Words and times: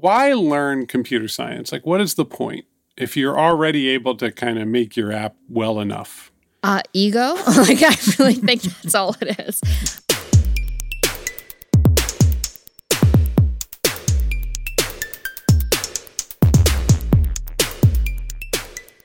why 0.00 0.32
learn 0.32 0.86
computer 0.86 1.28
science? 1.28 1.72
Like, 1.72 1.86
what 1.86 2.00
is 2.00 2.14
the 2.14 2.24
point 2.24 2.64
if 2.96 3.16
you're 3.16 3.38
already 3.38 3.88
able 3.88 4.16
to 4.16 4.32
kind 4.32 4.58
of 4.58 4.68
make 4.68 4.96
your 4.96 5.12
app 5.12 5.36
well 5.48 5.80
enough? 5.80 6.32
Uh, 6.62 6.80
ego. 6.92 7.34
like, 7.56 7.82
I 7.82 7.96
really 8.18 8.34
think 8.34 8.62
that's 8.62 8.94
all 8.94 9.16
it 9.20 9.38
is. 9.38 9.60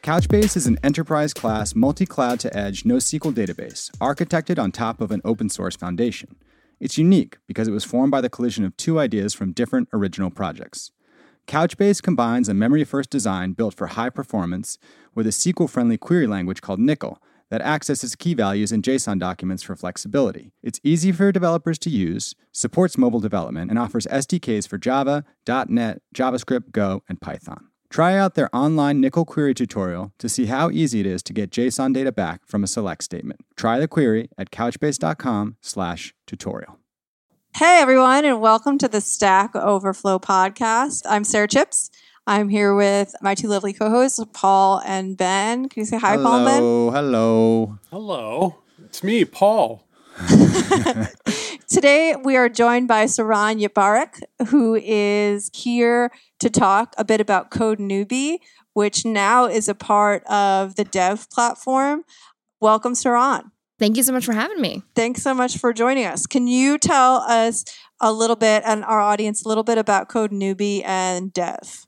Couchbase 0.01 0.57
is 0.57 0.65
an 0.65 0.79
enterprise 0.83 1.35
class, 1.35 1.75
multi 1.75 2.05
cloud 2.07 2.39
to 2.39 2.57
edge 2.57 2.83
NoSQL 2.83 3.31
database, 3.31 3.91
architected 3.97 4.57
on 4.57 4.71
top 4.71 5.01
of 5.01 5.11
an 5.11 5.21
open 5.23 5.49
source 5.49 5.75
foundation. 5.75 6.35
It's 6.79 6.97
unique 6.97 7.37
because 7.47 7.67
it 7.67 7.71
was 7.71 7.83
formed 7.83 8.11
by 8.11 8.21
the 8.21 8.29
collision 8.29 8.63
of 8.63 8.77
two 8.77 8.99
ideas 8.99 9.33
from 9.33 9.51
different 9.51 9.89
original 9.91 10.29
projects. 10.29 10.91
Couchbase 11.47 12.01
combines 12.01 12.47
a 12.47 12.53
memory 12.53 12.83
first 12.83 13.09
design 13.09 13.53
built 13.53 13.73
for 13.73 13.87
high 13.87 14.09
performance 14.09 14.77
with 15.15 15.25
a 15.25 15.31
SQL 15.31 15.69
friendly 15.69 15.97
query 15.97 16.27
language 16.27 16.61
called 16.61 16.79
N1QL 16.79 17.17
that 17.49 17.61
accesses 17.61 18.15
key 18.15 18.35
values 18.35 18.71
in 18.71 18.81
JSON 18.81 19.19
documents 19.19 19.63
for 19.63 19.75
flexibility. 19.75 20.51
It's 20.61 20.79
easy 20.83 21.11
for 21.11 21.31
developers 21.31 21.79
to 21.79 21.89
use, 21.89 22.35
supports 22.51 22.97
mobile 22.97 23.19
development, 23.19 23.71
and 23.71 23.79
offers 23.79 24.05
SDKs 24.05 24.67
for 24.67 24.77
Java, 24.77 25.25
.NET, 25.47 26.01
JavaScript, 26.13 26.71
Go, 26.71 27.01
and 27.09 27.19
Python. 27.19 27.68
Try 27.89 28.17
out 28.17 28.35
their 28.35 28.53
online 28.55 29.01
N1QL 29.01 29.25
query 29.25 29.55
tutorial 29.55 30.11
to 30.19 30.29
see 30.29 30.45
how 30.45 30.69
easy 30.69 30.99
it 30.99 31.07
is 31.07 31.23
to 31.23 31.33
get 31.33 31.49
JSON 31.49 31.91
data 31.93 32.11
back 32.11 32.45
from 32.45 32.63
a 32.63 32.67
select 32.67 33.03
statement. 33.03 33.41
Try 33.55 33.79
the 33.79 33.87
query 33.87 34.29
at 34.37 34.51
couchbase.com/tutorial. 34.51 36.77
Hey 37.55 37.79
everyone, 37.81 38.25
and 38.25 38.39
welcome 38.39 38.77
to 38.77 38.87
the 38.87 39.01
Stack 39.01 39.55
Overflow 39.55 40.19
podcast. 40.19 41.01
I'm 41.09 41.23
Sara 41.23 41.47
Chipps. 41.47 41.89
I'm 42.27 42.49
here 42.49 42.75
with 42.75 43.15
my 43.23 43.33
two 43.33 43.47
lovely 43.47 43.73
co-hosts, 43.73 44.19
Paul 44.33 44.83
and 44.85 45.17
Ben. 45.17 45.67
Can 45.67 45.81
you 45.81 45.85
say 45.85 45.97
hi, 45.97 46.11
hello, 46.11 46.25
Paul 46.25 46.35
and 46.35 46.45
Ben? 46.45 46.61
Hello, 46.93 47.79
Hello, 47.89 48.57
it's 48.85 49.03
me, 49.03 49.25
Paul. 49.25 49.83
Today 51.69 52.15
we 52.15 52.35
are 52.35 52.49
joined 52.49 52.87
by 52.87 53.05
Saron 53.05 53.61
Yitbarek, 53.61 54.23
who 54.47 54.73
is 54.73 55.51
here 55.53 56.09
to 56.39 56.49
talk 56.49 56.95
a 56.97 57.05
bit 57.05 57.21
about 57.21 57.51
Code 57.51 57.77
Newbie, 57.77 58.39
which 58.73 59.05
now 59.05 59.45
is 59.45 59.69
a 59.69 59.75
part 59.75 60.25
of 60.25 60.77
the 60.77 60.83
Dev 60.83 61.29
platform. 61.29 62.05
Welcome, 62.59 62.93
Saron. 62.93 63.51
Thank 63.77 63.97
you 63.97 64.03
so 64.03 64.11
much 64.11 64.25
for 64.25 64.33
having 64.33 64.59
me. 64.59 64.81
Thanks 64.95 65.21
so 65.21 65.35
much 65.35 65.59
for 65.59 65.71
joining 65.71 66.05
us. 66.05 66.25
Can 66.25 66.47
you 66.47 66.79
tell 66.79 67.17
us 67.17 67.65
a 68.01 68.11
little 68.11 68.35
bit 68.35 68.63
and 68.65 68.83
our 68.83 68.99
audience 68.99 69.45
a 69.45 69.47
little 69.47 69.63
bit 69.63 69.77
about 69.77 70.09
Code 70.09 70.31
Newbie 70.31 70.83
and 70.83 71.31
Dev? 71.31 71.85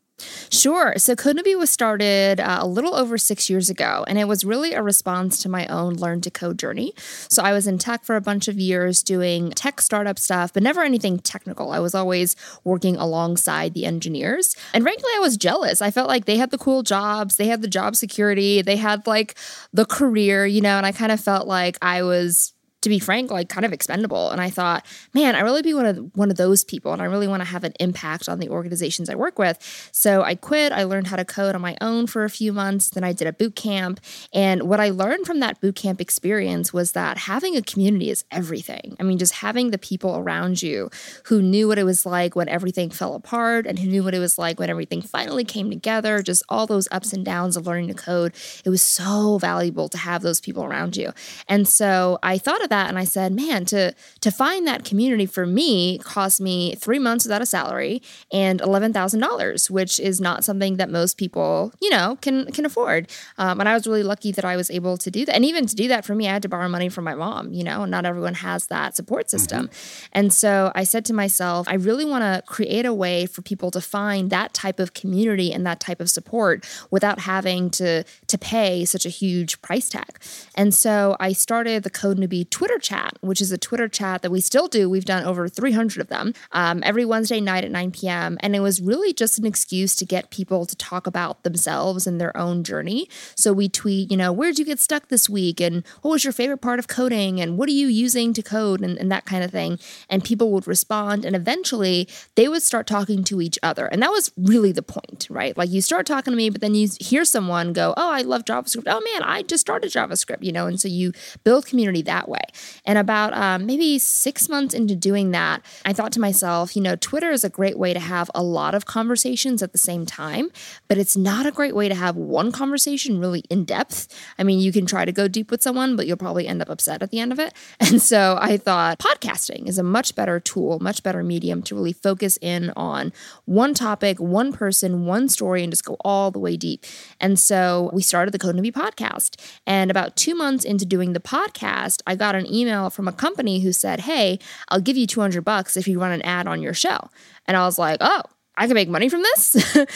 Sure. 0.50 0.94
So 0.98 1.16
Code 1.16 1.38
Newbie 1.38 1.58
was 1.58 1.70
started 1.70 2.40
uh, 2.40 2.60
a 2.62 2.68
little 2.68 2.96
over 2.96 3.18
six 3.18 3.50
years 3.50 3.70
ago, 3.70 4.06
and 4.08 4.18
it 4.18 4.28
was 4.28 4.44
really 4.44 4.74
a 4.74 4.82
response 4.82 5.42
to 5.44 5.50
my 5.50 5.68
own 5.68 5.94
learn 5.96 6.22
to 6.22 6.32
code 6.32 6.60
journey. 6.60 6.94
So 7.30 7.44
I 7.44 7.54
was 7.54 7.68
in 7.68 7.78
tech 7.78 8.04
for 8.04 8.16
a 8.16 8.22
bunch 8.22 8.48
of 8.48 8.60
years 8.60 9.04
doing 9.04 9.52
tech 9.52 9.82
startup 9.82 10.20
stuff, 10.20 10.54
but 10.54 10.64
never 10.64 10.82
anything 10.82 11.20
technical. 11.20 11.72
I 11.72 11.80
was 11.80 11.96
always 11.96 12.36
working 12.64 12.96
alongside 12.96 13.74
the 13.74 13.86
engineers. 13.86 14.56
And 14.74 14.84
frankly, 14.84 15.10
I 15.16 15.20
was 15.20 15.38
jealous. 15.38 15.82
I 15.82 15.92
felt 15.92 16.08
like 16.08 16.26
they 16.26 16.38
had 16.38 16.52
the 16.52 16.58
cool 16.58 16.84
jobs, 16.84 17.38
they 17.38 17.48
had 17.48 17.62
the 17.62 17.68
job 17.68 17.96
security, 17.96 18.62
they 18.62 18.78
had 18.78 19.08
like 19.08 19.36
the 19.74 19.86
career, 19.86 20.46
you 20.46 20.62
know, 20.62 20.78
and 20.78 20.86
I 20.86 20.92
kind 20.92 21.12
of 21.12 21.20
felt 21.20 21.48
like 21.48 21.78
I 21.82 22.04
was 22.04 22.54
to 22.82 22.90
be 22.90 23.00
frank, 23.00 23.32
like 23.32 23.48
kind 23.48 23.66
of 23.66 23.74
expendable. 23.74 24.32
And 24.32 24.42
I 24.42 24.50
thought, 24.50 24.86
man, 25.14 25.36
I 25.36 25.42
really 25.42 25.62
be 25.62 25.74
one 25.74 25.86
of 25.86 26.12
one 26.16 26.32
of 26.32 26.38
those 26.38 26.64
people, 26.64 26.94
and 26.94 27.02
I 27.02 27.06
really 27.06 27.28
want 27.28 27.42
to 27.42 27.48
have 27.48 27.64
an 27.64 27.74
impact 27.80 28.28
on 28.28 28.40
the 28.40 28.50
organizations 28.50 29.10
I 29.10 29.16
work 29.16 29.38
with. 29.38 29.58
So 29.92 30.24
I 30.24 30.36
quit. 30.36 30.72
I 30.72 30.84
learned 30.84 31.08
how 31.08 31.16
to 31.16 31.26
code 31.26 31.56
on 31.56 31.62
my 31.62 31.78
own 31.80 32.08
for 32.08 32.24
a 32.24 32.30
few 32.30 32.52
months. 32.52 32.90
Then 32.90 33.04
I 33.04 33.14
did 33.14 33.28
a 33.28 33.34
boot 33.34 33.56
camp, 33.56 34.00
and 34.34 34.64
what 34.64 34.80
I 34.80 34.90
learned 34.90 35.26
from 35.26 35.40
that 35.42 35.62
boot 35.62 35.76
camp 35.76 36.02
experience 36.02 36.74
was 36.74 36.94
that 36.94 37.20
having 37.20 37.56
a 37.56 37.62
community 37.62 38.10
is 38.10 38.26
everything. 38.32 38.96
I 39.00 39.04
mean, 39.04 39.18
just 39.18 39.34
having 39.34 39.70
the 39.70 39.78
people 39.78 40.18
around 40.18 40.62
you 40.62 40.90
who 41.26 41.42
knew 41.42 41.68
what 41.68 41.78
it 41.78 41.84
was 41.84 42.06
like 42.06 42.36
when 42.36 42.50
everything 42.50 42.90
fell 42.90 43.14
apart, 43.14 43.68
and 43.68 43.78
who 43.78 43.88
knew 43.88 44.04
what 44.04 44.16
it 44.16 44.20
was 44.20 44.38
like 44.38 44.60
when 44.60 44.70
everything 44.70 45.02
finally 45.02 45.44
came 45.44 45.70
together. 45.70 46.22
Just 46.24 46.44
all 46.50 46.66
those 46.66 46.88
ups 46.92 47.14
and 47.14 47.24
downs 47.24 47.56
of 47.56 47.68
learning 47.68 47.90
to 47.90 47.94
code. 47.94 48.34
It 48.66 48.70
was 48.70 48.82
so 48.82 49.38
valuable 49.38 49.88
to 49.90 49.98
have 49.98 50.24
those 50.24 50.42
people 50.42 50.64
around 50.64 50.98
you. 50.98 51.12
And 51.48 51.68
so 51.68 52.18
I 52.24 52.40
thought 52.40 52.64
of 52.64 52.71
that 52.72 52.90
and 52.90 52.98
I 52.98 53.04
said, 53.04 53.32
man, 53.34 53.66
to 53.66 53.94
to 54.22 54.32
find 54.32 54.66
that 54.66 54.84
community 54.84 55.28
for 55.28 55.46
me 55.46 56.00
cost 56.00 56.42
me 56.42 56.74
three 56.76 56.98
months 56.98 57.26
without 57.26 57.42
a 57.42 57.46
salary 57.46 58.02
and 58.34 58.60
eleven 58.62 58.92
thousand 58.94 59.20
dollars, 59.20 59.70
which 59.70 60.00
is 60.00 60.20
not 60.20 60.44
something 60.44 60.78
that 60.78 60.90
most 60.90 61.18
people, 61.18 61.74
you 61.80 61.92
know, 61.92 62.18
can 62.22 62.52
can 62.52 62.66
afford. 62.66 63.10
Um, 63.38 63.60
and 63.60 63.70
I 63.70 63.74
was 63.76 63.86
really 63.86 64.04
lucky 64.04 64.32
that 64.32 64.46
I 64.46 64.56
was 64.56 64.72
able 64.72 64.98
to 64.98 65.12
do 65.12 65.26
that. 65.26 65.36
And 65.36 65.46
even 65.46 65.68
to 65.68 65.76
do 65.76 65.88
that 65.90 66.04
for 66.04 66.16
me, 66.16 66.28
I 66.28 66.34
had 66.34 66.42
to 66.42 66.50
borrow 66.50 66.68
money 66.68 66.90
from 66.90 67.04
my 67.04 67.14
mom. 67.14 67.54
You 67.54 67.64
know, 67.64 67.86
not 67.86 68.06
everyone 68.06 68.36
has 68.36 68.68
that 68.68 68.96
support 68.96 69.30
system. 69.30 69.68
Mm-hmm. 69.68 70.08
And 70.14 70.34
so 70.34 70.72
I 70.74 70.84
said 70.84 71.06
to 71.06 71.14
myself, 71.14 71.68
I 71.70 71.76
really 71.76 72.06
want 72.06 72.24
to 72.24 72.42
create 72.48 72.86
a 72.86 72.94
way 72.94 73.26
for 73.28 73.42
people 73.42 73.70
to 73.72 73.82
find 73.82 74.30
that 74.32 74.54
type 74.54 74.80
of 74.80 74.94
community 74.94 75.54
and 75.54 75.66
that 75.66 75.80
type 75.80 76.00
of 76.00 76.10
support 76.10 76.66
without 76.90 77.20
having 77.20 77.70
to 77.72 78.04
to 78.28 78.38
pay 78.38 78.86
such 78.86 79.06
a 79.06 79.10
huge 79.10 79.62
price 79.62 79.90
tag. 79.90 80.20
And 80.56 80.74
so 80.74 81.16
I 81.20 81.34
started 81.34 81.84
the 81.84 81.90
Code 81.90 82.18
Newbie 82.18 82.50
Twitter 82.62 82.78
chat, 82.78 83.18
which 83.22 83.42
is 83.42 83.52
a 83.52 83.58
Twitter 83.58 83.88
chat 83.88 84.22
that 84.22 84.30
we 84.30 84.40
still 84.40 84.68
do. 84.68 84.88
We've 84.88 85.04
done 85.04 85.24
over 85.24 85.50
300 85.50 86.00
of 86.00 86.10
them 86.10 86.36
um, 86.52 86.84
every 86.86 87.06
Wednesday 87.06 87.42
night 87.42 87.64
at 87.64 87.72
9 87.72 87.90
p.m. 87.90 88.38
And 88.42 88.56
it 88.56 88.60
was 88.60 88.80
really 88.80 89.14
just 89.14 89.40
an 89.40 89.48
excuse 89.48 89.96
to 89.96 90.06
get 90.06 90.30
people 90.30 90.68
to 90.68 90.76
talk 90.76 91.08
about 91.08 91.42
themselves 91.42 92.06
and 92.06 92.22
their 92.22 92.38
own 92.38 92.64
journey. 92.64 93.10
So 93.34 93.52
we 93.52 93.68
tweet, 93.68 94.12
you 94.12 94.18
know, 94.18 94.32
where'd 94.32 94.60
you 94.60 94.66
get 94.66 94.80
stuck 94.80 95.08
this 95.08 95.28
week? 95.28 95.60
And 95.60 95.84
what 96.04 96.12
was 96.12 96.24
your 96.24 96.34
favorite 96.34 96.60
part 96.60 96.78
of 96.78 96.88
coding? 96.88 97.42
And 97.42 97.58
what 97.58 97.68
are 97.68 97.72
you 97.72 97.88
using 97.88 98.32
to 98.34 98.44
code? 98.44 98.82
And, 98.82 98.96
and 99.00 99.12
that 99.12 99.26
kind 99.26 99.44
of 99.44 99.50
thing. 99.50 99.80
And 100.08 100.24
people 100.24 100.52
would 100.52 100.68
respond. 100.68 101.26
And 101.26 101.36
eventually 101.36 102.08
they 102.36 102.48
would 102.48 102.62
start 102.62 102.86
talking 102.86 103.24
to 103.24 103.42
each 103.42 103.58
other. 103.64 103.88
And 103.88 104.04
that 104.04 104.12
was 104.12 104.32
really 104.38 104.72
the 104.72 104.84
point, 104.84 105.26
right? 105.32 105.58
Like 105.58 105.72
you 105.72 105.82
start 105.82 106.06
talking 106.06 106.32
to 106.32 106.38
me, 106.38 106.52
but 106.52 106.62
then 106.62 106.76
you 106.76 106.90
hear 107.00 107.26
someone 107.26 107.74
go, 107.74 107.96
oh, 107.98 108.12
I 108.12 108.22
love 108.22 108.46
JavaScript. 108.46 108.84
Oh 108.86 109.02
man, 109.14 109.24
I 109.24 109.42
just 109.42 109.62
started 109.62 109.92
JavaScript, 109.92 110.44
you 110.44 110.52
know? 110.52 110.68
And 110.68 110.80
so 110.80 110.88
you 110.88 111.12
build 111.44 111.66
community 111.66 112.04
that 112.04 112.30
way. 112.30 112.44
And 112.86 112.98
about 112.98 113.34
um, 113.34 113.66
maybe 113.66 114.00
six 114.00 114.50
months 114.50 114.74
into 114.74 114.96
doing 114.96 115.32
that, 115.32 115.64
I 115.86 115.94
thought 115.94 116.12
to 116.14 116.20
myself, 116.20 116.76
you 116.76 116.82
know, 116.82 116.96
Twitter 116.96 117.32
is 117.32 117.44
a 117.44 117.50
great 117.50 117.78
way 117.78 117.94
to 117.94 118.00
have 118.00 118.30
a 118.34 118.44
lot 118.44 118.76
of 118.76 118.86
conversations 118.86 119.62
at 119.62 119.72
the 119.72 119.78
same 119.78 120.06
time, 120.06 120.50
but 120.88 120.98
it's 120.98 121.16
not 121.16 121.46
a 121.46 121.52
great 121.52 121.76
way 121.76 121.90
to 121.90 121.96
have 121.96 122.16
one 122.16 122.52
conversation 122.52 123.20
really 123.20 123.44
in 123.50 123.66
depth. 123.66 124.08
I 124.38 124.44
mean, 124.44 124.60
you 124.60 124.72
can 124.72 124.86
try 124.86 125.06
to 125.06 125.12
go 125.12 125.28
deep 125.28 125.52
with 125.52 125.62
someone, 125.62 125.96
but 125.96 126.08
you'll 126.08 126.18
probably 126.18 126.48
end 126.48 126.62
up 126.62 126.70
upset 126.70 127.02
at 127.02 127.12
the 127.12 127.20
end 127.20 127.32
of 127.32 127.40
it. 127.40 127.54
And 127.92 128.02
so 128.02 128.38
I 128.40 128.56
thought 128.56 129.00
podcasting 129.00 129.68
is 129.68 129.78
a 129.78 129.84
much 129.84 130.16
better 130.16 130.40
tool, 130.40 130.80
much 130.80 131.04
better 131.04 131.24
medium 131.24 131.62
to 131.64 131.76
really 131.76 131.92
focus 131.92 132.38
in 132.42 132.72
on 132.78 133.12
one 133.46 133.74
topic, 133.74 134.18
one 134.20 134.54
person, 134.54 135.06
one 135.06 135.28
story, 135.28 135.62
and 135.64 135.74
just 135.74 135.84
go 135.84 135.98
all 136.02 136.32
the 136.32 136.40
way 136.40 136.56
deep. 136.56 136.86
And 137.20 137.38
so 137.38 137.90
we 137.92 138.02
started 138.02 138.32
the 138.32 138.40
Code 138.40 138.56
Newbie 138.56 138.72
podcast. 138.72 139.40
And 139.68 139.92
about 139.92 140.16
two 140.16 140.36
months 140.36 140.64
into 140.64 140.86
doing 140.86 141.14
the 141.14 141.20
podcast, 141.20 142.02
I 142.08 142.16
got 142.16 142.36
an 142.36 142.41
email 142.46 142.72
email 142.72 142.90
from 142.90 143.08
a 143.08 143.12
company 143.12 143.60
who 143.60 143.72
said, 143.72 144.02
"Hey, 144.02 144.40
I'll 144.70 144.82
give 144.82 144.98
you 144.98 145.08
200 145.08 145.44
bucks 145.44 145.78
if 145.78 145.88
you 145.88 146.00
run 146.00 146.12
an 146.12 146.22
ad 146.22 146.48
on 146.48 146.62
your 146.62 146.74
show." 146.74 147.10
And 147.46 147.58
I 147.58 147.66
was 147.66 147.78
like, 147.78 147.98
"Oh, 148.02 148.24
I 148.58 148.68
can 148.68 148.76
make 148.76 148.90
money 148.90 149.10
from 149.10 149.22
this. 149.22 149.56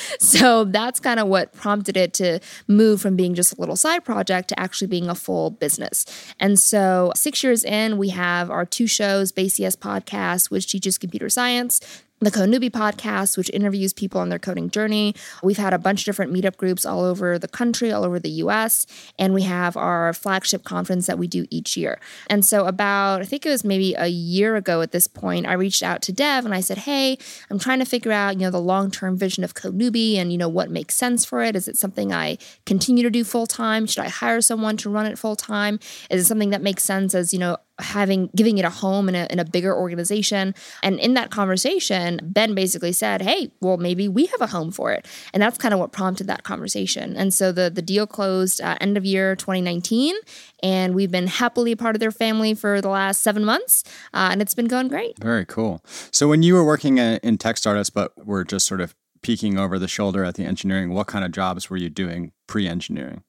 so 0.19 0.63
that's 0.63 1.00
kind 1.00 1.19
of 1.19 1.28
what 1.28 1.53
prompted 1.53 1.97
it 1.97 2.13
to 2.16 2.39
move 2.67 3.01
from 3.01 3.16
being 3.16 3.35
just 3.35 3.56
a 3.56 3.59
little 3.59 3.75
side 3.75 4.06
project 4.06 4.47
to 4.50 4.59
actually 4.59 4.88
being 4.88 5.09
a 5.09 5.13
full 5.13 5.51
business. 5.51 6.06
And 6.39 6.57
so, 6.57 7.11
six 7.16 7.44
years 7.44 7.63
in, 7.66 7.97
we 7.97 8.09
have 8.09 8.50
our 8.50 8.66
two 8.66 8.88
shows, 8.88 9.31
Base 9.31 9.56
CS 9.56 9.75
Podcast, 9.75 10.50
which 10.50 10.67
teaches 10.67 10.97
computer 10.97 11.29
science, 11.29 11.81
the 12.21 12.31
Code 12.31 12.49
Newbie 12.49 12.71
podcast, 12.71 13.37
which 13.37 13.49
interviews 13.49 13.91
people 13.91 14.21
on 14.21 14.29
their 14.29 14.39
coding 14.39 14.69
journey. 14.69 15.13
We've 15.44 15.57
had 15.57 15.73
a 15.73 15.77
bunch 15.77 16.01
of 16.01 16.06
different 16.06 16.33
meetup 16.33 16.56
groups 16.56 16.85
all 16.85 17.03
over 17.03 17.38
the 17.38 17.50
country, 17.50 17.91
all 17.91 18.06
over 18.06 18.19
the 18.19 18.29
US, 18.29 18.85
and 19.19 19.33
we 19.33 19.41
have 19.41 19.75
our 19.75 20.13
flagship 20.13 20.63
conference 20.63 21.07
that 21.07 21.19
we 21.19 21.27
do 21.27 21.45
each 21.50 21.75
year. 21.75 22.00
And 22.29 22.45
so, 22.45 22.65
about, 22.67 23.21
I 23.21 23.25
think 23.25 23.45
it 23.45 23.50
was 23.50 23.65
maybe 23.65 23.95
a 23.95 24.07
year 24.07 24.56
ago 24.56 24.81
at 24.81 24.94
this 24.94 25.07
point, 25.07 25.45
I 25.45 25.53
reached 25.53 25.83
out 25.83 26.01
to 26.03 26.13
Dev 26.13 26.45
and 26.45 26.53
I 26.53 26.62
said, 26.62 26.79
Hey, 26.79 27.17
I'm 27.50 27.59
trying 27.59 27.79
to 27.79 27.85
figure 27.85 28.13
out, 28.13 28.35
you 28.35 28.41
know, 28.41 28.51
the 28.51 28.61
long 28.61 28.91
term 28.91 29.18
vision 29.18 29.44
of 29.44 29.53
Code 29.53 29.77
Newbie 29.77 30.15
and, 30.15 30.31
you 30.31 30.38
know, 30.38 30.50
what 30.50 30.71
makes 30.71 30.95
sense 30.95 31.25
for 31.25 31.44
it. 31.44 31.53
Is 31.56 31.68
it 31.68 31.77
something 31.77 32.13
I 32.13 32.38
continue 32.65 33.03
to 33.03 33.09
do 33.09 33.25
full 33.25 33.45
time? 33.45 33.85
Should 33.85 34.03
I 34.06 34.09
hire 34.09 34.39
someone 34.39 34.77
to 34.77 34.89
run 34.89 35.06
it 35.06 35.19
full 35.19 35.35
time? 35.35 35.79
Is 36.09 36.21
it 36.21 36.25
something 36.25 36.51
that 36.51 36.61
makes 36.61 36.83
sense 36.83 37.13
as, 37.13 37.33
you 37.33 37.39
know, 37.39 37.57
having 37.80 38.30
giving 38.36 38.57
it 38.57 38.66
a 38.66 38.69
home 38.69 39.10
in 39.10 39.16
a, 39.16 39.27
in 39.30 39.39
a 39.39 39.45
bigger 39.45 39.75
organization. 39.75 40.56
And 40.81 41.00
in 41.00 41.13
that 41.16 41.31
conversation 41.31 42.19
ben 42.24 42.56
basically 42.56 42.92
said 42.92 43.22
hey 43.22 43.51
well 43.62 43.77
maybe 43.77 44.07
we 44.07 44.25
have 44.27 44.42
a 44.42 44.48
home 44.48 44.72
for 44.72 44.92
it. 44.92 45.07
And 45.33 45.42
that's 45.42 45.57
kind 45.57 45.74
of 45.74 45.80
what 45.80 45.92
prompted 45.92 46.27
that 46.27 46.44
conversation. 46.44 47.16
And 47.16 47.33
so 47.33 47.51
the 47.51 47.69
the 47.69 47.81
deal 47.81 48.07
closed 48.07 48.62
uh, 48.62 48.77
end 48.80 48.98
of 48.98 49.06
year 49.06 49.36
2019 49.36 50.16
and 50.63 50.95
we've 50.95 51.12
been 51.12 51.27
happily 51.27 51.75
part 51.75 51.95
of 51.95 52.00
their 52.00 52.12
family 52.12 52.54
for 52.54 52.81
the 52.81 52.89
last 52.89 53.22
seven 53.22 53.44
months 53.44 53.83
uh, 54.13 54.30
and 54.31 54.42
it's 54.42 54.56
been 54.56 54.68
going 54.68 54.88
great. 54.88 55.19
Very 55.19 55.45
cool. 55.45 55.83
So 56.12 56.28
when 56.28 56.44
you 56.44 56.54
were 56.54 56.63
working 56.63 56.98
in 56.98 57.38
tech 57.38 57.57
startups 57.57 57.89
but 57.89 58.25
were 58.25 58.44
just 58.44 58.66
sort 58.66 58.81
of 58.81 58.95
peeking 59.21 59.57
over 59.57 59.80
the 59.80 59.88
shoulder 59.88 60.24
at 60.24 60.36
the 60.36 60.45
engineering 60.45 60.94
what 60.94 61.07
kind 61.07 61.25
of 61.25 61.31
jobs 61.31 61.69
were 61.69 61.78
you 61.78 61.89
doing 61.89 62.31
pre-engineering 62.48 63.24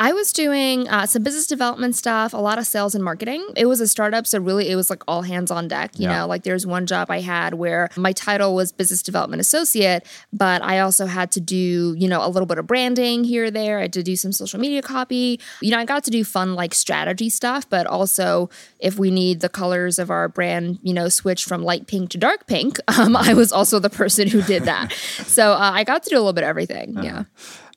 I 0.00 0.14
was 0.14 0.32
doing 0.32 0.88
uh, 0.88 1.04
some 1.04 1.22
business 1.22 1.46
development 1.46 1.94
stuff, 1.94 2.32
a 2.32 2.38
lot 2.38 2.58
of 2.58 2.66
sales 2.66 2.94
and 2.94 3.04
marketing. 3.04 3.46
It 3.54 3.66
was 3.66 3.82
a 3.82 3.86
startup, 3.86 4.26
so 4.26 4.40
really 4.40 4.70
it 4.70 4.74
was 4.74 4.88
like 4.88 5.02
all 5.06 5.20
hands 5.20 5.50
on 5.50 5.68
deck. 5.68 5.90
You 5.98 6.08
yeah. 6.08 6.20
know, 6.20 6.26
like 6.26 6.42
there's 6.42 6.66
one 6.66 6.86
job 6.86 7.10
I 7.10 7.20
had 7.20 7.52
where 7.52 7.90
my 7.96 8.12
title 8.12 8.54
was 8.54 8.72
business 8.72 9.02
development 9.02 9.42
associate, 9.42 10.06
but 10.32 10.62
I 10.62 10.78
also 10.78 11.04
had 11.04 11.30
to 11.32 11.40
do, 11.40 11.94
you 11.98 12.08
know, 12.08 12.26
a 12.26 12.30
little 12.30 12.46
bit 12.46 12.56
of 12.56 12.66
branding 12.66 13.24
here 13.24 13.44
or 13.44 13.50
there. 13.50 13.78
I 13.78 13.82
had 13.82 13.92
to 13.92 14.02
do 14.02 14.16
some 14.16 14.32
social 14.32 14.58
media 14.58 14.80
copy. 14.80 15.38
You 15.60 15.70
know, 15.70 15.78
I 15.78 15.84
got 15.84 16.02
to 16.04 16.10
do 16.10 16.24
fun 16.24 16.54
like 16.54 16.72
strategy 16.72 17.28
stuff, 17.28 17.68
but 17.68 17.86
also 17.86 18.48
if 18.78 18.98
we 18.98 19.10
need 19.10 19.40
the 19.40 19.50
colors 19.50 19.98
of 19.98 20.10
our 20.10 20.30
brand, 20.30 20.78
you 20.82 20.94
know, 20.94 21.10
switch 21.10 21.44
from 21.44 21.62
light 21.62 21.86
pink 21.86 22.08
to 22.12 22.18
dark 22.18 22.46
pink, 22.46 22.78
um, 22.98 23.14
I 23.14 23.34
was 23.34 23.52
also 23.52 23.78
the 23.78 23.90
person 23.90 24.28
who 24.28 24.40
did 24.40 24.62
that. 24.64 24.92
so 25.26 25.52
uh, 25.52 25.72
I 25.74 25.84
got 25.84 26.04
to 26.04 26.08
do 26.08 26.16
a 26.16 26.20
little 26.20 26.32
bit 26.32 26.44
of 26.44 26.48
everything. 26.48 26.96
Uh-huh. 26.96 27.04
Yeah. 27.04 27.24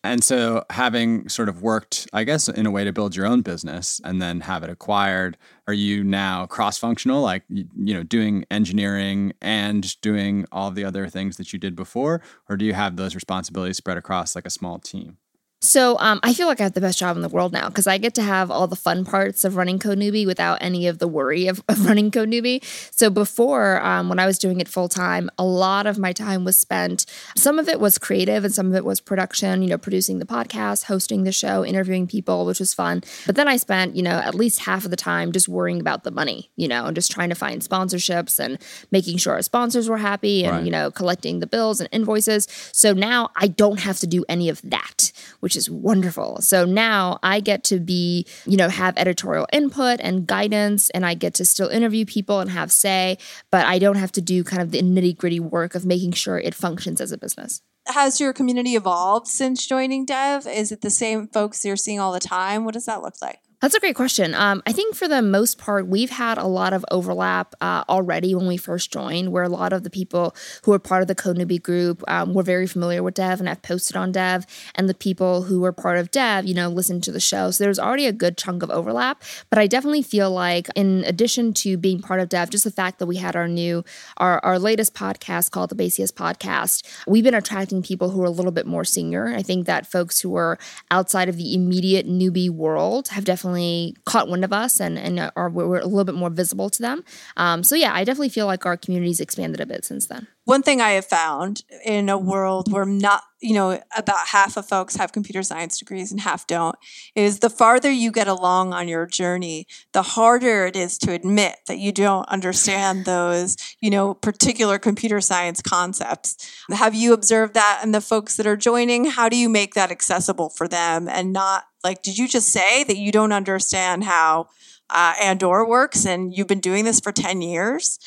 And 0.05 0.21
so, 0.21 0.65
having 0.69 1.29
sort 1.29 1.47
of 1.47 1.61
worked, 1.61 2.07
I 2.11 2.25
guess, 2.25 2.49
in 2.49 2.65
a 2.65 2.71
way 2.71 2.83
to 2.83 2.91
build 2.91 3.15
your 3.15 3.25
own 3.25 3.41
business 3.41 4.01
and 4.03 4.21
then 4.21 4.41
have 4.41 4.61
it 4.61 4.69
acquired, 4.69 5.37
are 5.65 5.73
you 5.73 6.03
now 6.03 6.45
cross 6.45 6.77
functional, 6.77 7.21
like, 7.21 7.43
you 7.49 7.93
know, 7.93 8.03
doing 8.03 8.43
engineering 8.51 9.31
and 9.41 9.99
doing 10.01 10.45
all 10.51 10.71
the 10.71 10.83
other 10.83 11.07
things 11.07 11.37
that 11.37 11.53
you 11.53 11.59
did 11.59 11.73
before? 11.75 12.21
Or 12.49 12.57
do 12.57 12.65
you 12.65 12.73
have 12.73 12.97
those 12.97 13.15
responsibilities 13.15 13.77
spread 13.77 13.97
across 13.97 14.35
like 14.35 14.45
a 14.45 14.49
small 14.49 14.77
team? 14.77 15.17
So 15.63 15.97
um, 15.99 16.19
I 16.23 16.33
feel 16.33 16.47
like 16.47 16.59
I 16.59 16.63
have 16.63 16.73
the 16.73 16.81
best 16.81 16.99
job 16.99 17.15
in 17.15 17.21
the 17.21 17.29
world 17.29 17.53
now 17.53 17.69
because 17.69 17.87
I 17.87 17.97
get 17.97 18.13
to 18.15 18.21
have 18.21 18.51
all 18.51 18.67
the 18.67 18.75
fun 18.75 19.05
parts 19.05 19.45
of 19.45 19.55
running 19.55 19.79
Code 19.79 19.97
Newbie 19.97 20.25
without 20.25 20.57
any 20.59 20.87
of 20.87 20.99
the 20.99 21.07
worry 21.07 21.47
of, 21.47 21.63
of 21.69 21.85
running 21.85 22.11
Code 22.11 22.27
Newbie. 22.27 22.61
So 22.93 23.09
before, 23.09 23.81
um, 23.81 24.09
when 24.09 24.19
I 24.19 24.25
was 24.25 24.37
doing 24.37 24.59
it 24.59 24.67
full 24.67 24.89
time, 24.89 25.29
a 25.37 25.45
lot 25.45 25.87
of 25.87 25.97
my 25.97 26.11
time 26.11 26.43
was 26.43 26.57
spent. 26.57 27.05
Some 27.37 27.59
of 27.59 27.69
it 27.69 27.79
was 27.79 27.97
creative 27.97 28.43
and 28.43 28.53
some 28.53 28.67
of 28.67 28.75
it 28.75 28.83
was 28.83 28.99
production. 28.99 29.61
You 29.61 29.69
know, 29.69 29.77
producing 29.77 30.19
the 30.19 30.25
podcast, 30.25 30.83
hosting 30.83 31.23
the 31.23 31.31
show, 31.31 31.63
interviewing 31.63 32.07
people, 32.07 32.45
which 32.45 32.59
was 32.59 32.73
fun. 32.73 33.01
But 33.25 33.37
then 33.37 33.47
I 33.47 33.55
spent, 33.55 33.95
you 33.95 34.03
know, 34.03 34.17
at 34.17 34.35
least 34.35 34.59
half 34.59 34.83
of 34.83 34.91
the 34.91 34.97
time 34.97 35.31
just 35.31 35.47
worrying 35.47 35.79
about 35.79 36.03
the 36.03 36.11
money. 36.11 36.51
You 36.57 36.67
know, 36.67 36.87
and 36.87 36.95
just 36.95 37.09
trying 37.09 37.29
to 37.29 37.35
find 37.35 37.61
sponsorships 37.61 38.37
and 38.37 38.59
making 38.91 39.15
sure 39.15 39.31
our 39.31 39.41
sponsors 39.41 39.87
were 39.87 39.97
happy 39.97 40.43
and 40.43 40.57
right. 40.57 40.65
you 40.65 40.71
know 40.71 40.91
collecting 40.91 41.39
the 41.39 41.47
bills 41.47 41.79
and 41.79 41.87
invoices. 41.93 42.49
So 42.73 42.91
now 42.91 43.29
I 43.37 43.47
don't 43.47 43.79
have 43.79 43.99
to 43.99 44.07
do 44.07 44.25
any 44.27 44.49
of 44.49 44.61
that, 44.63 45.13
which 45.39 45.52
which 45.53 45.57
is 45.59 45.69
wonderful. 45.69 46.41
So 46.41 46.65
now 46.65 47.19
I 47.21 47.39
get 47.39 47.63
to 47.65 47.79
be, 47.79 48.25
you 48.47 48.57
know, 48.57 48.69
have 48.69 48.97
editorial 48.97 49.45
input 49.53 49.99
and 50.01 50.25
guidance, 50.25 50.89
and 50.89 51.05
I 51.05 51.13
get 51.13 51.35
to 51.35 51.45
still 51.45 51.69
interview 51.69 52.05
people 52.05 52.39
and 52.39 52.49
have 52.49 52.71
say, 52.71 53.19
but 53.51 53.63
I 53.67 53.77
don't 53.77 53.97
have 53.97 54.11
to 54.13 54.21
do 54.21 54.43
kind 54.43 54.63
of 54.63 54.71
the 54.71 54.81
nitty 54.81 55.15
gritty 55.15 55.39
work 55.39 55.75
of 55.75 55.85
making 55.85 56.13
sure 56.13 56.39
it 56.39 56.55
functions 56.55 56.99
as 56.99 57.11
a 57.11 57.19
business. 57.19 57.61
Has 57.85 58.19
your 58.19 58.33
community 58.33 58.75
evolved 58.75 59.27
since 59.27 59.67
joining 59.67 60.05
Dev? 60.05 60.47
Is 60.47 60.71
it 60.71 60.81
the 60.81 60.89
same 60.89 61.27
folks 61.27 61.63
you're 61.63 61.75
seeing 61.75 61.99
all 61.99 62.13
the 62.13 62.19
time? 62.19 62.65
What 62.65 62.73
does 62.73 62.85
that 62.85 63.03
look 63.03 63.21
like? 63.21 63.39
That's 63.63 63.75
a 63.75 63.79
great 63.79 63.95
question. 63.95 64.35
Um, 64.35 64.61
I 64.67 64.73
think 64.73 64.93
for 64.93 65.07
the 65.07 65.21
most 65.21 65.57
part, 65.57 65.87
we've 65.87 66.09
had 66.09 66.37
a 66.37 66.45
lot 66.45 66.73
of 66.73 66.83
overlap 66.91 67.55
uh, 67.61 67.85
already 67.87 68.35
when 68.35 68.45
we 68.45 68.57
first 68.57 68.91
joined, 68.91 69.31
where 69.31 69.43
a 69.43 69.47
lot 69.47 69.71
of 69.71 69.83
the 69.83 69.89
people 69.89 70.35
who 70.65 70.73
are 70.73 70.79
part 70.79 71.01
of 71.01 71.07
the 71.07 71.15
Code 71.15 71.37
Newbie 71.37 71.63
group 71.63 72.03
um, 72.09 72.33
were 72.33 72.43
very 72.43 72.67
familiar 72.67 73.01
with 73.01 73.13
Dev 73.13 73.39
and 73.39 73.47
have 73.47 73.61
posted 73.61 73.95
on 73.95 74.11
Dev, 74.11 74.45
and 74.75 74.89
the 74.89 74.93
people 74.93 75.43
who 75.43 75.61
were 75.61 75.71
part 75.71 75.97
of 75.97 76.11
Dev, 76.11 76.45
you 76.45 76.53
know, 76.53 76.67
listened 76.67 77.05
to 77.05 77.11
the 77.13 77.21
show. 77.21 77.51
So 77.51 77.63
there's 77.63 77.79
already 77.79 78.05
a 78.05 78.11
good 78.11 78.37
chunk 78.37 78.63
of 78.63 78.69
overlap. 78.69 79.23
But 79.49 79.59
I 79.59 79.67
definitely 79.67 80.01
feel 80.01 80.29
like, 80.29 80.67
in 80.75 81.05
addition 81.05 81.53
to 81.53 81.77
being 81.77 82.01
part 82.01 82.19
of 82.19 82.27
Dev, 82.27 82.49
just 82.49 82.65
the 82.65 82.69
fact 82.69 82.99
that 82.99 83.05
we 83.05 83.15
had 83.15 83.37
our 83.37 83.47
new, 83.47 83.85
our, 84.17 84.43
our 84.43 84.59
latest 84.59 84.93
podcast 84.93 85.51
called 85.51 85.69
the 85.69 85.75
Base 85.75 85.95
CS 85.95 86.11
Podcast, 86.11 86.83
we've 87.07 87.23
been 87.23 87.33
attracting 87.33 87.81
people 87.81 88.09
who 88.09 88.21
are 88.23 88.25
a 88.25 88.29
little 88.29 88.51
bit 88.51 88.67
more 88.67 88.83
senior. 88.83 89.33
I 89.33 89.41
think 89.41 89.67
that 89.67 89.87
folks 89.87 90.19
who 90.19 90.35
are 90.35 90.59
outside 90.91 91.29
of 91.29 91.37
the 91.37 91.55
immediate 91.55 92.05
newbie 92.05 92.49
world 92.49 93.07
have 93.07 93.23
definitely 93.23 93.52
definitely 93.53 93.95
caught 94.05 94.27
wind 94.27 94.43
of 94.43 94.53
us 94.53 94.79
and 94.79 94.97
and 94.97 95.31
are 95.35 95.49
we're 95.49 95.79
a 95.79 95.85
little 95.85 96.03
bit 96.03 96.15
more 96.15 96.29
visible 96.29 96.69
to 96.69 96.81
them. 96.81 97.03
Um, 97.37 97.63
so 97.63 97.75
yeah, 97.75 97.93
I 97.93 98.03
definitely 98.03 98.29
feel 98.29 98.45
like 98.45 98.65
our 98.65 98.77
community's 98.77 99.19
expanded 99.19 99.61
a 99.61 99.65
bit 99.65 99.85
since 99.85 100.07
then. 100.07 100.27
One 100.45 100.61
thing 100.61 100.81
I 100.81 100.91
have 100.91 101.05
found 101.05 101.63
in 101.85 102.09
a 102.09 102.17
world 102.17 102.69
where 102.69 102.85
not, 102.85 103.23
you 103.39 103.53
know, 103.53 103.81
about 103.95 104.27
half 104.27 104.57
of 104.57 104.67
folks 104.67 104.97
have 104.97 105.13
computer 105.13 105.41
science 105.41 105.79
degrees 105.79 106.11
and 106.11 106.19
half 106.19 106.45
don't, 106.47 106.75
is 107.15 107.39
the 107.39 107.49
farther 107.49 107.89
you 107.89 108.11
get 108.11 108.27
along 108.27 108.73
on 108.73 108.89
your 108.89 109.05
journey, 109.05 109.67
the 109.93 110.01
harder 110.01 110.65
it 110.65 110.75
is 110.75 110.97
to 110.97 111.13
admit 111.13 111.59
that 111.67 111.77
you 111.77 111.93
don't 111.93 112.27
understand 112.27 113.05
those, 113.05 113.55
you 113.79 113.89
know, 113.89 114.13
particular 114.13 114.77
computer 114.77 115.21
science 115.21 115.61
concepts. 115.61 116.35
Have 116.71 116.93
you 116.93 117.13
observed 117.13 117.53
that 117.53 117.79
And 117.81 117.95
the 117.95 118.01
folks 118.01 118.35
that 118.35 118.45
are 118.45 118.57
joining? 118.57 119.05
How 119.05 119.29
do 119.29 119.37
you 119.37 119.47
make 119.47 119.75
that 119.75 119.91
accessible 119.91 120.49
for 120.49 120.67
them 120.67 121.07
and 121.07 121.31
not 121.31 121.63
like, 121.83 122.01
did 122.01 122.17
you 122.17 122.27
just 122.27 122.49
say 122.49 122.83
that 122.83 122.97
you 122.97 123.11
don't 123.11 123.31
understand 123.31 124.03
how 124.03 124.47
uh, 124.89 125.13
Andor 125.21 125.65
works 125.65 126.05
and 126.05 126.35
you've 126.35 126.47
been 126.47 126.59
doing 126.59 126.85
this 126.85 126.99
for 126.99 127.11
10 127.11 127.41
years? 127.41 127.99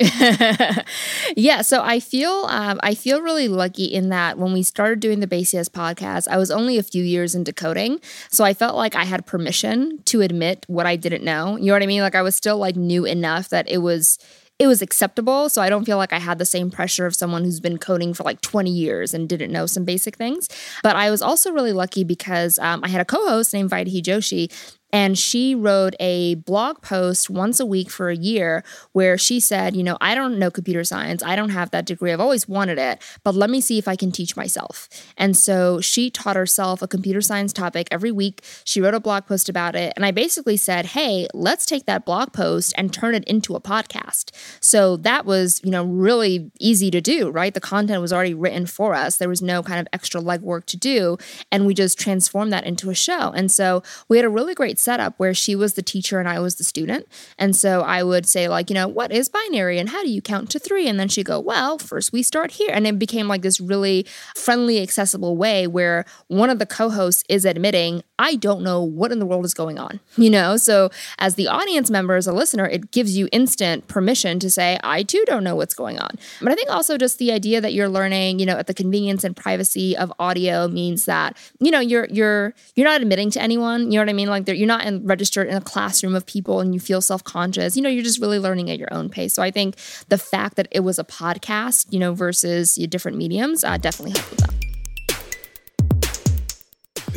yeah, 1.36 1.60
so 1.60 1.82
I 1.82 2.00
feel 2.00 2.46
um, 2.48 2.80
I 2.82 2.94
feel 2.94 3.20
really 3.20 3.48
lucky 3.48 3.84
in 3.84 4.08
that 4.08 4.38
when 4.38 4.54
we 4.54 4.62
started 4.62 4.98
doing 4.98 5.20
the 5.20 5.26
Base 5.26 5.50
CS 5.50 5.68
podcast, 5.68 6.26
I 6.26 6.38
was 6.38 6.50
only 6.50 6.78
a 6.78 6.82
few 6.82 7.04
years 7.04 7.34
into 7.34 7.52
coding, 7.52 8.00
so 8.30 8.42
I 8.42 8.54
felt 8.54 8.76
like 8.76 8.94
I 8.94 9.04
had 9.04 9.26
permission 9.26 10.02
to 10.04 10.22
admit 10.22 10.64
what 10.68 10.86
I 10.86 10.96
didn't 10.96 11.22
know. 11.22 11.58
You 11.58 11.66
know 11.66 11.72
what 11.74 11.82
I 11.82 11.86
mean? 11.86 12.00
Like 12.00 12.14
I 12.14 12.22
was 12.22 12.34
still 12.34 12.56
like 12.56 12.76
new 12.76 13.04
enough 13.04 13.50
that 13.50 13.68
it 13.68 13.78
was 13.78 14.18
it 14.60 14.66
was 14.66 14.82
acceptable. 14.82 15.48
So 15.48 15.62
I 15.62 15.70
don't 15.70 15.86
feel 15.86 15.96
like 15.96 16.12
I 16.12 16.18
had 16.18 16.38
the 16.38 16.44
same 16.44 16.70
pressure 16.70 17.06
of 17.06 17.16
someone 17.16 17.44
who's 17.44 17.60
been 17.60 17.78
coding 17.78 18.12
for 18.12 18.24
like 18.24 18.42
20 18.42 18.70
years 18.70 19.14
and 19.14 19.26
didn't 19.26 19.50
know 19.50 19.64
some 19.64 19.86
basic 19.86 20.16
things. 20.16 20.50
But 20.82 20.96
I 20.96 21.10
was 21.10 21.22
also 21.22 21.50
really 21.50 21.72
lucky 21.72 22.04
because 22.04 22.58
um, 22.58 22.84
I 22.84 22.88
had 22.88 23.00
a 23.00 23.06
co 23.06 23.26
host 23.26 23.54
named 23.54 23.70
Vaidehi 23.70 24.02
Joshi, 24.02 24.52
and 24.92 25.18
she 25.18 25.54
wrote 25.54 25.94
a 26.00 26.34
blog 26.34 26.82
post 26.82 27.30
once 27.30 27.60
a 27.60 27.66
week 27.66 27.90
for 27.90 28.10
a 28.10 28.16
year 28.16 28.64
where 28.92 29.16
she 29.16 29.40
said, 29.40 29.76
You 29.76 29.82
know, 29.82 29.96
I 30.00 30.14
don't 30.14 30.38
know 30.38 30.50
computer 30.50 30.84
science. 30.84 31.22
I 31.22 31.36
don't 31.36 31.50
have 31.50 31.70
that 31.70 31.86
degree. 31.86 32.12
I've 32.12 32.20
always 32.20 32.48
wanted 32.48 32.78
it, 32.78 33.02
but 33.24 33.34
let 33.34 33.50
me 33.50 33.60
see 33.60 33.78
if 33.78 33.86
I 33.86 33.96
can 33.96 34.10
teach 34.12 34.36
myself. 34.36 34.88
And 35.16 35.36
so 35.36 35.80
she 35.80 36.10
taught 36.10 36.36
herself 36.36 36.82
a 36.82 36.88
computer 36.88 37.20
science 37.20 37.52
topic 37.52 37.88
every 37.90 38.12
week. 38.12 38.42
She 38.64 38.80
wrote 38.80 38.94
a 38.94 39.00
blog 39.00 39.26
post 39.26 39.48
about 39.48 39.76
it. 39.76 39.92
And 39.96 40.04
I 40.04 40.10
basically 40.10 40.56
said, 40.56 40.86
Hey, 40.86 41.26
let's 41.32 41.66
take 41.66 41.86
that 41.86 42.04
blog 42.04 42.32
post 42.32 42.72
and 42.76 42.92
turn 42.92 43.14
it 43.14 43.24
into 43.24 43.54
a 43.54 43.60
podcast. 43.60 44.30
So 44.60 44.96
that 44.98 45.24
was, 45.24 45.60
you 45.62 45.70
know, 45.70 45.84
really 45.84 46.50
easy 46.58 46.90
to 46.90 47.00
do, 47.00 47.30
right? 47.30 47.54
The 47.54 47.60
content 47.60 48.02
was 48.02 48.12
already 48.12 48.34
written 48.34 48.66
for 48.66 48.94
us. 48.94 49.18
There 49.18 49.28
was 49.28 49.42
no 49.42 49.62
kind 49.62 49.80
of 49.80 49.86
extra 49.92 50.20
legwork 50.20 50.64
to 50.66 50.76
do. 50.76 51.18
And 51.52 51.66
we 51.66 51.74
just 51.74 51.98
transformed 51.98 52.52
that 52.52 52.64
into 52.64 52.90
a 52.90 52.94
show. 52.94 53.30
And 53.30 53.50
so 53.50 53.82
we 54.08 54.16
had 54.16 54.24
a 54.24 54.30
really 54.30 54.54
great 54.54 54.79
setup 54.80 55.14
where 55.18 55.34
she 55.34 55.54
was 55.54 55.74
the 55.74 55.82
teacher 55.82 56.18
and 56.18 56.28
I 56.28 56.40
was 56.40 56.56
the 56.56 56.64
student. 56.64 57.06
And 57.38 57.54
so 57.54 57.82
I 57.82 58.02
would 58.02 58.26
say, 58.26 58.48
like, 58.48 58.70
you 58.70 58.74
know, 58.74 58.88
what 58.88 59.12
is 59.12 59.28
binary 59.28 59.78
and 59.78 59.88
how 59.88 60.02
do 60.02 60.10
you 60.10 60.22
count 60.22 60.50
to 60.50 60.58
three? 60.58 60.88
And 60.88 60.98
then 60.98 61.08
she'd 61.08 61.26
go, 61.26 61.38
well, 61.38 61.78
first 61.78 62.12
we 62.12 62.22
start 62.22 62.52
here. 62.52 62.70
And 62.72 62.86
it 62.86 62.98
became 62.98 63.28
like 63.28 63.42
this 63.42 63.60
really 63.60 64.06
friendly, 64.34 64.82
accessible 64.82 65.36
way 65.36 65.66
where 65.66 66.04
one 66.28 66.50
of 66.50 66.58
the 66.58 66.66
co 66.66 66.90
hosts 66.90 67.24
is 67.28 67.44
admitting, 67.44 68.02
I 68.18 68.36
don't 68.36 68.62
know 68.62 68.82
what 68.82 69.12
in 69.12 69.18
the 69.18 69.26
world 69.26 69.44
is 69.44 69.54
going 69.54 69.78
on, 69.78 70.00
you 70.16 70.30
know? 70.30 70.56
So 70.56 70.90
as 71.18 71.34
the 71.34 71.48
audience 71.48 71.90
member, 71.90 72.16
as 72.16 72.26
a 72.26 72.32
listener, 72.32 72.66
it 72.66 72.90
gives 72.90 73.16
you 73.16 73.28
instant 73.32 73.88
permission 73.88 74.38
to 74.40 74.50
say, 74.50 74.78
I 74.82 75.02
too 75.02 75.24
don't 75.26 75.44
know 75.44 75.56
what's 75.56 75.74
going 75.74 75.98
on. 75.98 76.10
But 76.40 76.52
I 76.52 76.54
think 76.54 76.70
also 76.70 76.98
just 76.98 77.18
the 77.18 77.32
idea 77.32 77.60
that 77.60 77.72
you're 77.72 77.88
learning, 77.88 78.38
you 78.38 78.46
know, 78.46 78.56
at 78.56 78.66
the 78.66 78.74
convenience 78.74 79.24
and 79.24 79.36
privacy 79.36 79.96
of 79.96 80.12
audio 80.18 80.68
means 80.68 81.06
that, 81.06 81.36
you 81.60 81.70
know, 81.70 81.80
you're, 81.80 82.06
you're, 82.10 82.54
you're 82.74 82.86
not 82.86 83.00
admitting 83.00 83.30
to 83.30 83.42
anyone, 83.42 83.90
you 83.90 83.98
know 83.98 84.02
what 84.02 84.08
I 84.10 84.12
mean? 84.12 84.28
Like 84.28 84.48
you're 84.48 84.66
not 84.70 84.86
in, 84.86 85.04
registered 85.06 85.48
in 85.48 85.56
a 85.56 85.60
classroom 85.60 86.14
of 86.14 86.24
people 86.24 86.60
and 86.60 86.72
you 86.72 86.80
feel 86.80 87.00
self 87.00 87.24
conscious. 87.24 87.76
You 87.76 87.82
know, 87.82 87.88
you're 87.88 88.04
just 88.04 88.20
really 88.20 88.38
learning 88.38 88.70
at 88.70 88.78
your 88.78 88.92
own 88.92 89.08
pace. 89.08 89.34
So 89.34 89.42
I 89.42 89.50
think 89.50 89.76
the 90.08 90.18
fact 90.18 90.56
that 90.56 90.68
it 90.70 90.80
was 90.80 90.98
a 90.98 91.04
podcast, 91.04 91.92
you 91.92 91.98
know, 91.98 92.14
versus 92.14 92.76
different 92.88 93.18
mediums 93.18 93.64
uh, 93.64 93.76
definitely 93.76 94.12
helped 94.12 94.30
with 94.30 94.38
that. 94.40 94.54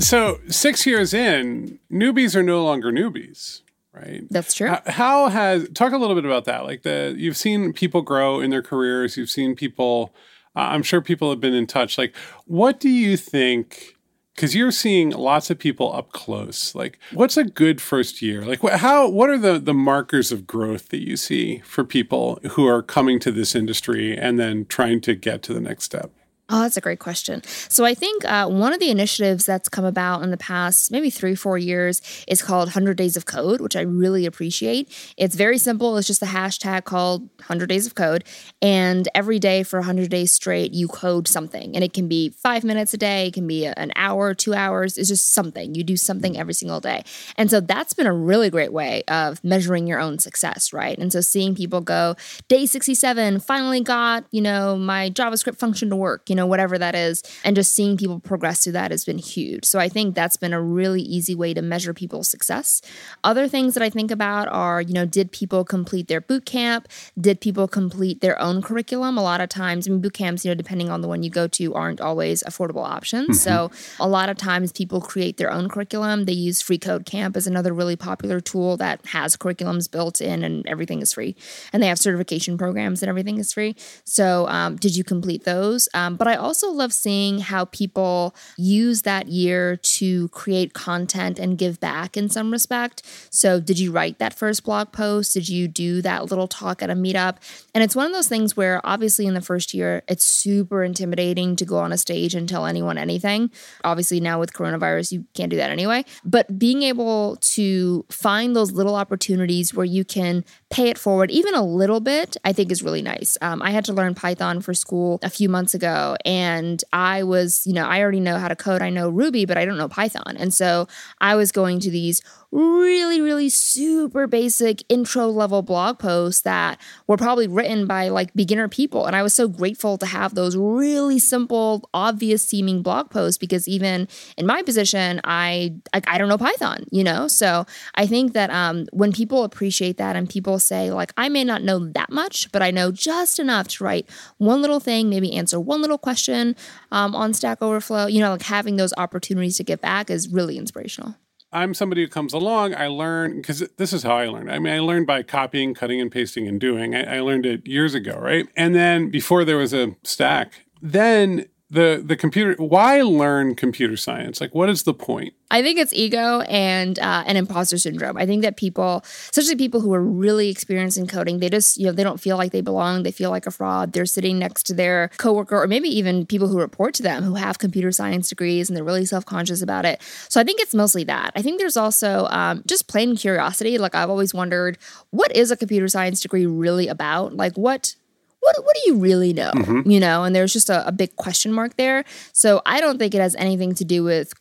So 0.02 0.40
six 0.48 0.88
years 0.88 1.14
in, 1.14 1.80
newbies 1.92 2.36
are 2.36 2.44
no 2.44 2.64
longer 2.64 2.92
newbies 2.92 3.62
right? 3.94 4.24
That's 4.32 4.56
true. 4.56 4.74
How, 4.88 5.30
has 5.30 5.70
talk 5.76 5.94
a 5.94 5.98
little 5.98 6.16
bit 6.16 6.26
about 6.26 6.46
that? 6.46 6.64
Like 6.64 6.82
the 6.82 7.14
you've 7.16 7.38
seen 7.38 7.74
people 7.74 8.02
grow 8.02 8.40
in 8.40 8.50
their 8.50 8.64
careers. 8.64 9.18
You've 9.18 9.30
seen 9.30 9.56
people. 9.56 10.16
Uh, 10.56 10.62
I'm 10.62 10.82
sure 10.82 11.00
people 11.00 11.30
have 11.30 11.40
been 11.40 11.54
in 11.54 11.68
touch. 11.68 11.98
Like, 11.98 12.16
what 12.46 12.80
do 12.80 12.90
you 12.90 13.18
think 13.18 13.93
because 14.36 14.56
you're 14.56 14.72
seeing 14.72 15.12
lots 15.12 15.50
of 15.50 15.60
people 15.60 15.94
up 15.94 16.12
close. 16.12 16.74
Like, 16.76 17.00
what's 17.12 17.38
a 17.38 17.44
good 17.44 17.82
first 17.82 18.22
year? 18.22 18.44
Like, 18.46 18.62
wh- 18.62 18.78
how? 18.78 19.08
What 19.10 19.30
are 19.30 19.38
the 19.38 19.60
the 19.60 19.74
markers 19.74 20.32
of 20.32 20.48
growth 20.48 20.90
that 20.90 21.08
you 21.08 21.18
see 21.18 21.60
for 21.60 21.84
people 21.84 22.40
who 22.52 22.68
are 22.68 22.82
coming 22.82 23.20
to 23.20 23.32
this 23.32 23.56
industry 23.56 24.18
and 24.18 24.40
then 24.40 24.66
trying 24.66 25.02
to 25.02 25.16
get 25.16 25.44
to 25.44 25.54
the 25.54 25.62
next 25.62 25.86
step? 25.86 26.12
Oh, 26.56 26.62
that's 26.62 26.78
a 26.78 26.82
great 26.82 27.00
question. 27.00 27.42
So 27.46 27.86
I 27.86 27.94
think 27.94 28.26
uh, 28.26 28.48
one 28.48 28.74
of 28.74 28.80
the 28.80 28.90
initiatives 28.90 29.46
that's 29.46 29.70
come 29.70 29.86
about 29.86 30.24
in 30.24 30.32
the 30.32 30.38
past 30.38 30.92
maybe 30.92 31.10
three, 31.10 31.36
four 31.36 31.58
years 31.58 32.02
is 32.28 32.42
called 32.42 32.68
100 32.68 32.96
Days 32.96 33.18
of 33.18 33.26
Code, 33.26 33.60
which 33.60 33.76
I 33.76 33.82
really 33.82 34.26
appreciate. 34.26 34.88
It's 35.18 35.36
very 35.36 35.58
simple. 35.58 35.98
It's 35.98 36.06
just 36.08 36.22
a 36.22 36.28
hashtag 36.28 36.84
called 36.84 37.22
100 37.22 37.68
Days 37.68 37.88
of 37.88 37.96
Code. 37.96 38.24
And 38.62 39.08
every 39.16 39.40
day 39.40 39.64
for 39.64 39.80
100 39.80 40.10
days 40.10 40.32
straight, 40.32 40.74
you 40.74 40.88
code 40.88 41.28
something. 41.28 41.76
And 41.76 41.84
it 41.84 41.94
can 41.94 42.08
be 42.08 42.30
five 42.30 42.64
minutes 42.64 42.94
a 42.94 42.98
day, 42.98 43.28
it 43.28 43.34
can 43.34 43.48
be 43.48 43.66
an 43.66 43.92
hour, 43.96 44.34
two 44.34 44.54
hours. 44.54 44.98
It's 44.98 45.10
just 45.10 45.34
something. 45.34 45.74
You 45.74 45.84
do 45.84 45.98
something 45.98 46.38
every 46.38 46.54
single 46.54 46.80
day. 46.80 47.04
And 47.36 47.50
so 47.50 47.62
that's 47.62 47.94
been 47.94 48.06
a 48.06 48.14
really 48.14 48.50
great 48.50 48.72
way 48.72 49.04
of 49.08 49.44
measuring 49.44 49.88
your 49.88 50.00
own 50.00 50.20
success, 50.20 50.72
right? 50.72 51.00
And 51.00 51.12
so 51.12 51.20
seeing 51.20 51.56
people 51.56 51.82
go, 51.82 52.16
day 52.48 52.68
67, 52.68 53.40
finally 53.40 53.82
got, 53.82 54.26
you 54.30 54.42
know, 54.42 54.78
my 54.78 55.10
JavaScript 55.10 55.58
function 55.58 55.90
to 55.90 55.96
work 55.96 56.30
you 56.34 56.36
know, 56.36 56.43
whatever 56.48 56.78
that 56.78 56.96
is. 56.96 57.24
And 57.44 57.56
just 57.56 57.76
seeing 57.76 57.98
people 57.98 58.20
progress 58.20 58.64
through 58.64 58.74
that 58.74 58.92
has 58.92 59.06
been 59.06 59.18
huge. 59.18 59.66
So 59.66 59.80
I 59.80 59.90
think 59.90 60.16
that's 60.16 60.38
been 60.38 60.54
a 60.54 60.62
really 60.62 61.02
easy 61.02 61.36
way 61.36 61.54
to 61.54 61.62
measure 61.62 61.94
people's 61.94 62.30
success. 62.30 62.82
Other 63.24 63.48
things 63.48 63.74
that 63.74 63.84
I 63.84 63.90
think 63.90 64.12
about 64.12 64.48
are, 64.50 64.82
you 64.82 64.94
know, 64.94 65.06
did 65.06 65.32
people 65.32 65.64
complete 65.64 66.08
their 66.08 66.22
boot 66.22 66.46
camp? 66.46 66.88
Did 67.20 67.42
people 67.42 67.68
complete 67.68 68.22
their 68.22 68.40
own 68.42 68.62
curriculum? 68.62 69.18
A 69.18 69.24
lot 69.24 69.42
of 69.42 69.50
times, 69.50 69.88
I 69.88 69.92
mean, 69.92 70.02
boot 70.02 70.14
camps, 70.14 70.44
you 70.44 70.52
know, 70.52 70.56
depending 70.56 70.90
on 70.90 71.02
the 71.02 71.08
one 71.08 71.24
you 71.24 71.30
go 71.30 71.48
to, 71.48 71.74
aren't 71.74 72.02
always 72.02 72.44
affordable 72.44 72.84
options. 72.84 73.40
Mm-hmm. 73.40 73.70
So 73.70 73.72
a 74.00 74.08
lot 74.08 74.30
of 74.30 74.38
times 74.38 74.72
people 74.72 75.02
create 75.02 75.38
their 75.38 75.52
own 75.52 75.70
curriculum. 75.70 76.26
They 76.26 76.34
use 76.34 76.62
Free 76.62 76.78
Code 76.78 77.06
Camp 77.06 77.36
as 77.38 77.48
another 77.48 77.74
really 77.74 77.96
popular 77.96 78.40
tool 78.40 78.78
that 78.78 79.06
has 79.08 79.36
curriculums 79.36 79.90
built 79.90 80.22
in 80.22 80.44
and 80.44 80.66
everything 80.68 81.02
is 81.02 81.14
free. 81.14 81.36
And 81.72 81.82
they 81.82 81.88
have 81.88 82.00
certification 82.00 82.58
programs 82.58 83.02
and 83.02 83.10
everything 83.10 83.38
is 83.38 83.54
free. 83.54 83.76
So 84.06 84.48
um, 84.48 84.76
did 84.76 84.96
you 84.96 85.04
complete 85.04 85.44
those? 85.44 85.88
Um, 85.94 86.18
but 86.24 86.32
I 86.32 86.38
also 86.38 86.72
love 86.72 86.94
seeing 86.94 87.40
how 87.40 87.66
people 87.66 88.34
use 88.56 89.02
that 89.02 89.28
year 89.28 89.76
to 89.76 90.30
create 90.30 90.72
content 90.72 91.38
and 91.38 91.58
give 91.58 91.82
back 91.82 92.16
in 92.16 92.30
some 92.30 92.50
respect. 92.50 93.04
So, 93.30 93.60
did 93.60 93.78
you 93.78 93.92
write 93.92 94.20
that 94.20 94.34
first 94.34 94.64
blog 94.64 94.94
post? 94.94 95.34
Did 95.34 95.50
you 95.50 95.68
do 95.68 96.02
that 96.02 96.30
little 96.30 96.48
talk 96.48 96.82
at 96.82 96.90
a 96.90 96.94
meetup? 96.94 97.40
And 97.76 97.84
it's 97.84 97.94
one 97.94 98.06
of 98.06 98.14
those 98.14 98.30
things 98.30 98.56
where 98.56 98.80
obviously 98.86 99.28
in 99.28 99.34
the 99.34 99.42
first 99.42 99.74
year, 99.74 100.02
it's 100.08 100.26
super 100.26 100.82
intimidating 100.82 101.58
to 101.58 101.66
go 101.66 101.78
on 101.80 101.92
a 101.92 101.98
stage 101.98 102.36
and 102.36 102.48
tell 102.48 102.68
anyone 102.68 102.98
anything. 102.98 103.52
Obviously, 103.84 104.22
now 104.22 104.40
with 104.40 104.54
coronavirus, 104.54 105.12
you 105.12 105.26
can't 105.34 105.50
do 105.50 105.58
that 105.58 105.72
anyway. 105.72 106.06
But 106.24 106.58
being 106.58 106.84
able 106.84 107.36
to 107.42 108.06
find 108.10 108.56
those 108.56 108.72
little 108.72 108.96
opportunities 108.96 109.74
where 109.74 109.86
you 109.86 110.06
can 110.06 110.46
pay 110.70 110.88
it 110.88 110.98
forward, 110.98 111.32
even 111.32 111.54
a 111.54 111.66
little 111.66 112.00
bit, 112.00 112.38
I 112.46 112.54
think 112.54 112.72
is 112.72 112.82
really 112.82 113.02
nice. 113.02 113.38
Um, 113.42 113.62
I 113.62 113.72
had 113.72 113.84
to 113.86 113.94
learn 113.94 114.16
Python 114.16 114.62
for 114.62 114.74
school 114.74 115.20
a 115.22 115.30
few 115.30 115.50
months 115.50 115.74
ago 115.74 116.13
and 116.26 116.84
I 116.94 117.24
was, 117.24 117.66
you 117.66 117.74
know, 117.74 117.86
I 117.86 118.02
already 118.02 118.20
know 118.20 118.38
how 118.38 118.48
to 118.48 118.56
code. 118.56 118.82
I 118.82 118.90
know 118.90 119.10
Ruby, 119.10 119.46
but 119.46 119.58
I 119.58 119.66
don't 119.66 119.78
know 119.78 119.88
Python. 119.88 120.36
And 120.38 120.54
so 120.54 120.88
I 121.20 121.36
was 121.36 121.52
going 121.52 121.80
to 121.82 121.92
these 121.92 122.22
really, 122.54 123.20
really 123.20 123.50
super 123.50 124.28
basic 124.28 124.84
intro 124.88 125.28
level 125.28 125.64
blog 125.64 125.98
posts 125.98 126.42
that 126.42 126.80
were 127.08 127.18
probably 127.18 127.48
written 127.48 127.88
by 127.88 128.10
like 128.10 128.32
beginner 128.36 128.68
people. 128.70 129.08
And 129.08 129.16
I 129.16 129.24
was 129.24 129.34
so 129.34 129.48
grateful 129.48 129.98
to 129.98 130.06
have 130.06 130.36
those 130.36 130.56
really 130.56 131.18
simple, 131.18 131.90
obvious 131.96 132.48
seeming 132.48 132.84
blog 132.84 133.10
posts 133.10 133.40
because 133.40 133.68
even 133.68 134.08
in 134.38 134.46
my 134.46 134.62
position, 134.62 135.20
I 135.24 135.74
I, 135.94 136.02
I 136.08 136.18
don't 136.20 136.30
know 136.30 136.38
Python, 136.38 136.86
you 136.92 137.04
know? 137.04 137.28
So 137.28 137.66
I 137.96 138.06
think 138.06 138.34
that 138.34 138.52
um, 138.52 138.86
when 138.92 139.12
people 139.12 139.44
appreciate 139.44 139.98
that 139.98 140.16
and 140.16 140.30
people 140.30 140.60
say, 140.60 140.92
like, 140.92 141.12
I 141.18 141.30
may 141.30 141.44
not 141.44 141.64
know 141.64 141.80
that 141.94 142.12
much, 142.12 142.52
but 142.52 142.62
I 142.62 142.70
know 142.70 142.92
just 142.92 143.40
enough 143.40 143.68
to 143.70 143.84
write 143.84 144.08
one 144.38 144.62
little 144.62 144.80
thing, 144.80 145.10
maybe 145.10 145.34
answer 145.34 145.60
one 145.60 145.82
little 145.82 145.98
question 145.98 146.56
um, 146.92 147.16
on 147.16 147.34
Stack 147.34 147.64
Overflow, 147.64 148.06
you 148.06 148.20
know, 148.20 148.32
like 148.32 148.44
having 148.44 148.76
those 148.76 148.94
opportunities 148.98 149.58
to 149.58 149.64
get 149.64 149.82
back 149.82 150.12
is 150.12 150.30
really 150.30 150.60
inspirational. 150.60 151.16
I'm 151.54 151.74
somebody 151.74 152.02
who 152.02 152.08
comes 152.08 152.34
along, 152.34 152.76
I 152.76 152.88
learn 152.88 153.38
because 153.38 153.64
this 153.78 153.94
is 153.94 154.04
how 154.04 154.18
I 154.18 154.28
learned. 154.28 154.52
I 154.52 154.60
mean, 154.60 154.74
I 154.74 154.80
learned 154.80 155.08
by 155.08 155.24
copying, 155.24 155.74
cutting, 155.74 156.02
and 156.02 156.12
pasting 156.12 156.48
and 156.48 156.60
doing. 156.60 156.96
I, 156.96 157.18
I 157.18 157.20
learned 157.22 157.46
it 157.46 157.68
years 157.68 157.94
ago, 157.94 158.18
right? 158.20 158.48
And 158.56 158.76
then 158.76 159.10
before 159.10 159.46
there 159.46 159.58
was 159.58 159.74
a 159.74 159.96
stack, 160.04 160.66
then 160.82 161.46
the 161.74 162.04
the 162.06 162.16
computer 162.16 162.56
why 162.62 163.02
learn 163.02 163.56
computer 163.56 163.98
science? 163.98 164.40
Like 164.40 164.54
what 164.54 164.70
is 164.70 164.84
the 164.84 164.94
point? 164.94 165.34
I 165.50 165.62
think 165.62 165.78
it's 165.78 165.94
ego 165.94 166.42
and 166.42 166.98
uh, 167.00 167.24
an 167.28 167.36
imposter 167.36 167.78
syndrome. 167.78 168.18
I 168.18 168.26
think 168.26 168.44
that 168.44 168.58
people 168.58 169.04
especially 169.06 169.56
people 169.56 169.82
who 169.82 169.94
are 169.94 170.02
really 170.02 170.50
experienced 170.50 170.98
in 170.98 171.08
coding 171.08 171.40
they 171.40 171.50
just 171.50 171.78
you 171.78 171.86
know 171.86 171.92
they 171.92 172.04
don't 172.04 172.20
feel 172.20 172.38
like 172.38 172.52
they 172.52 172.62
belong. 172.62 173.04
They 173.04 173.12
feel 173.12 173.32
like 173.32 173.46
a 173.46 173.52
fraud. 173.52 173.94
They're 173.94 174.06
sitting 174.06 174.40
next 174.40 174.64
to 174.68 174.74
their 174.74 175.10
coworker 175.18 175.62
or 175.62 175.68
maybe 175.68 175.90
even 175.90 176.26
people 176.26 176.48
who 176.48 176.60
report 176.60 176.94
to 176.96 177.04
them 177.04 177.24
who 177.24 177.36
have 177.36 177.60
computer 177.60 177.92
science 177.92 178.30
degrees 178.30 178.70
and 178.70 178.78
they're 178.78 178.84
really 178.84 179.06
self-conscious 179.06 179.62
about 179.62 179.86
it. 179.86 180.02
So 180.30 180.40
i 180.40 180.44
think 180.44 180.62
it's 180.62 180.74
mostly 180.74 181.04
that. 181.06 181.32
I 181.36 181.42
think 181.42 181.60
there's 181.60 181.78
also 181.78 182.28
um, 182.30 182.64
just 182.68 182.88
plain 182.88 183.16
curiosity. 183.16 183.78
Like 183.78 183.96
i've 183.96 184.10
always 184.10 184.34
wondered 184.34 184.78
what 185.10 185.36
is 185.36 185.52
a 185.52 185.58
computer 185.58 185.88
science 185.88 186.22
degree 186.22 186.46
really 186.46 186.88
about? 186.88 187.36
Like 187.36 187.56
what 187.58 187.96
what, 188.44 188.64
what 188.64 188.76
do 188.76 188.92
you 188.92 188.98
really 188.98 189.34
know? 189.34 189.52
Mm-hmm. 189.52 189.90
You 189.90 190.00
know, 190.00 190.24
and 190.24 190.36
there's 190.36 190.54
just 190.54 190.70
a, 190.70 190.86
a 190.88 190.92
big 190.92 191.16
question 191.16 191.54
mark 191.54 191.78
there. 191.78 192.04
So 192.34 192.62
I 192.66 192.82
don't 192.82 192.98
think 193.00 193.16
it 193.16 193.22
has 193.22 193.36
anything 193.36 193.74
to 193.76 193.86
do 193.86 194.04
with 194.04 194.34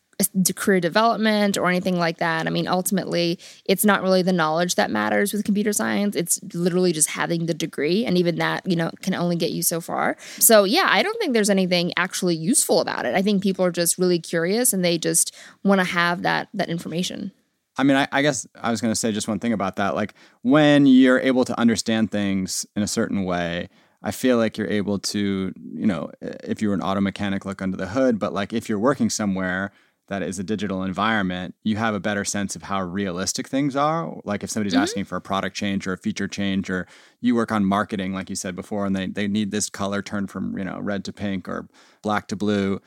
career 0.55 0.81
development 0.81 1.57
or 1.57 1.69
anything 1.69 1.99
like 1.99 2.19
that. 2.19 2.47
I 2.47 2.51
mean, 2.51 2.69
ultimately, 2.69 3.39
it's 3.65 3.85
not 3.85 4.03
really 4.03 4.23
the 4.23 4.33
knowledge 4.33 4.75
that 4.75 4.91
matters 4.91 5.33
with 5.33 5.45
computer 5.45 5.73
science. 5.73 6.17
It's 6.17 6.41
literally 6.55 6.93
just 6.93 7.11
having 7.11 7.47
the 7.47 7.55
degree. 7.55 8.05
And 8.05 8.17
even 8.19 8.37
that, 8.37 8.69
you 8.69 8.77
know, 8.77 8.91
can 9.03 9.15
only 9.15 9.37
get 9.37 9.51
you 9.51 9.63
so 9.63 9.81
far. 9.81 10.17
So, 10.39 10.65
yeah, 10.65 10.87
I 10.89 11.03
don't 11.03 11.19
think 11.19 11.33
there's 11.33 11.51
anything 11.51 11.93
actually 11.97 12.37
useful 12.37 12.81
about 12.81 13.07
it. 13.07 13.15
I 13.15 13.23
think 13.23 13.43
people 13.43 13.65
are 13.65 13.73
just 13.73 13.99
really 13.99 14.19
curious 14.19 14.73
and 14.73 14.85
they 14.85 14.99
just 14.99 15.35
want 15.65 15.81
to 15.81 15.85
have 15.87 16.23
that 16.23 16.49
that 16.55 16.69
information. 16.69 17.33
I 17.79 17.85
mean, 17.85 17.97
I, 17.97 18.07
I, 18.13 18.21
guess 18.21 18.47
I 18.55 18.71
was 18.71 18.83
going 18.83 18.93
to 18.93 18.97
say 18.97 19.13
just 19.13 19.29
one 19.29 19.39
thing 19.39 19.55
about 19.55 19.77
that. 19.77 19.95
Like 19.95 20.13
when 20.43 20.85
you're 20.85 21.19
able 21.19 21.47
to 21.47 21.59
understand 21.59 22.11
things 22.11 22.67
in 22.77 22.83
a 22.83 22.87
certain 22.87 23.25
way, 23.25 23.71
I 24.03 24.11
feel 24.11 24.37
like 24.37 24.59
you're 24.59 24.71
able 24.71 24.99
to, 24.99 25.53
you 25.57 25.87
know, 25.87 26.11
if 26.21 26.61
you're 26.61 26.75
an 26.75 26.83
auto 26.83 27.01
mechanic, 27.01 27.45
look 27.45 27.63
under 27.63 27.77
the 27.77 27.89
hood. 27.89 28.19
But 28.19 28.33
like 28.33 28.53
if 28.53 28.69
you're 28.69 28.79
working 28.79 29.11
somewhere 29.11 29.73
that 30.09 30.23
is 30.23 30.39
a 30.39 30.45
digital 30.45 30.83
environment, 30.83 31.55
you 31.63 31.77
have 31.77 31.95
a 31.95 32.01
better 32.01 32.25
sense 32.25 32.57
of 32.57 32.65
how 32.65 32.83
realistic 32.83 33.49
things 33.49 33.77
are. 33.77 34.21
Like 34.25 34.43
if 34.43 34.51
somebody's 34.51 34.75
mm-hmm. 34.75 34.83
asking 34.83 35.05
for 35.05 35.17
a 35.17 35.21
product 35.21 35.57
change 35.57 35.87
or 35.87 35.93
a 35.93 35.99
feature 35.99 36.29
change, 36.29 36.69
or 36.69 36.87
you 37.21 37.35
work 37.35 37.53
on 37.53 37.65
marketing, 37.65 38.13
like 38.13 38.29
you 38.29 38.37
said 38.37 38.57
before, 38.57 38.85
and 38.85 38.95
they, 38.95 39.07
they 39.07 39.29
need 39.29 39.53
this 39.53 39.71
color 39.71 40.03
turned 40.03 40.31
from, 40.31 40.59
you 40.59 40.65
know, 40.65 40.81
red 40.81 41.05
to 41.05 41.13
pink 41.13 41.49
or 41.49 41.69
black 42.03 42.27
to 42.29 42.37
blue. 42.37 42.81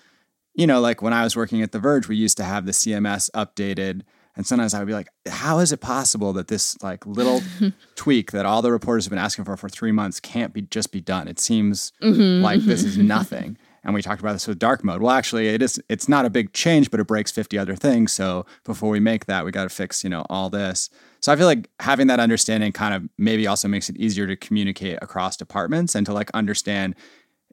You 0.54 0.68
know, 0.68 0.82
like 0.82 1.02
when 1.02 1.14
I 1.14 1.24
was 1.24 1.36
working 1.36 1.62
at 1.62 1.72
The 1.72 1.80
Verge, 1.80 2.08
we 2.08 2.16
used 2.16 2.38
to 2.38 2.44
have 2.44 2.66
the 2.66 2.72
CMS 2.74 3.30
updated 3.32 4.02
and 4.36 4.46
sometimes 4.46 4.74
I 4.74 4.80
would 4.80 4.88
be 4.88 4.94
like, 4.94 5.08
how 5.28 5.60
is 5.60 5.72
it 5.72 5.80
possible 5.80 6.34
that 6.34 6.48
this 6.48 6.82
like 6.84 7.06
little 7.06 7.42
tweak 7.96 8.32
that 8.32 8.46
all 8.46 8.62
the 8.62 8.72
reporters 8.72 9.06
have 9.06 9.10
been 9.10 9.20
asking 9.20 9.46
for 9.46 9.56
for 9.56 9.70
three 9.70 9.92
months 9.92 10.20
can't 10.20 10.54
be 10.54 10.62
just 10.62 10.92
be 10.92 11.02
done? 11.02 11.28
It 11.28 11.40
seems 11.40 11.94
mm-hmm. 12.02 12.44
like 12.44 12.62
this 12.62 12.84
is 12.84 12.98
nothing. 12.98 13.58
And 13.84 13.94
we 13.94 14.02
talked 14.02 14.20
about 14.20 14.34
this 14.34 14.48
with 14.48 14.58
dark 14.58 14.84
mode. 14.84 15.04
Well, 15.04 15.12
actually, 15.12 15.48
it 15.48 15.62
is. 15.62 15.80
It's 15.90 16.10
not 16.10 16.26
a 16.26 16.30
big 16.32 16.54
change, 16.54 16.90
but 16.90 17.00
it 17.00 17.06
breaks 17.06 17.32
fifty 17.32 17.56
other 17.56 17.76
things. 17.76 18.12
So 18.12 18.48
before 18.64 18.90
we 18.90 19.00
make 19.00 19.26
that, 19.28 19.46
we 19.46 19.52
got 19.52 19.64
to 19.64 19.70
fix 19.70 20.04
you 20.04 20.10
know 20.10 20.26
all 20.28 20.50
this. 20.50 20.90
So 21.20 21.32
I 21.32 21.36
feel 21.36 21.46
like 21.46 21.70
having 21.80 22.08
that 22.08 22.20
understanding 22.20 22.72
kind 22.72 22.96
of 22.96 23.08
maybe 23.20 23.46
also 23.46 23.68
makes 23.68 23.88
it 23.88 23.96
easier 23.98 24.26
to 24.26 24.36
communicate 24.36 24.98
across 25.04 25.38
departments 25.38 25.94
and 25.94 26.04
to 26.08 26.14
like 26.14 26.32
understand 26.34 26.96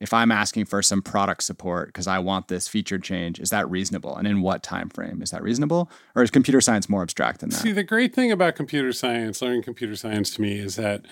if 0.03 0.13
I'm 0.13 0.33
asking 0.33 0.65
for 0.65 0.83
some 0.83 1.01
product 1.01 1.45
support 1.45 1.89
because 1.89 2.09
I 2.09 2.19
want 2.19 2.49
this 2.49 2.67
feature 2.67 2.99
change, 2.99 3.39
is 3.39 3.51
that 3.51 3.71
reasonable? 3.71 4.17
And 4.17 4.27
in 4.27 4.43
what 4.43 4.63
time 4.63 4.89
frame 4.89 5.23
is 5.23 5.31
that 5.31 5.43
reasonable? 5.43 5.89
Or 6.17 6.25
is 6.25 6.31
computer 6.31 6.61
science 6.61 6.89
more 6.89 7.03
abstract 7.03 7.41
than 7.41 7.51
that? 7.51 7.57
See, 7.57 7.71
the 7.71 7.85
great 7.85 8.13
thing 8.13 8.33
about 8.33 8.57
computer 8.57 8.93
science, 8.93 9.41
learning 9.41 9.63
computer 9.63 9.95
science 9.95 10.31
to 10.31 10.43
me, 10.43 10.59
is 10.59 10.75
that 10.75 11.05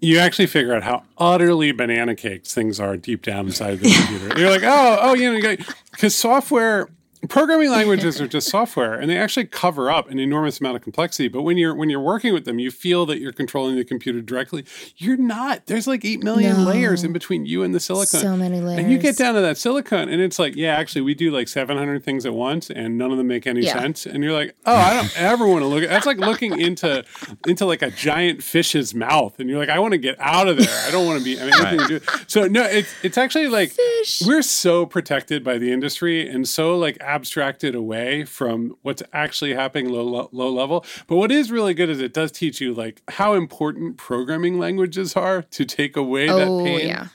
you 0.00 0.18
actually 0.18 0.46
figure 0.46 0.74
out 0.74 0.82
how 0.82 1.04
utterly 1.16 1.72
banana 1.72 2.14
cakes 2.14 2.52
things 2.52 2.78
are 2.78 2.98
deep 2.98 3.22
down 3.22 3.46
inside 3.46 3.80
the 3.80 3.90
computer. 4.08 4.38
You're 4.38 4.50
like, 4.50 4.62
oh, 4.62 4.98
oh, 5.00 5.14
you 5.14 5.40
know, 5.40 5.56
because 5.92 6.14
software 6.14 6.88
programming 7.28 7.70
languages 7.78 8.20
are 8.20 8.28
just 8.28 8.48
software 8.48 8.94
and 8.94 9.10
they 9.10 9.16
actually 9.16 9.46
cover 9.46 9.90
up 9.90 10.10
an 10.10 10.18
enormous 10.18 10.60
amount 10.60 10.76
of 10.76 10.82
complexity 10.82 11.28
but 11.28 11.42
when 11.42 11.56
you're 11.56 11.74
when 11.74 11.90
you're 11.90 12.00
working 12.00 12.32
with 12.32 12.44
them 12.44 12.58
you 12.58 12.70
feel 12.70 13.06
that 13.06 13.18
you're 13.18 13.32
controlling 13.32 13.76
the 13.76 13.84
computer 13.84 14.20
directly 14.20 14.64
you're 14.96 15.16
not 15.16 15.66
there's 15.66 15.86
like 15.86 16.04
8 16.04 16.22
million 16.22 16.56
no. 16.56 16.70
layers 16.70 17.04
in 17.04 17.12
between 17.12 17.46
you 17.46 17.62
and 17.62 17.74
the 17.74 17.80
silicon 17.80 18.20
so 18.20 18.36
many 18.36 18.60
layers 18.60 18.80
and 18.80 18.90
you 18.90 18.98
get 18.98 19.16
down 19.16 19.34
to 19.34 19.40
that 19.40 19.58
silicon 19.58 20.08
and 20.08 20.20
it's 20.20 20.38
like 20.38 20.56
yeah 20.56 20.74
actually 20.74 21.02
we 21.02 21.14
do 21.14 21.30
like 21.30 21.48
700 21.48 22.04
things 22.04 22.26
at 22.26 22.34
once 22.34 22.70
and 22.70 22.98
none 22.98 23.10
of 23.10 23.18
them 23.18 23.26
make 23.26 23.46
any 23.46 23.62
yeah. 23.62 23.72
sense 23.72 24.06
and 24.06 24.22
you're 24.22 24.32
like 24.32 24.54
oh 24.66 24.74
i 24.74 24.94
don't 24.94 25.16
ever 25.18 25.46
want 25.46 25.62
to 25.62 25.66
look 25.66 25.82
at 25.82 25.90
that's 25.90 26.06
like 26.06 26.18
looking 26.18 26.58
into 26.60 27.04
into 27.46 27.64
like 27.64 27.82
a 27.82 27.90
giant 27.90 28.42
fish's 28.42 28.94
mouth 28.94 29.38
and 29.38 29.48
you're 29.48 29.58
like 29.58 29.68
i 29.68 29.78
want 29.78 29.92
to 29.92 29.98
get 29.98 30.16
out 30.20 30.48
of 30.48 30.56
there 30.56 30.86
i 30.86 30.90
don't 30.90 31.06
want 31.06 31.18
to 31.18 31.24
be 31.24 31.40
i 31.40 31.44
mean 31.44 31.54
right. 31.78 31.88
do 31.88 32.00
so 32.26 32.46
no 32.46 32.62
it's 32.64 32.92
it's 33.02 33.18
actually 33.18 33.48
like 33.48 33.70
Fish. 33.70 34.22
we're 34.26 34.42
so 34.42 34.86
protected 34.86 35.42
by 35.44 35.58
the 35.58 35.72
industry 35.72 36.28
and 36.28 36.48
so 36.48 36.76
like 36.76 36.96
abstracted 37.14 37.74
away 37.74 38.24
from 38.24 38.76
what's 38.82 39.02
actually 39.12 39.54
happening 39.54 39.88
low, 39.88 40.28
low 40.32 40.50
level. 40.50 40.84
But 41.06 41.16
what 41.16 41.30
is 41.30 41.50
really 41.52 41.72
good 41.72 41.88
is 41.88 42.00
it 42.00 42.12
does 42.12 42.32
teach 42.32 42.60
you 42.60 42.74
like 42.74 43.02
how 43.08 43.34
important 43.34 43.96
programming 43.96 44.58
languages 44.58 45.14
are 45.14 45.42
to 45.42 45.64
take 45.64 45.96
away 45.96 46.28
oh, 46.28 46.38
that 46.38 46.64
pain. 46.64 46.88
Yeah. 46.88 47.08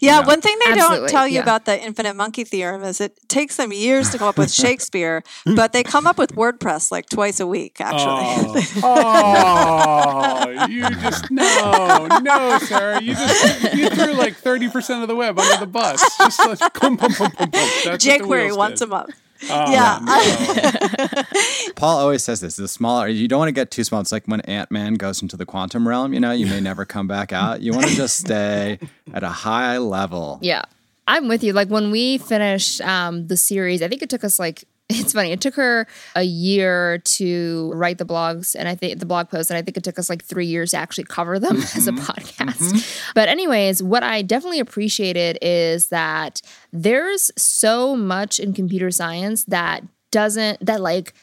Yeah, 0.00 0.20
Yeah. 0.20 0.26
one 0.26 0.40
thing 0.40 0.56
they 0.64 0.72
Absolutely, 0.72 0.98
don't 0.98 1.08
tell 1.08 1.26
you 1.28 1.34
yeah. 1.36 1.42
about 1.42 1.64
the 1.64 1.80
infinite 1.80 2.16
monkey 2.16 2.44
theorem 2.44 2.82
is 2.84 3.00
it 3.00 3.16
takes 3.28 3.56
them 3.56 3.72
years 3.72 4.10
to 4.10 4.18
come 4.18 4.28
up 4.28 4.38
with 4.38 4.50
Shakespeare, 4.62 5.22
but 5.44 5.72
they 5.72 5.82
come 5.82 6.06
up 6.06 6.18
with 6.18 6.34
WordPress 6.34 6.90
like 6.90 7.08
twice 7.08 7.38
a 7.40 7.46
week, 7.46 7.80
actually. 7.80 8.62
Oh, 8.82 10.44
oh, 10.46 10.66
you 10.66 10.88
just 10.90 11.30
no, 11.30 12.06
no, 12.22 12.58
Sara. 12.60 13.00
You 13.02 13.14
just 13.14 13.74
you 13.74 13.90
threw 13.90 14.12
like 14.14 14.34
thirty 14.36 14.68
percent 14.68 15.02
of 15.02 15.08
the 15.08 15.16
web 15.16 15.38
under 15.38 15.58
the 15.60 15.66
bus. 15.70 16.00
Just 16.18 16.38
like 16.40 16.58
pum, 16.74 16.96
pum, 16.96 17.12
pum, 17.12 17.30
pum, 17.30 17.50
pum. 17.50 17.50
That's 17.84 18.04
jQuery 18.04 18.28
wheels 18.46 18.56
once 18.56 18.78
did. 18.80 18.86
a 18.88 18.88
month. 18.88 19.14
Oh, 19.48 19.72
Yeah. 19.72 19.98
no. 20.02 21.22
Paul 21.76 21.98
always 21.98 22.22
says 22.22 22.40
this: 22.40 22.56
the 22.56 22.68
smaller 22.68 23.08
you 23.08 23.28
don't 23.28 23.38
want 23.38 23.48
to 23.48 23.52
get 23.52 23.70
too 23.70 23.84
small. 23.84 24.00
It's 24.00 24.12
like 24.12 24.26
when 24.26 24.40
Ant 24.42 24.70
Man 24.70 24.94
goes 24.94 25.22
into 25.22 25.36
the 25.36 25.46
quantum 25.46 25.86
realm. 25.88 26.12
You 26.12 26.20
know, 26.20 26.32
you 26.32 26.46
may 26.46 26.60
never 26.70 26.84
come 26.84 27.06
back 27.06 27.32
out. 27.32 27.62
You 27.62 27.72
want 27.72 27.86
to 27.88 27.94
just 27.94 28.16
stay 28.18 28.78
at 29.14 29.22
a 29.22 29.28
high 29.28 29.78
level. 29.78 30.38
Yeah. 30.42 30.62
I'm 31.08 31.26
with 31.26 31.42
you. 31.42 31.52
Like 31.52 31.68
when 31.68 31.90
we 31.90 32.18
finished 32.18 32.80
um, 32.82 33.26
the 33.26 33.36
series, 33.36 33.82
I 33.82 33.88
think 33.88 34.02
it 34.02 34.10
took 34.10 34.22
us 34.24 34.38
like 34.38 34.64
it's 34.90 35.12
funny. 35.12 35.32
It 35.32 35.40
took 35.40 35.54
her 35.54 35.86
a 36.14 36.22
year 36.22 36.98
to 36.98 37.72
write 37.74 37.98
the 37.98 38.04
blogs 38.04 38.54
and 38.58 38.68
I 38.68 38.74
think 38.74 38.98
the 38.98 39.06
blog 39.06 39.28
posts, 39.28 39.50
and 39.50 39.58
I 39.58 39.62
think 39.62 39.76
it 39.76 39.84
took 39.84 39.98
us 39.98 40.10
like 40.10 40.24
three 40.24 40.46
years 40.46 40.72
to 40.72 40.78
actually 40.78 41.04
cover 41.04 41.38
them 41.38 41.56
as 41.74 41.86
a 41.86 41.92
mm-hmm. 41.92 42.04
podcast. 42.04 42.58
Mm-hmm. 42.58 43.12
But 43.14 43.28
anyways, 43.28 43.82
what 43.82 44.02
I 44.02 44.22
definitely 44.22 44.60
appreciated 44.60 45.38
is 45.42 45.88
that 45.88 46.42
there's 46.72 47.30
so 47.36 47.96
much 47.96 48.38
in 48.38 48.52
computer 48.52 48.90
science 48.90 49.44
that 49.44 49.84
doesn't 50.10 50.64
that 50.64 50.80
like 50.80 51.14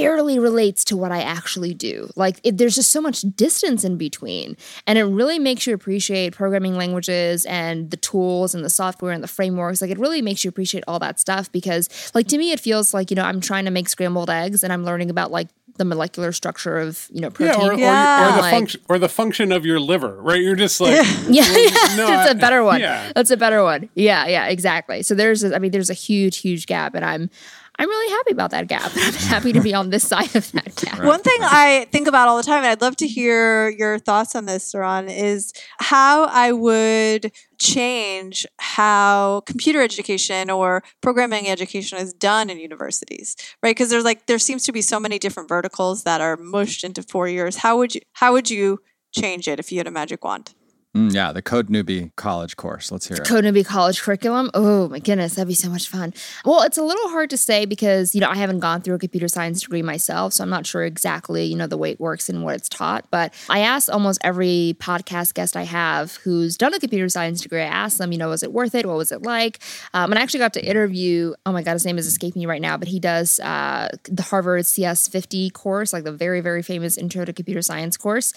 barely 0.00 0.38
relates 0.40 0.84
to 0.84 0.96
what 0.96 1.12
I 1.12 1.20
actually 1.22 1.72
do. 1.72 2.10
Like 2.16 2.40
it, 2.42 2.58
there's 2.58 2.74
just 2.74 2.90
so 2.90 3.00
much 3.00 3.22
distance 3.36 3.84
in 3.84 3.96
between, 3.96 4.56
and 4.86 4.98
it 4.98 5.04
really 5.04 5.38
makes 5.38 5.66
you 5.66 5.74
appreciate 5.74 6.34
programming 6.34 6.74
languages 6.76 7.46
and 7.46 7.90
the 7.90 7.96
tools 7.96 8.54
and 8.54 8.64
the 8.64 8.70
software 8.70 9.12
and 9.12 9.22
the 9.22 9.28
frameworks. 9.28 9.80
Like 9.80 9.90
it 9.90 9.98
really 9.98 10.20
makes 10.20 10.44
you 10.44 10.48
appreciate 10.48 10.84
all 10.88 10.98
that 10.98 11.20
stuff 11.20 11.50
because, 11.52 11.88
like 12.14 12.26
to 12.28 12.38
me, 12.38 12.50
it 12.52 12.60
feels 12.60 12.92
like 12.92 13.10
you 13.10 13.14
know 13.14 13.24
I'm 13.24 13.40
trying 13.40 13.66
to 13.66 13.70
make 13.70 13.88
scrambled 13.88 14.30
eggs 14.30 14.64
and 14.64 14.72
I'm 14.72 14.84
learning 14.84 15.10
about 15.10 15.30
like 15.30 15.48
the 15.76 15.84
molecular 15.84 16.30
structure 16.32 16.78
of 16.78 17.08
you 17.12 17.20
know 17.20 17.30
Yeah, 17.38 17.52
protein. 17.54 17.68
or, 17.70 17.72
or, 17.74 17.78
Yeah. 17.78 18.28
or 18.28 18.36
the 18.36 18.42
Like- 18.42 18.52
function 18.52 18.80
or 18.88 18.98
the 18.98 19.08
function 19.08 19.52
of 19.52 19.64
your 19.64 19.80
liver, 19.80 20.20
right? 20.22 20.40
You're 20.40 20.54
just 20.56 20.80
like 20.80 21.04
Yeah, 21.28 21.44
no, 21.96 22.06
that's 22.06 22.28
I- 22.28 22.32
a 22.32 22.34
better 22.34 22.62
one. 22.62 22.80
yeah. 22.80 23.12
That's 23.14 23.30
a 23.30 23.36
better 23.36 23.62
one. 23.62 23.88
Yeah, 23.94 24.26
yeah, 24.26 24.46
exactly. 24.46 25.02
So 25.02 25.14
there's, 25.14 25.42
a, 25.44 25.54
I 25.54 25.58
mean, 25.58 25.70
there's 25.72 25.90
a 25.90 25.94
huge, 25.94 26.38
huge 26.38 26.66
gap, 26.66 26.94
and 26.94 27.04
I'm, 27.04 27.28
I'm 27.76 27.88
really 27.88 28.12
happy 28.12 28.32
about 28.32 28.50
that 28.52 28.68
gap. 28.68 28.92
I'm 28.96 29.12
happy 29.14 29.52
to 29.52 29.60
be 29.60 29.74
on 29.74 29.90
this 29.90 30.06
side 30.06 30.34
of 30.36 30.50
that 30.52 30.74
gap. 30.76 31.02
One 31.02 31.20
thing 31.22 31.38
I 31.42 31.86
think 31.90 32.06
about 32.06 32.28
all 32.28 32.36
the 32.36 32.42
time, 32.42 32.58
and 32.58 32.66
I'd 32.66 32.80
love 32.80 32.96
to 32.96 33.06
hear 33.06 33.70
your 33.70 33.98
thoughts 33.98 34.36
on 34.36 34.46
this, 34.46 34.72
Saron, 34.72 35.08
is 35.08 35.52
how 35.78 36.24
I 36.24 36.52
would 36.52 37.32
change 37.58 38.46
how 38.58 39.42
computer 39.46 39.82
education 39.82 40.50
or 40.50 40.84
programming 41.00 41.48
education 41.48 41.98
is 41.98 42.12
done 42.12 42.48
in 42.48 42.58
universities, 42.58 43.36
right? 43.62 43.74
Because 43.74 43.90
there's 43.90 44.04
like 44.04 44.26
there 44.26 44.38
seems 44.38 44.62
to 44.64 44.72
be 44.72 44.82
so 44.82 45.00
many 45.00 45.18
different 45.18 45.48
verticals 45.48 46.04
that 46.04 46.20
are 46.20 46.36
mushed 46.36 46.84
into 46.84 47.02
four 47.02 47.28
years. 47.28 47.56
How 47.56 47.76
would 47.78 47.94
you 47.94 48.02
how 48.12 48.32
would 48.32 48.50
you 48.50 48.80
change 49.12 49.48
it 49.48 49.58
if 49.58 49.72
you 49.72 49.78
had 49.78 49.86
a 49.86 49.92
magic 49.92 50.24
wand? 50.24 50.54
Mm, 50.94 51.12
yeah, 51.12 51.32
the 51.32 51.42
Code 51.42 51.68
Newbie 51.68 52.14
college 52.14 52.56
course. 52.56 52.92
Let's 52.92 53.08
hear 53.08 53.16
it. 53.16 53.26
Code 53.26 53.44
Newbie 53.44 53.66
college 53.66 54.00
curriculum. 54.00 54.48
Oh 54.54 54.88
my 54.88 55.00
goodness, 55.00 55.34
that'd 55.34 55.48
be 55.48 55.54
so 55.54 55.68
much 55.68 55.88
fun. 55.88 56.14
Well, 56.44 56.62
it's 56.62 56.78
a 56.78 56.84
little 56.84 57.08
hard 57.08 57.30
to 57.30 57.36
say 57.36 57.64
because 57.64 58.14
you 58.14 58.20
know 58.20 58.28
I 58.28 58.36
haven't 58.36 58.60
gone 58.60 58.80
through 58.80 58.94
a 58.94 58.98
computer 59.00 59.26
science 59.26 59.62
degree 59.62 59.82
myself, 59.82 60.34
so 60.34 60.44
I'm 60.44 60.50
not 60.50 60.66
sure 60.66 60.84
exactly 60.84 61.44
you 61.44 61.56
know 61.56 61.66
the 61.66 61.76
way 61.76 61.90
it 61.90 62.00
works 62.00 62.28
and 62.28 62.44
what 62.44 62.54
it's 62.54 62.68
taught. 62.68 63.06
But 63.10 63.34
I 63.50 63.60
ask 63.60 63.92
almost 63.92 64.20
every 64.22 64.76
podcast 64.78 65.34
guest 65.34 65.56
I 65.56 65.64
have 65.64 66.14
who's 66.22 66.56
done 66.56 66.72
a 66.72 66.78
computer 66.78 67.08
science 67.08 67.40
degree. 67.40 67.62
I 67.62 67.64
ask 67.64 67.98
them, 67.98 68.12
you 68.12 68.18
know, 68.18 68.28
was 68.28 68.44
it 68.44 68.52
worth 68.52 68.76
it? 68.76 68.86
What 68.86 68.96
was 68.96 69.10
it 69.10 69.22
like? 69.22 69.58
Um, 69.94 70.12
and 70.12 70.18
I 70.18 70.22
actually 70.22 70.40
got 70.40 70.52
to 70.54 70.64
interview. 70.64 71.34
Oh 71.44 71.50
my 71.50 71.64
god, 71.64 71.72
his 71.72 71.84
name 71.84 71.98
is 71.98 72.06
escaping 72.06 72.38
me 72.38 72.46
right 72.46 72.62
now, 72.62 72.76
but 72.76 72.86
he 72.86 73.00
does 73.00 73.40
uh, 73.40 73.88
the 74.04 74.22
Harvard 74.22 74.62
CS50 74.62 75.52
course, 75.54 75.92
like 75.92 76.04
the 76.04 76.12
very 76.12 76.40
very 76.40 76.62
famous 76.62 76.96
Intro 76.96 77.24
to 77.24 77.32
Computer 77.32 77.62
Science 77.62 77.96
course 77.96 78.32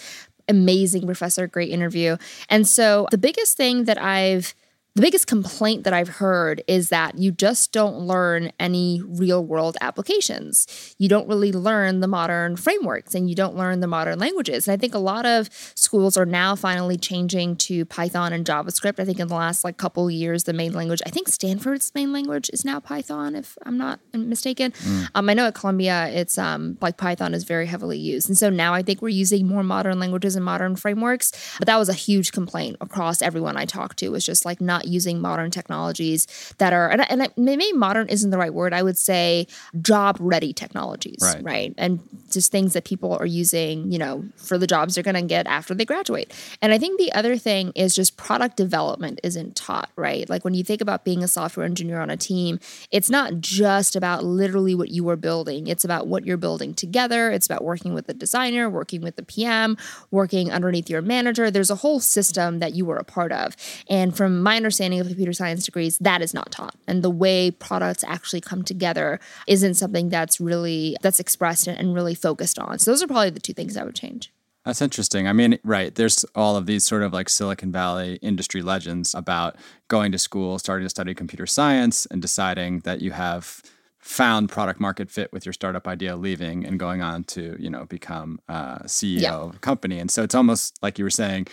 amazing 0.48 1.06
professor, 1.06 1.46
great 1.46 1.70
interview. 1.70 2.16
And 2.48 2.66
so 2.66 3.06
the 3.10 3.18
biggest 3.18 3.56
thing 3.56 3.84
that 3.84 4.00
I've 4.00 4.54
the 4.98 5.02
biggest 5.02 5.28
complaint 5.28 5.84
that 5.84 5.92
I've 5.92 6.08
heard 6.08 6.60
is 6.66 6.88
that 6.88 7.16
you 7.16 7.30
just 7.30 7.70
don't 7.70 8.00
learn 8.00 8.50
any 8.58 9.00
real 9.06 9.44
world 9.44 9.76
applications. 9.80 10.66
You 10.98 11.08
don't 11.08 11.28
really 11.28 11.52
learn 11.52 12.00
the 12.00 12.08
modern 12.08 12.56
frameworks 12.56 13.14
and 13.14 13.30
you 13.30 13.36
don't 13.36 13.54
learn 13.54 13.78
the 13.78 13.86
modern 13.86 14.18
languages. 14.18 14.66
And 14.66 14.72
I 14.72 14.76
think 14.76 14.94
a 14.94 14.98
lot 14.98 15.24
of 15.24 15.50
schools 15.76 16.16
are 16.16 16.26
now 16.26 16.56
finally 16.56 16.96
changing 16.96 17.54
to 17.58 17.84
Python 17.84 18.32
and 18.32 18.44
JavaScript. 18.44 18.98
I 18.98 19.04
think 19.04 19.20
in 19.20 19.28
the 19.28 19.36
last 19.36 19.62
like 19.62 19.76
couple 19.76 20.08
of 20.08 20.12
years, 20.12 20.42
the 20.42 20.52
main 20.52 20.72
language, 20.72 21.00
I 21.06 21.10
think 21.10 21.28
Stanford's 21.28 21.94
main 21.94 22.12
language 22.12 22.50
is 22.52 22.64
now 22.64 22.80
Python, 22.80 23.36
if 23.36 23.56
I'm 23.62 23.78
not 23.78 24.00
mistaken. 24.12 24.72
Um, 25.14 25.30
I 25.30 25.34
know 25.34 25.46
at 25.46 25.54
Columbia, 25.54 26.08
it's 26.08 26.38
um, 26.38 26.76
like 26.80 26.96
Python 26.96 27.34
is 27.34 27.44
very 27.44 27.66
heavily 27.66 27.98
used. 27.98 28.28
And 28.28 28.36
so 28.36 28.50
now 28.50 28.74
I 28.74 28.82
think 28.82 29.00
we're 29.00 29.10
using 29.10 29.46
more 29.46 29.62
modern 29.62 30.00
languages 30.00 30.34
and 30.34 30.44
modern 30.44 30.74
frameworks. 30.74 31.30
But 31.60 31.66
that 31.66 31.76
was 31.76 31.88
a 31.88 31.94
huge 31.94 32.32
complaint 32.32 32.78
across 32.80 33.22
everyone 33.22 33.56
I 33.56 33.64
talked 33.64 34.00
to 34.00 34.08
was 34.08 34.26
just 34.26 34.44
like 34.44 34.60
not 34.60 34.87
using 34.88 35.20
modern 35.20 35.50
technologies 35.50 36.26
that 36.58 36.72
are, 36.72 36.88
and, 36.90 37.08
and 37.10 37.32
maybe 37.36 37.72
modern 37.72 38.08
isn't 38.08 38.30
the 38.30 38.38
right 38.38 38.52
word. 38.52 38.72
I 38.72 38.82
would 38.82 38.98
say 38.98 39.46
job 39.80 40.16
ready 40.20 40.52
technologies, 40.52 41.18
Right. 41.22 41.42
right? 41.44 41.74
And 41.78 42.00
just 42.30 42.50
things 42.52 42.72
that 42.72 42.84
people 42.84 43.16
are 43.20 43.26
using, 43.26 43.90
you 43.92 43.98
know, 43.98 44.24
for 44.36 44.58
the 44.58 44.66
jobs 44.66 44.94
they're 44.94 45.04
going 45.04 45.14
to 45.14 45.22
get 45.22 45.46
after 45.46 45.74
they 45.74 45.84
graduate. 45.84 46.32
And 46.62 46.72
I 46.72 46.78
think 46.78 46.98
the 46.98 47.12
other 47.12 47.36
thing 47.36 47.72
is 47.74 47.94
just 47.94 48.16
product 48.16 48.56
development 48.56 49.20
isn't 49.22 49.56
taught, 49.56 49.90
right? 49.96 50.28
Like 50.28 50.44
when 50.44 50.54
you 50.54 50.64
think 50.64 50.80
about 50.80 51.04
being 51.04 51.22
a 51.22 51.28
software 51.28 51.66
engineer 51.66 52.00
on 52.00 52.10
a 52.10 52.16
team, 52.16 52.58
it's 52.90 53.10
not 53.10 53.40
just 53.40 53.96
about 53.96 54.24
literally 54.24 54.74
what 54.74 54.88
you 54.90 55.08
are 55.08 55.16
building. 55.16 55.66
It's 55.66 55.84
about 55.84 56.06
what 56.06 56.24
you're 56.24 56.36
building 56.36 56.74
together. 56.74 57.30
It's 57.30 57.46
about 57.46 57.64
working 57.64 57.94
with 57.94 58.06
the 58.06 58.14
designer, 58.14 58.68
working 58.70 59.00
with 59.02 59.16
the 59.16 59.22
PM, 59.22 59.76
working 60.10 60.50
underneath 60.50 60.88
your 60.90 61.02
manager. 61.02 61.50
There's 61.50 61.70
a 61.70 61.76
whole 61.76 62.00
system 62.00 62.58
that 62.60 62.74
you 62.74 62.84
were 62.84 62.96
a 62.96 63.04
part 63.04 63.32
of. 63.32 63.56
And 63.88 64.16
from 64.16 64.42
my 64.42 64.58
understanding 64.68 65.00
of 65.00 65.06
computer 65.08 65.32
science 65.32 65.64
degrees, 65.64 65.96
that 65.98 66.20
is 66.22 66.34
not 66.34 66.52
taught. 66.52 66.74
And 66.86 67.02
the 67.02 67.10
way 67.10 67.50
products 67.50 68.04
actually 68.04 68.40
come 68.42 68.62
together 68.62 69.18
isn't 69.46 69.74
something 69.74 70.10
that's 70.10 70.38
really 70.40 70.96
that's 71.02 71.18
expressed 71.20 71.66
and- 71.66 71.94
really 71.94 72.14
focused 72.14 72.58
on. 72.58 72.78
So 72.78 72.90
those 72.90 73.02
are 73.02 73.06
probably 73.06 73.30
the 73.30 73.40
two 73.40 73.54
things 73.54 73.76
I 73.76 73.84
would 73.84 73.94
change. 73.94 74.30
That's 74.66 74.82
interesting. 74.82 75.26
I 75.26 75.32
mean, 75.32 75.58
right, 75.64 75.94
there's 75.94 76.24
all 76.34 76.56
of 76.56 76.66
these 76.66 76.84
sort 76.84 77.02
of 77.02 77.12
like 77.14 77.30
Silicon 77.30 77.72
Valley 77.72 78.18
industry 78.20 78.60
legends 78.60 79.14
about 79.14 79.56
going 79.88 80.12
to 80.12 80.18
school, 80.18 80.58
starting 80.58 80.84
to 80.84 80.90
study 80.90 81.14
computer 81.14 81.46
science, 81.46 82.04
and 82.10 82.20
deciding 82.20 82.80
that 82.80 83.00
you 83.00 83.12
have 83.12 83.62
found 83.98 84.50
product 84.50 84.78
market 84.78 85.10
fit 85.10 85.32
with 85.32 85.46
your 85.46 85.54
startup 85.54 85.88
idea, 85.88 86.16
leaving 86.16 86.66
and 86.66 86.78
going 86.78 87.00
on 87.00 87.24
to, 87.24 87.56
you 87.58 87.70
know, 87.70 87.86
become 87.86 88.40
uh, 88.48 88.80
CEO 88.80 89.20
Yeah. 89.20 89.34
of 89.36 89.56
a 89.56 89.58
company. 89.58 89.98
And 89.98 90.10
so 90.10 90.22
it's 90.22 90.34
almost 90.34 90.76
like 90.82 90.98
you 90.98 91.04
were 91.04 91.10
saying, 91.10 91.46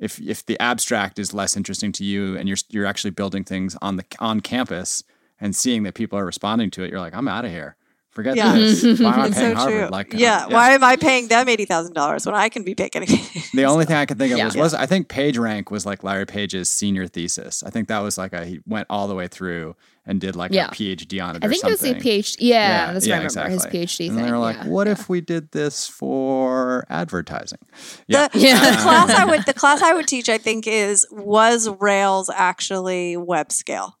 if 0.00 0.20
if 0.20 0.44
the 0.44 0.58
abstract 0.60 1.18
is 1.18 1.32
less 1.32 1.56
interesting 1.56 1.92
to 1.92 2.04
you 2.04 2.36
and 2.36 2.48
you're 2.48 2.58
you're 2.70 2.86
actually 2.86 3.12
building 3.12 3.44
things 3.44 3.76
on 3.80 3.96
the 3.96 4.04
on 4.18 4.40
campus 4.40 5.04
and 5.40 5.54
seeing 5.54 5.84
that 5.84 5.94
people 5.94 6.18
are 6.18 6.24
responding 6.24 6.70
to 6.72 6.82
it, 6.82 6.90
you're 6.90 7.00
like, 7.00 7.14
I'm 7.14 7.28
out 7.28 7.44
of 7.44 7.50
here. 7.52 7.76
Forget 8.10 8.34
Yeah. 8.36 8.54
this. 8.56 8.82
Why 9.00 9.12
am 9.14 9.20
I 9.20 9.26
It's 9.28 9.38
paying 9.38 9.54
so 9.54 9.60
Harvard? 9.60 9.80
true. 9.82 9.88
Like, 9.90 10.12
yeah. 10.14 10.46
um, 10.46 10.52
Why 10.52 10.70
am 10.72 10.82
I 10.82 10.96
paying 10.96 11.28
them 11.28 11.48
eighty 11.48 11.64
thousand 11.64 11.92
dollars 11.94 12.26
when 12.26 12.34
I 12.34 12.48
can 12.48 12.64
be 12.64 12.74
paying? 12.74 12.90
The 13.54 13.64
only 13.64 13.84
thing 13.84 13.96
I 13.96 14.04
could 14.06 14.18
think 14.18 14.32
of 14.32 14.38
Yeah. 14.38 14.46
was, 14.46 14.56
was 14.56 14.74
I 14.74 14.86
think 14.86 15.08
PageRank 15.08 15.70
was 15.70 15.86
like 15.86 16.02
Larry 16.02 16.26
Page's 16.26 16.68
senior 16.70 17.06
thesis. 17.06 17.62
I 17.62 17.70
think 17.70 17.86
that 17.88 18.00
was 18.00 18.18
like 18.18 18.32
a 18.32 18.44
he 18.46 18.60
went 18.66 18.86
all 18.90 19.06
the 19.06 19.14
way 19.14 19.28
through 19.28 19.76
and 20.10 20.20
did 20.20 20.34
like 20.36 20.52
Yeah. 20.52 20.66
a 20.66 20.70
PhD 20.70 21.24
on 21.24 21.36
it. 21.36 21.44
I 21.44 21.46
or 21.46 21.50
think 21.50 21.64
it 21.64 21.70
was 21.70 21.80
the 21.80 21.88
something. 21.90 22.02
PhD. 22.02 22.36
Yeah, 22.40 22.92
that's 22.92 23.06
what 23.06 23.12
I 23.14 23.16
remember. 23.18 23.48
His 23.48 23.64
exactly. 23.64 23.80
PhD 23.86 24.08
And 24.08 24.16
thing. 24.16 24.26
they 24.26 24.32
were 24.32 24.38
like, 24.38 24.56
yeah, 24.56 24.66
"What 24.66 24.86
yeah. 24.88 24.92
if 24.94 25.08
we 25.08 25.20
did 25.20 25.52
this 25.52 25.86
for 25.86 26.84
advertising?" 26.90 27.60
Yeah, 28.08 28.28
The, 28.28 28.38
Yeah. 28.40 28.70
the 28.70 28.76
class 28.82 29.10
I 29.10 29.24
would 29.24 29.46
the 29.46 29.54
class 29.62 29.80
I 29.82 29.94
would 29.94 30.08
teach, 30.08 30.28
I 30.28 30.36
think, 30.38 30.66
is 30.66 31.06
was 31.12 31.68
Rails 31.78 32.28
actually 32.34 33.16
web 33.16 33.52
scale? 33.52 33.96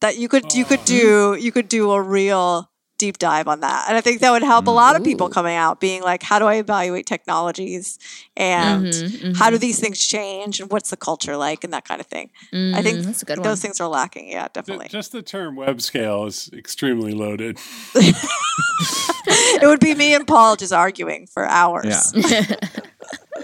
That 0.00 0.18
you 0.18 0.28
could 0.28 0.52
you 0.54 0.66
could 0.66 0.80
oh. 0.80 0.84
do 0.84 1.36
you 1.40 1.50
could 1.50 1.68
do 1.68 1.90
a 1.92 2.00
real 2.02 2.70
deep 2.98 3.18
dive 3.18 3.48
on 3.48 3.60
that, 3.60 3.86
and 3.88 3.96
I 3.96 4.00
think 4.00 4.20
that 4.20 4.30
would 4.30 4.42
help 4.42 4.66
a 4.66 4.70
lot 4.70 4.96
of 4.96 5.04
people 5.04 5.28
coming 5.28 5.56
out, 5.56 5.80
being 5.80 6.02
like, 6.02 6.22
how 6.22 6.38
do 6.38 6.46
I 6.46 6.54
evaluate 6.56 7.06
technologies, 7.06 7.98
and 8.36 8.86
Mhm, 8.86 9.34
how 9.36 9.48
mhm. 9.48 9.52
do 9.52 9.58
these 9.58 9.80
things 9.80 9.98
change, 10.04 10.60
and 10.60 10.70
what's 10.70 10.90
the 10.90 10.96
culture 10.96 11.36
like, 11.36 11.64
and 11.64 11.72
that 11.72 11.84
kind 11.84 12.00
of 12.00 12.06
thing. 12.06 12.30
I 12.52 12.80
Mm, 12.80 12.82
think 12.82 13.04
that's 13.04 13.22
a 13.22 13.24
good 13.26 13.38
one. 13.38 13.44
those 13.48 13.60
things 13.60 13.80
are 13.80 13.88
lacking. 13.88 14.30
Yeah, 14.30 14.48
definitely. 14.52 14.88
Just 14.88 15.12
the 15.12 15.22
term 15.22 15.56
web 15.56 15.80
scale 15.80 16.24
is 16.26 16.50
extremely 16.52 17.12
loaded. 17.12 17.58
it 17.94 19.66
would 19.66 19.80
be 19.80 19.94
me 19.94 20.14
and 20.14 20.26
Paul 20.26 20.56
just 20.56 20.72
arguing 20.72 21.26
for 21.26 21.46
hours. 21.46 22.12
Yeah. 22.14 22.56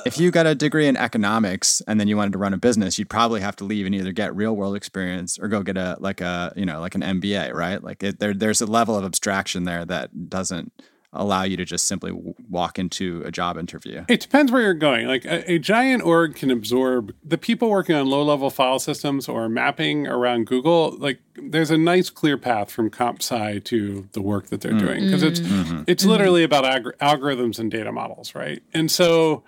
if 0.07 0.19
you 0.19 0.31
got 0.31 0.47
a 0.47 0.55
degree 0.55 0.87
in 0.87 0.97
economics 0.97 1.81
and 1.87 1.99
then 2.01 2.09
you 2.09 2.17
wanted 2.17 2.33
to 2.33 2.39
run 2.39 2.53
a 2.55 2.59
business, 2.59 2.99
you'd 2.99 3.11
probably 3.11 3.41
have 3.41 3.57
to 3.57 3.65
leave 3.65 3.87
and 3.87 3.95
either 3.95 4.13
get 4.13 4.35
real 4.35 4.55
world 4.57 4.77
experience 4.77 5.39
or 5.39 5.49
go 5.49 5.63
get 5.63 5.77
a 5.77 5.97
like 6.01 6.21
a 6.21 6.53
you 6.57 6.65
know 6.67 6.81
like 6.81 6.95
an 6.95 7.03
MBA, 7.03 7.53
right? 7.55 7.83
Like 7.83 8.03
it, 8.03 8.19
there 8.19 8.35
there's 8.35 8.61
a 8.61 8.67
level 8.67 8.97
of 8.97 9.05
abstraction 9.05 9.65
there 9.65 9.85
that 9.85 10.29
doesn't 10.29 10.73
allow 11.13 11.43
you 11.43 11.57
to 11.57 11.65
just 11.65 11.87
simply 11.89 12.13
w- 12.13 12.35
walk 12.49 12.79
into 12.79 13.21
a 13.25 13.33
job 13.33 13.59
interview. 13.59 14.05
It 14.09 14.21
depends 14.21 14.53
where 14.53 14.63
you're 14.63 14.75
going. 14.75 15.09
Like 15.09 15.25
a, 15.25 15.55
a 15.55 15.59
giant 15.59 16.05
org 16.05 16.37
can 16.37 16.53
absorb 16.53 17.13
the 17.25 17.37
people 17.37 17.69
working 17.69 17.97
on 17.97 18.07
low 18.09 18.23
level 18.23 18.49
file 18.49 18.79
systems 18.79 19.29
or 19.29 19.49
mapping 19.49 20.07
around 20.07 20.47
Google. 20.47 20.97
Like 20.97 21.19
there's 21.35 21.73
a 21.73 21.77
nice 21.77 22.11
clear 22.11 22.39
path 22.39 22.71
from 22.71 22.91
comp 22.91 23.23
sci 23.23 23.59
to 23.59 24.09
the 24.13 24.23
work 24.23 24.47
that 24.51 24.61
they're 24.61 24.73
doing 24.73 25.05
because 25.07 25.25
it's 25.25 25.41
Mm-hmm. 25.41 25.83
it's 25.89 26.05
literally 26.05 26.45
about 26.45 26.65
ag- 26.65 26.97
algorithms 27.01 27.59
and 27.59 27.73
data 27.73 27.91
models, 27.91 28.37
right? 28.37 28.63
And 28.73 28.89
so 28.89 29.43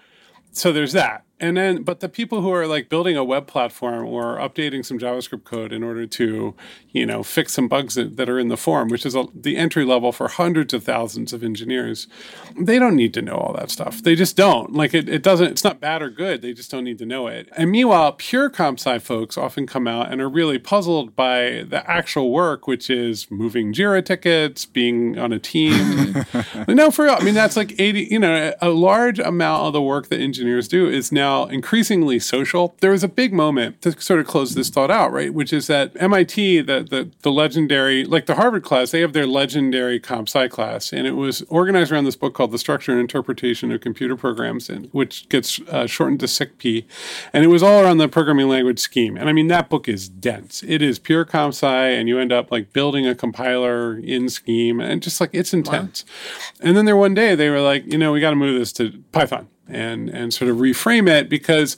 so 0.53 0.73
there's 0.73 0.93
that. 0.93 1.25
And 1.42 1.57
then, 1.57 1.83
but 1.83 1.98
the 1.98 2.09
people 2.09 2.40
who 2.40 2.52
are 2.52 2.68
like 2.68 2.88
building 2.88 3.16
a 3.16 3.24
web 3.24 3.48
platform 3.48 4.07
or 4.07 4.37
updating 4.37 4.85
some 4.85 4.96
JavaScript 4.96 5.42
code 5.42 5.72
in 5.72 5.83
order 5.83 6.07
to, 6.07 6.55
you 6.92 7.05
know, 7.05 7.24
fix 7.24 7.52
some 7.52 7.66
bugs 7.66 7.96
that, 7.96 8.16
that 8.16 8.28
are 8.28 8.38
in 8.38 8.46
the 8.46 8.57
form, 8.57 8.88
which 8.88 9.05
is 9.05 9.16
a, 9.16 9.26
the 9.35 9.57
entry 9.57 9.85
level 9.85 10.12
for 10.12 10.28
hundreds 10.28 10.72
of 10.72 10.85
thousands 10.85 11.33
of 11.33 11.42
engineers, 11.42 12.07
they 12.57 12.78
don't 12.78 12.94
need 12.94 13.12
to 13.14 13.22
know 13.22 13.35
all 13.35 13.52
that 13.55 13.72
stuff. 13.72 14.00
They 14.05 14.14
just 14.14 14.37
don't. 14.37 14.72
Like 14.72 14.94
it, 14.94 15.09
it 15.09 15.24
doesn't, 15.24 15.48
it's 15.48 15.64
not 15.64 15.81
bad 15.81 16.00
or 16.00 16.11
good. 16.11 16.42
They 16.42 16.52
just 16.52 16.70
don't 16.70 16.85
need 16.85 16.98
to 16.98 17.07
know 17.07 17.26
it. 17.26 17.48
And 17.57 17.72
meanwhile, 17.72 18.12
pure 18.12 18.48
comp 18.48 18.78
sci 18.78 19.00
folks 19.00 19.37
often 19.37 19.66
come 19.66 19.88
out 19.88 20.12
and 20.12 20.20
are 20.20 20.28
really 20.28 20.61
puzzled 20.61 21.16
by 21.16 21.64
the 21.68 21.83
actual 21.90 22.31
work, 22.31 22.68
which 22.68 22.88
is 22.88 23.28
moving 23.33 23.72
Jira 23.74 24.05
tickets, 24.05 24.64
being 24.64 25.18
on 25.18 25.33
a 25.33 25.40
team. 25.40 26.24
no, 26.68 26.92
for 26.92 27.07
real. 27.07 27.16
I 27.18 27.24
mean, 27.24 27.35
that's 27.35 27.57
like 27.57 27.81
80, 27.81 28.09
you 28.12 28.20
know, 28.20 28.55
a 28.62 28.68
large 28.68 29.18
amount 29.18 29.66
of 29.66 29.72
the 29.72 29.83
work 29.83 30.07
that 30.07 30.20
engineers 30.20 30.68
do 30.68 30.88
is 30.88 31.11
now 31.11 31.32
increasingly 31.51 32.18
social. 32.18 32.75
There 32.81 32.90
was 32.90 33.05
a 33.05 33.09
big 33.09 33.33
moment 33.33 33.83
to 33.83 34.01
sort 34.01 34.21
of 34.21 34.27
close 34.27 34.55
this 34.55 34.71
thought 34.71 34.90
out, 34.90 35.12
right? 35.12 35.33
Which 35.33 35.53
is 35.53 35.66
that 35.66 35.92
MIT, 35.97 36.62
the, 36.62 36.83
the, 36.83 37.11
the 37.23 37.31
legendary, 37.31 38.05
like 38.05 38.27
the 38.27 38.37
Harvard 38.37 38.62
class, 38.62 38.90
they 38.90 39.01
have 39.01 39.12
their 39.12 39.27
legendary 39.27 39.99
comp 40.01 40.29
sci 40.29 40.49
class. 40.49 40.92
And 40.92 41.07
it 41.07 41.12
was 41.12 41.42
organized 41.49 41.92
around 41.92 42.05
this 42.05 42.16
book 42.16 42.35
called 42.35 42.53
The 42.53 42.59
Structure 42.59 42.92
and 42.92 43.01
Interpretation 43.01 43.73
of 43.73 43.81
Computer 43.81 44.16
Programs, 44.16 44.68
and, 44.68 44.88
which 44.92 45.29
gets 45.29 45.61
uh, 45.68 45.87
shortened 45.87 46.21
to 46.21 46.27
SICP. 46.27 46.85
And 47.33 47.45
it 47.45 47.49
was 47.49 47.62
all 47.62 47.83
around 47.83 47.99
the 47.99 48.09
programming 48.09 48.49
language 48.49 48.79
scheme. 48.79 49.16
And 49.16 49.29
I 49.29 49.33
mean, 49.33 49.49
that 49.49 49.68
book 49.68 49.88
is 49.88 50.09
dense. 50.09 50.62
It 50.66 50.83
is 50.83 50.99
pure 50.99 51.25
comp 51.25 51.55
sci, 51.55 51.88
and 51.88 52.09
you 52.09 52.18
end 52.18 52.33
up 52.33 52.51
like 52.51 52.73
building 52.73 53.07
a 53.07 53.14
compiler 53.14 53.99
in 53.99 54.29
scheme, 54.29 54.81
and 54.81 55.03
just 55.03 55.21
like 55.21 55.31
it's 55.33 55.55
intense. 55.55 56.05
And 56.61 56.77
then 56.77 56.85
there 56.85 56.97
one 56.97 57.14
day 57.14 57.35
they 57.35 57.51
were 57.51 57.61
like, 57.61 57.90
you 57.90 57.99
know, 57.99 58.12
we 58.12 58.21
got 58.21 58.31
to 58.31 58.37
move 58.37 58.59
this 58.59 58.73
to 58.75 59.03
Python 59.12 59.49
and 59.68 60.09
and 60.11 60.35
sort 60.35 60.51
of 60.51 60.57
reframe 60.59 61.09
it 61.09 61.29
because 61.29 61.77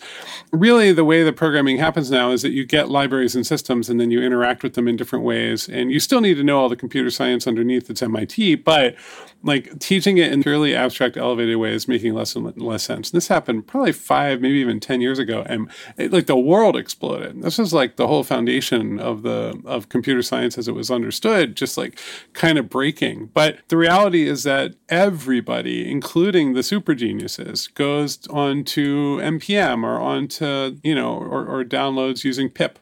really 0.52 0.92
the 0.92 1.04
way 1.04 1.22
the 1.22 1.32
programming 1.32 1.76
happens 1.76 2.10
now 2.10 2.30
is 2.30 2.42
that 2.42 2.50
you 2.50 2.64
get 2.64 2.88
libraries 2.88 3.34
and 3.34 3.46
systems 3.46 3.88
and 3.88 4.00
then 4.00 4.10
you 4.10 4.22
interact 4.22 4.62
with 4.62 4.74
them 4.74 4.88
in 4.88 4.96
different 4.96 5.24
ways 5.24 5.68
and 5.68 5.92
you 5.92 6.00
still 6.00 6.20
need 6.20 6.34
to 6.34 6.44
know 6.44 6.58
all 6.58 6.68
the 6.68 6.76
computer 6.76 7.10
science 7.10 7.46
underneath 7.46 7.90
it's 7.90 8.02
MIT 8.02 8.56
but 8.56 8.96
like 9.44 9.78
teaching 9.78 10.16
it 10.16 10.32
in 10.32 10.42
purely 10.42 10.74
abstract 10.74 11.18
elevated 11.18 11.58
ways 11.58 11.86
making 11.86 12.14
less 12.14 12.34
and 12.34 12.56
less 12.60 12.82
sense. 12.82 13.10
And 13.10 13.16
this 13.16 13.28
happened 13.28 13.66
probably 13.66 13.92
5 13.92 14.40
maybe 14.40 14.58
even 14.58 14.80
10 14.80 15.02
years 15.02 15.18
ago 15.18 15.44
and 15.46 15.70
it, 15.98 16.12
like 16.12 16.26
the 16.26 16.36
world 16.36 16.76
exploded. 16.76 17.42
This 17.42 17.58
was 17.58 17.74
like 17.74 17.96
the 17.96 18.06
whole 18.06 18.24
foundation 18.24 18.98
of 18.98 19.22
the 19.22 19.60
of 19.66 19.90
computer 19.90 20.22
science 20.22 20.56
as 20.56 20.66
it 20.66 20.74
was 20.74 20.90
understood 20.90 21.56
just 21.56 21.76
like 21.76 22.00
kind 22.32 22.58
of 22.58 22.70
breaking. 22.70 23.30
But 23.34 23.58
the 23.68 23.76
reality 23.76 24.26
is 24.26 24.44
that 24.44 24.74
everybody 24.88 25.90
including 25.90 26.54
the 26.54 26.62
super 26.62 26.94
geniuses 26.94 27.68
goes 27.74 28.26
onto 28.28 29.18
npm 29.20 29.82
or 29.82 30.00
onto 30.00 30.78
you 30.82 30.94
know 30.94 31.14
or, 31.14 31.44
or 31.44 31.64
downloads 31.64 32.24
using 32.24 32.48
pip 32.48 32.78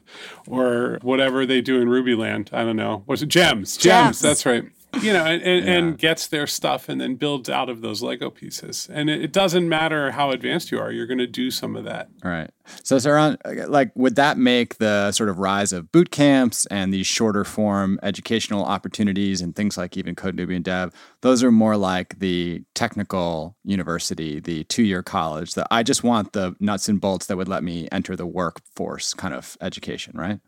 or 0.47 0.99
whatever 1.01 1.45
they 1.45 1.61
do 1.61 1.81
in 1.81 1.89
ruby 1.89 2.15
land. 2.15 2.49
I 2.53 2.63
don't 2.63 2.75
know. 2.75 3.03
What's 3.05 3.21
it? 3.21 3.29
Gems. 3.29 3.77
Gems, 3.77 3.81
Gems. 3.81 4.19
that's 4.19 4.45
right 4.45 4.65
you 5.01 5.11
know 5.11 5.25
and, 5.25 5.41
and, 5.41 5.67
and 5.67 5.97
gets 5.97 6.27
their 6.27 6.47
stuff 6.47 6.87
and 6.89 7.01
then 7.01 7.15
builds 7.15 7.49
out 7.49 7.69
of 7.69 7.81
those 7.81 8.01
lego 8.01 8.29
pieces 8.29 8.89
and 8.91 9.09
it, 9.09 9.23
it 9.23 9.31
doesn't 9.31 9.67
matter 9.67 10.11
how 10.11 10.31
advanced 10.31 10.71
you 10.71 10.79
are 10.79 10.91
you're 10.91 11.07
going 11.07 11.17
to 11.17 11.27
do 11.27 11.49
some 11.49 11.75
of 11.75 11.83
that 11.83 12.09
All 12.23 12.31
right. 12.31 12.49
So, 12.83 12.95
Saron, 12.97 13.37
like, 13.67 13.91
would 13.95 14.15
that 14.15 14.37
make 14.37 14.77
the 14.77 15.11
sort 15.11 15.29
of 15.29 15.37
rise 15.37 15.73
of 15.73 15.91
boot 15.91 16.11
camps 16.11 16.65
and 16.67 16.93
these 16.93 17.07
shorter 17.07 17.43
form 17.43 17.99
educational 18.03 18.63
opportunities 18.63 19.41
and 19.41 19.55
things 19.55 19.77
like 19.77 19.97
even 19.97 20.15
Code 20.15 20.37
Newbie 20.37 20.55
and 20.55 20.65
Dev? 20.65 20.93
Those 21.21 21.43
are 21.43 21.51
more 21.51 21.75
like 21.75 22.19
the 22.19 22.63
technical 22.73 23.57
university, 23.63 24.39
the 24.39 24.63
two 24.65 24.83
year 24.83 25.03
college. 25.03 25.55
That 25.55 25.67
I 25.71 25.83
just 25.83 26.03
want 26.03 26.33
the 26.33 26.55
nuts 26.59 26.87
and 26.87 27.01
bolts 27.01 27.25
that 27.25 27.37
would 27.37 27.49
let 27.49 27.63
me 27.63 27.87
enter 27.91 28.15
the 28.15 28.25
workforce 28.25 29.13
kind 29.13 29.33
of 29.33 29.57
education, 29.61 30.13
right? 30.15 30.39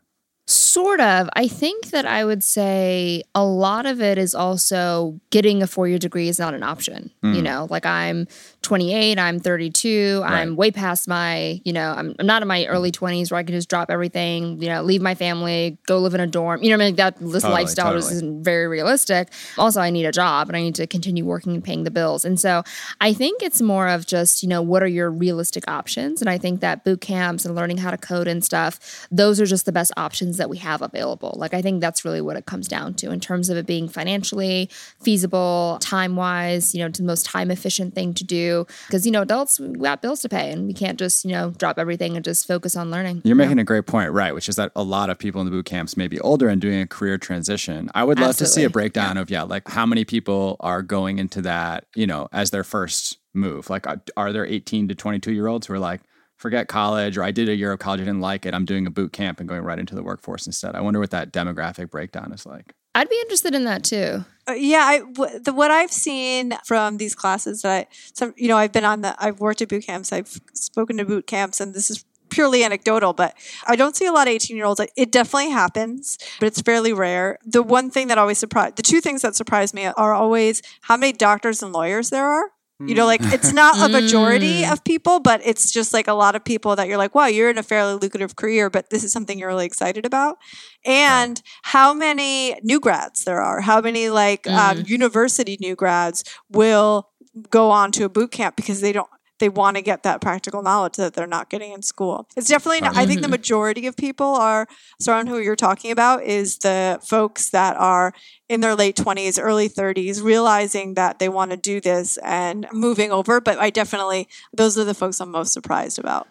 Sort 0.48 1.00
of. 1.00 1.28
I 1.34 1.48
think 1.48 1.86
that 1.86 2.06
I 2.06 2.24
would 2.24 2.44
say 2.44 3.22
a 3.34 3.44
lot 3.44 3.84
of 3.84 4.00
it 4.00 4.16
is 4.16 4.32
also 4.32 5.18
getting 5.30 5.60
a 5.60 5.66
four 5.66 5.88
year 5.88 5.98
degree 5.98 6.28
is 6.28 6.38
not 6.38 6.54
an 6.54 6.62
option. 6.62 7.10
You 7.22 7.40
mm. 7.40 7.42
know, 7.42 7.66
like 7.68 7.84
I'm 7.84 8.28
28, 8.66 9.18
I'm 9.18 9.38
32, 9.38 10.22
I'm 10.24 10.56
way 10.56 10.70
past 10.70 11.08
my, 11.08 11.60
you 11.64 11.72
know, 11.72 11.92
I'm, 11.96 12.14
I'm 12.18 12.26
not 12.26 12.42
in 12.42 12.48
my 12.48 12.66
early 12.66 12.90
20s 12.90 13.30
where 13.30 13.38
I 13.38 13.42
can 13.44 13.54
just 13.54 13.68
drop 13.68 13.90
everything, 13.90 14.60
you 14.60 14.68
know, 14.68 14.82
leave 14.82 15.00
my 15.00 15.14
family, 15.14 15.78
go 15.86 15.98
live 15.98 16.14
in 16.14 16.20
a 16.20 16.26
dorm. 16.26 16.62
You 16.62 16.70
know, 16.70 16.74
I 16.84 16.86
mean, 16.86 16.96
that 16.96 17.16
this 17.18 17.42
Totally, 17.42 17.52
lifestyle 17.62 17.92
totally. 17.92 18.12
isn't 18.12 18.42
very 18.42 18.66
realistic. 18.66 19.28
Also, 19.56 19.80
I 19.80 19.90
need 19.90 20.04
a 20.04 20.12
job 20.12 20.48
and 20.48 20.56
I 20.56 20.62
need 20.62 20.74
to 20.76 20.86
continue 20.86 21.24
working 21.24 21.54
and 21.54 21.62
paying 21.62 21.84
the 21.84 21.90
bills. 21.90 22.24
And 22.24 22.40
so 22.40 22.62
I 23.00 23.12
think 23.12 23.42
it's 23.42 23.60
more 23.60 23.88
of 23.88 24.06
just, 24.06 24.42
you 24.42 24.48
know, 24.48 24.62
what 24.62 24.82
are 24.82 24.88
your 24.88 25.10
realistic 25.10 25.68
options? 25.68 26.20
And 26.20 26.30
I 26.30 26.38
think 26.38 26.60
that 26.60 26.84
boot 26.84 27.00
camps 27.00 27.44
and 27.44 27.54
learning 27.54 27.78
how 27.78 27.90
to 27.90 27.98
code 27.98 28.26
and 28.26 28.44
stuff, 28.44 29.06
those 29.10 29.40
are 29.40 29.46
just 29.46 29.66
the 29.66 29.72
best 29.72 29.92
options 29.96 30.38
that 30.38 30.50
we 30.50 30.58
have 30.58 30.82
available. 30.82 31.34
Like, 31.36 31.54
I 31.54 31.62
think 31.62 31.80
that's 31.80 32.04
really 32.04 32.20
what 32.20 32.36
it 32.36 32.46
comes 32.46 32.68
down 32.68 32.94
to 32.94 33.10
in 33.10 33.20
terms 33.20 33.48
of 33.48 33.56
it 33.56 33.66
being 33.66 33.88
financially 33.88 34.68
feasible, 35.00 35.78
time 35.80 36.16
wise, 36.16 36.74
you 36.74 36.82
know, 36.82 36.88
to 36.88 37.02
the 37.02 37.06
most 37.06 37.26
time 37.26 37.50
efficient 37.50 37.94
thing 37.94 38.14
to 38.14 38.24
do. 38.24 38.55
Because, 38.64 39.04
you 39.06 39.12
know, 39.12 39.22
adults, 39.22 39.60
we 39.60 39.68
got 39.78 40.02
bills 40.02 40.20
to 40.20 40.28
pay 40.28 40.50
and 40.50 40.66
we 40.66 40.72
can't 40.72 40.98
just, 40.98 41.24
you 41.24 41.32
know, 41.32 41.50
drop 41.50 41.78
everything 41.78 42.16
and 42.16 42.24
just 42.24 42.46
focus 42.46 42.76
on 42.76 42.90
learning. 42.90 43.22
You're 43.24 43.36
making 43.36 43.58
a 43.58 43.64
great 43.64 43.86
point, 43.86 44.12
right? 44.12 44.34
Which 44.34 44.48
is 44.48 44.56
that 44.56 44.72
a 44.76 44.82
lot 44.82 45.10
of 45.10 45.18
people 45.18 45.40
in 45.40 45.44
the 45.44 45.50
boot 45.50 45.66
camps 45.66 45.96
may 45.96 46.08
be 46.08 46.20
older 46.20 46.48
and 46.48 46.60
doing 46.60 46.80
a 46.80 46.86
career 46.86 47.18
transition. 47.18 47.90
I 47.94 48.04
would 48.04 48.18
love 48.18 48.36
to 48.36 48.46
see 48.46 48.62
a 48.62 48.66
Absolutely. 48.66 48.72
breakdown 48.72 49.16
of, 49.16 49.30
yeah, 49.30 49.42
like 49.42 49.68
how 49.68 49.86
many 49.86 50.04
people 50.04 50.56
are 50.60 50.82
going 50.82 51.18
into 51.18 51.42
that, 51.42 51.86
you 51.94 52.06
know, 52.06 52.28
as 52.32 52.50
their 52.50 52.64
first 52.64 53.18
move. 53.34 53.70
Like, 53.70 53.86
are 54.16 54.32
there 54.32 54.46
18 54.46 54.88
to 54.88 54.94
22 54.94 55.32
year 55.32 55.46
olds 55.46 55.66
who 55.66 55.74
are 55.74 55.78
like, 55.78 56.00
forget 56.36 56.68
college 56.68 57.16
or 57.16 57.22
I 57.22 57.30
did 57.30 57.48
a 57.48 57.54
year 57.54 57.72
of 57.72 57.78
college, 57.78 58.00
I 58.00 58.04
didn't 58.04 58.20
like 58.20 58.46
it. 58.46 58.54
I'm 58.54 58.64
doing 58.64 58.86
a 58.86 58.90
boot 58.90 59.12
camp 59.12 59.40
and 59.40 59.48
going 59.48 59.62
right 59.62 59.78
into 59.78 59.94
the 59.94 60.02
workforce 60.02 60.46
instead. 60.46 60.74
I 60.74 60.80
wonder 60.80 61.00
what 61.00 61.10
that 61.10 61.32
demographic 61.32 61.90
breakdown 61.90 62.32
is 62.32 62.44
like. 62.46 62.74
I'd 62.96 63.10
be 63.10 63.18
interested 63.20 63.54
in 63.54 63.64
that 63.64 63.84
too. 63.84 64.24
Uh, 64.48 64.52
yeah, 64.52 64.84
I, 64.84 64.98
w- 65.00 65.38
the, 65.38 65.52
what 65.52 65.70
I've 65.70 65.92
seen 65.92 66.56
from 66.64 66.96
these 66.96 67.14
classes 67.14 67.60
that 67.60 67.70
I, 67.70 67.86
some, 68.14 68.32
you 68.38 68.48
know, 68.48 68.56
I've 68.56 68.72
been 68.72 68.86
on 68.86 69.02
the, 69.02 69.14
I've 69.18 69.38
worked 69.38 69.60
at 69.60 69.68
boot 69.68 69.84
camps, 69.84 70.12
I've 70.12 70.40
spoken 70.54 70.96
to 70.96 71.04
boot 71.04 71.26
camps, 71.26 71.60
and 71.60 71.74
this 71.74 71.90
is 71.90 72.06
purely 72.30 72.64
anecdotal, 72.64 73.12
but 73.12 73.34
I 73.66 73.76
don't 73.76 73.94
see 73.94 74.06
a 74.06 74.12
lot 74.12 74.28
of 74.28 74.32
18 74.32 74.56
year 74.56 74.64
olds. 74.64 74.80
It 74.96 75.12
definitely 75.12 75.50
happens, 75.50 76.16
but 76.40 76.46
it's 76.46 76.62
fairly 76.62 76.94
rare. 76.94 77.38
The 77.44 77.62
one 77.62 77.90
thing 77.90 78.08
that 78.08 78.16
always 78.16 78.38
surprised, 78.38 78.76
the 78.76 78.82
two 78.82 79.02
things 79.02 79.20
that 79.22 79.34
surprise 79.34 79.74
me 79.74 79.86
are 79.86 80.14
always 80.14 80.62
how 80.82 80.96
many 80.96 81.12
doctors 81.12 81.62
and 81.62 81.72
lawyers 81.72 82.08
there 82.08 82.26
are. 82.26 82.50
You 82.78 82.94
know, 82.94 83.06
like 83.06 83.20
it's 83.32 83.52
not 83.52 83.78
a 83.78 83.88
majority 83.88 84.64
of 84.66 84.84
people, 84.84 85.18
but 85.20 85.40
it's 85.44 85.70
just 85.70 85.94
like 85.94 86.08
a 86.08 86.12
lot 86.12 86.36
of 86.36 86.44
people 86.44 86.76
that 86.76 86.88
you're 86.88 86.98
like, 86.98 87.14
wow, 87.14 87.26
you're 87.26 87.48
in 87.48 87.56
a 87.56 87.62
fairly 87.62 87.94
lucrative 87.94 88.36
career, 88.36 88.68
but 88.68 88.90
this 88.90 89.02
is 89.02 89.12
something 89.12 89.38
you're 89.38 89.48
really 89.48 89.64
excited 89.64 90.04
about. 90.04 90.36
And 90.84 91.40
how 91.62 91.94
many 91.94 92.54
new 92.62 92.78
grads 92.78 93.24
there 93.24 93.40
are, 93.40 93.62
how 93.62 93.80
many 93.80 94.10
like 94.10 94.46
um, 94.46 94.82
university 94.86 95.56
new 95.58 95.74
grads 95.74 96.22
will 96.50 97.08
go 97.50 97.70
on 97.70 97.92
to 97.92 98.04
a 98.04 98.08
boot 98.08 98.30
camp 98.30 98.56
because 98.56 98.80
they 98.82 98.92
don't 98.92 99.08
they 99.38 99.48
want 99.48 99.76
to 99.76 99.82
get 99.82 100.02
that 100.02 100.20
practical 100.20 100.62
knowledge 100.62 100.96
that 100.96 101.14
they're 101.14 101.26
not 101.26 101.50
getting 101.50 101.72
in 101.72 101.82
school. 101.82 102.28
It's 102.36 102.48
definitely 102.48 102.80
not, 102.80 102.96
I 102.96 103.06
think 103.06 103.20
the 103.20 103.26
mm-hmm. 103.26 103.32
majority 103.32 103.86
of 103.86 103.96
people 103.96 104.26
are 104.26 104.66
surround 105.00 105.28
who 105.28 105.38
you're 105.38 105.56
talking 105.56 105.90
about 105.90 106.22
is 106.22 106.58
the 106.58 106.98
folks 107.02 107.50
that 107.50 107.76
are 107.76 108.12
in 108.48 108.60
their 108.60 108.74
late 108.74 108.96
20s, 108.96 109.38
early 109.40 109.68
30s, 109.68 110.22
realizing 110.22 110.94
that 110.94 111.18
they 111.18 111.28
want 111.28 111.50
to 111.50 111.56
do 111.56 111.80
this 111.80 112.18
and 112.18 112.66
moving 112.72 113.12
over. 113.12 113.40
But 113.40 113.58
I 113.58 113.70
definitely, 113.70 114.28
those 114.52 114.78
are 114.78 114.84
the 114.84 114.94
folks 114.94 115.20
I'm 115.20 115.30
most 115.30 115.52
surprised 115.52 115.98
about. 115.98 116.28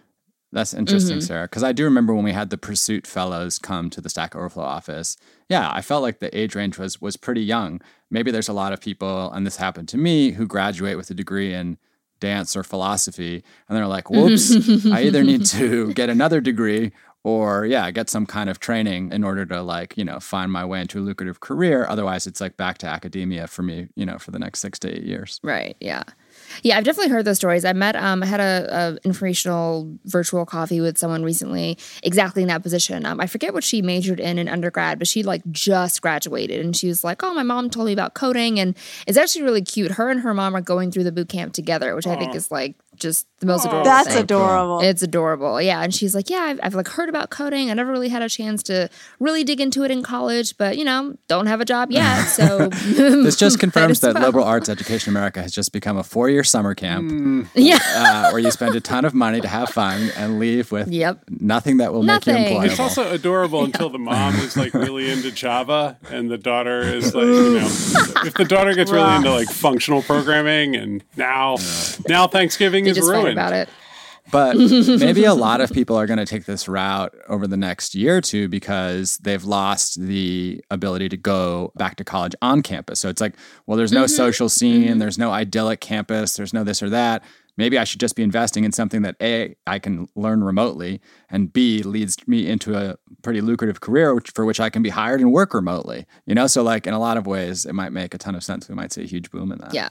That's 0.51 0.73
interesting, 0.73 1.17
mm-hmm. 1.17 1.25
Sara. 1.25 1.43
Because 1.43 1.63
I 1.63 1.73
do 1.73 1.83
remember 1.83 2.13
when 2.15 2.23
we 2.23 2.31
had 2.31 2.49
the 2.49 2.57
Pursuit 2.57 3.05
Fellows 3.05 3.59
come 3.59 3.89
to 3.89 3.99
the 3.99 4.09
Stack 4.09 4.37
Overflow 4.37 4.63
office. 4.63 5.17
Yeah, 5.49 5.69
I 5.69 5.81
felt 5.81 6.01
like 6.01 6.19
the 6.19 6.35
age 6.37 6.55
range 6.55 6.77
was 6.77 7.01
was 7.01 7.17
pretty 7.17 7.41
young. 7.41 7.81
Maybe 8.09 8.31
there's 8.31 8.47
a 8.47 8.53
lot 8.53 8.71
of 8.71 8.79
people, 8.79 9.29
and 9.31 9.45
this 9.45 9.57
happened 9.57 9.89
to 9.89 9.97
me, 9.97 10.31
who 10.31 10.47
graduate 10.47 10.95
with 10.95 11.09
a 11.09 11.13
degree 11.13 11.53
in 11.53 11.77
dance 12.25 12.55
or 12.55 12.63
philosophy, 12.63 13.43
and 13.67 13.77
they're 13.77 13.88
like, 13.88 14.09
"Whoops! 14.09 14.51
I 14.88 15.03
either 15.03 15.23
need 15.23 15.45
to 15.57 15.93
get 15.93 16.09
another 16.09 16.41
degree 16.41 16.91
or 17.23 17.65
yeah, 17.65 17.89
get 17.91 18.09
some 18.09 18.25
kind 18.25 18.49
of 18.49 18.59
training 18.59 19.11
in 19.11 19.23
order 19.23 19.45
to 19.45 19.61
like 19.61 19.97
you 19.97 20.05
know 20.05 20.19
find 20.19 20.51
my 20.51 20.65
way 20.65 20.81
into 20.81 20.99
a 20.99 21.03
lucrative 21.03 21.39
career. 21.39 21.85
Otherwise, 21.88 22.27
it's 22.27 22.41
like 22.41 22.57
back 22.57 22.77
to 22.79 22.88
academia 22.88 23.47
for 23.47 23.63
me, 23.63 23.88
you 23.95 24.05
know, 24.05 24.17
for 24.17 24.31
the 24.31 24.39
next 24.39 24.59
six 24.59 24.79
to 24.79 24.89
eight 24.89 25.03
years." 25.03 25.39
Right. 25.43 25.75
Yeah. 25.79 26.03
Yeah, 26.63 26.77
I've 26.77 26.83
definitely 26.83 27.11
heard 27.11 27.25
those 27.25 27.37
stories. 27.37 27.65
I 27.65 27.73
met, 27.73 27.95
um, 27.95 28.23
I 28.23 28.25
had 28.25 28.39
a, 28.39 28.67
a 28.71 29.07
informational 29.07 29.97
virtual 30.05 30.45
coffee 30.45 30.81
with 30.81 30.97
someone 30.97 31.23
recently, 31.23 31.77
exactly 32.03 32.41
in 32.41 32.47
that 32.49 32.63
position. 32.63 33.05
Um, 33.05 33.19
I 33.19 33.27
forget 33.27 33.53
what 33.53 33.63
she 33.63 33.81
majored 33.81 34.19
in 34.19 34.37
in 34.37 34.47
undergrad, 34.47 34.99
but 34.99 35.07
she 35.07 35.23
like 35.23 35.41
just 35.51 36.01
graduated, 36.01 36.63
and 36.63 36.75
she 36.75 36.87
was 36.87 37.03
like, 37.03 37.23
"Oh, 37.23 37.33
my 37.33 37.43
mom 37.43 37.69
told 37.69 37.87
me 37.87 37.93
about 37.93 38.13
coding," 38.13 38.59
and 38.59 38.75
it's 39.07 39.17
actually 39.17 39.43
really 39.43 39.61
cute. 39.61 39.91
Her 39.91 40.09
and 40.09 40.21
her 40.21 40.33
mom 40.33 40.55
are 40.55 40.61
going 40.61 40.91
through 40.91 41.03
the 41.03 41.11
boot 41.11 41.29
camp 41.29 41.53
together, 41.53 41.95
which 41.95 42.07
I 42.07 42.15
think 42.15 42.35
is 42.35 42.51
like 42.51 42.75
just 42.95 43.27
the 43.45 43.53
most 43.53 43.65
adorable. 43.65 43.84
That's 43.86 44.08
thing. 44.10 44.23
adorable. 44.23 44.79
It's 44.81 45.01
adorable. 45.01 45.62
Yeah. 45.62 45.81
And 45.81 45.93
she's 45.93 46.15
like, 46.15 46.29
Yeah, 46.29 46.39
I've, 46.41 46.60
I've 46.63 46.75
like 46.75 46.88
heard 46.88 47.10
about 47.10 47.29
coding. 47.29 47.69
I 47.69 47.73
never 47.73 47.91
really 47.91 48.10
had 48.10 48.21
a 48.21 48.29
chance 48.29 48.63
to 48.63 48.89
really 49.19 49.43
dig 49.43 49.62
into 49.62 49.84
it 49.84 49.91
in 49.91 50.03
college, 50.03 50.58
but 50.58 50.77
you 50.77 50.84
know, 50.86 51.15
don't 51.27 51.47
have 51.47 51.62
a 51.62 51.65
job 51.65 51.91
yet. 51.91 52.25
So 52.25 52.69
This 52.95 53.36
just 53.38 53.60
confirms 53.60 53.99
that 54.01 54.15
well. 54.15 54.23
liberal 54.23 54.45
arts 54.45 54.69
education 54.69 55.12
in 55.12 55.17
America 55.17 55.41
has 55.41 55.51
just 55.51 55.71
become 55.71 55.97
a 55.97 56.03
four 56.03 56.29
year 56.29 56.43
summer 56.43 56.73
camp 56.75 57.49
yeah. 57.55 57.79
uh, 57.95 58.29
where 58.31 58.39
you 58.39 58.51
spend 58.51 58.75
a 58.75 58.81
ton 58.81 59.05
of 59.05 59.13
money 59.13 59.41
to 59.41 59.47
have 59.47 59.69
fun 59.69 60.10
and 60.17 60.39
leave 60.39 60.71
with 60.71 60.88
Yep. 60.88 61.23
nothing 61.39 61.77
that 61.77 61.93
will 61.93 62.03
make 62.03 62.25
you 62.25 62.34
employable. 62.34 62.65
It's 62.65 62.79
also 62.79 63.12
adorable 63.12 63.63
until 63.63 63.89
the 63.89 63.99
mom 63.99 64.36
is 64.36 64.55
like 64.58 64.73
really 64.73 65.10
into 65.12 65.31
Java 65.31 65.97
and 66.10 66.29
the 66.29 66.38
daughter 66.38 66.81
is 66.81 67.13
like, 67.13 67.25
you 67.25 67.60
know, 67.60 67.65
if 68.25 68.34
the 68.36 68.45
daughter 68.45 68.73
gets 68.73 68.91
really 68.91 69.15
into 69.15 69.31
like 69.31 69.49
functional 69.49 70.01
programming 70.01 70.75
and 70.75 71.03
now 71.15 71.58
now 72.08 72.27
Thanksgiving 72.27 72.86
You 72.86 72.91
is 72.91 72.97
just 72.97 73.10
fight 73.12 73.17
ruined. 73.23 73.34
About 73.35 73.53
it. 73.53 73.69
But 74.31 74.57
maybe 74.99 75.25
a 75.25 75.33
lot 75.33 75.61
of 75.61 75.71
people 75.71 75.95
are 75.95 76.05
going 76.05 76.17
to 76.17 76.25
take 76.25 76.45
this 76.45 76.67
route 76.67 77.13
over 77.27 77.47
the 77.47 77.57
next 77.57 77.93
year 77.93 78.17
or 78.17 78.21
two 78.21 78.47
because 78.47 79.17
they've 79.17 79.43
lost 79.43 80.01
the 80.01 80.63
ability 80.71 81.09
to 81.09 81.17
go 81.17 81.71
back 81.75 81.95
to 81.97 82.03
college 82.03 82.35
on 82.41 82.61
campus. 82.61 82.99
So 82.99 83.09
it's 83.09 83.21
like, 83.21 83.35
well, 83.65 83.77
there's 83.77 83.91
no 83.91 84.05
mm-hmm. 84.05 84.15
social 84.15 84.49
scene, 84.49 84.87
mm-hmm. 84.87 84.99
there's 84.99 85.17
no 85.17 85.31
idyllic 85.31 85.79
campus, 85.79 86.35
there's 86.35 86.53
no 86.53 86.63
this 86.63 86.81
or 86.81 86.89
that. 86.89 87.23
Maybe 87.57 87.77
I 87.77 87.85
should 87.85 88.01
just 88.01 88.17
be 88.17 88.23
investing 88.23 88.65
in 88.65 88.73
something 88.73 89.03
that 89.03 89.15
A, 89.21 89.55
I 89.65 89.79
can 89.79 90.09
learn 90.15 90.43
remotely, 90.43 90.99
and 91.29 91.53
B, 91.53 91.83
leads 91.83 92.27
me 92.27 92.49
into 92.49 92.75
a 92.75 92.97
pretty 93.21 93.39
lucrative 93.39 93.79
career 93.79 94.13
which, 94.13 94.31
for 94.31 94.43
which 94.43 94.59
I 94.59 94.69
can 94.69 94.83
be 94.83 94.89
hired 94.89 95.21
and 95.21 95.31
work 95.31 95.53
remotely. 95.53 96.05
You 96.25 96.35
know, 96.35 96.47
so 96.47 96.63
like 96.63 96.85
in 96.85 96.93
a 96.93 96.99
lot 96.99 97.15
of 97.15 97.27
ways, 97.27 97.65
it 97.65 97.73
might 97.73 97.93
make 97.93 98.13
a 98.13 98.17
ton 98.17 98.35
of 98.35 98.43
sense. 98.43 98.67
We 98.67 98.75
might 98.75 98.91
see 98.91 99.03
a 99.03 99.07
huge 99.07 99.31
boom 99.31 99.53
in 99.53 99.59
that. 99.59 99.73
Yeah. 99.73 99.89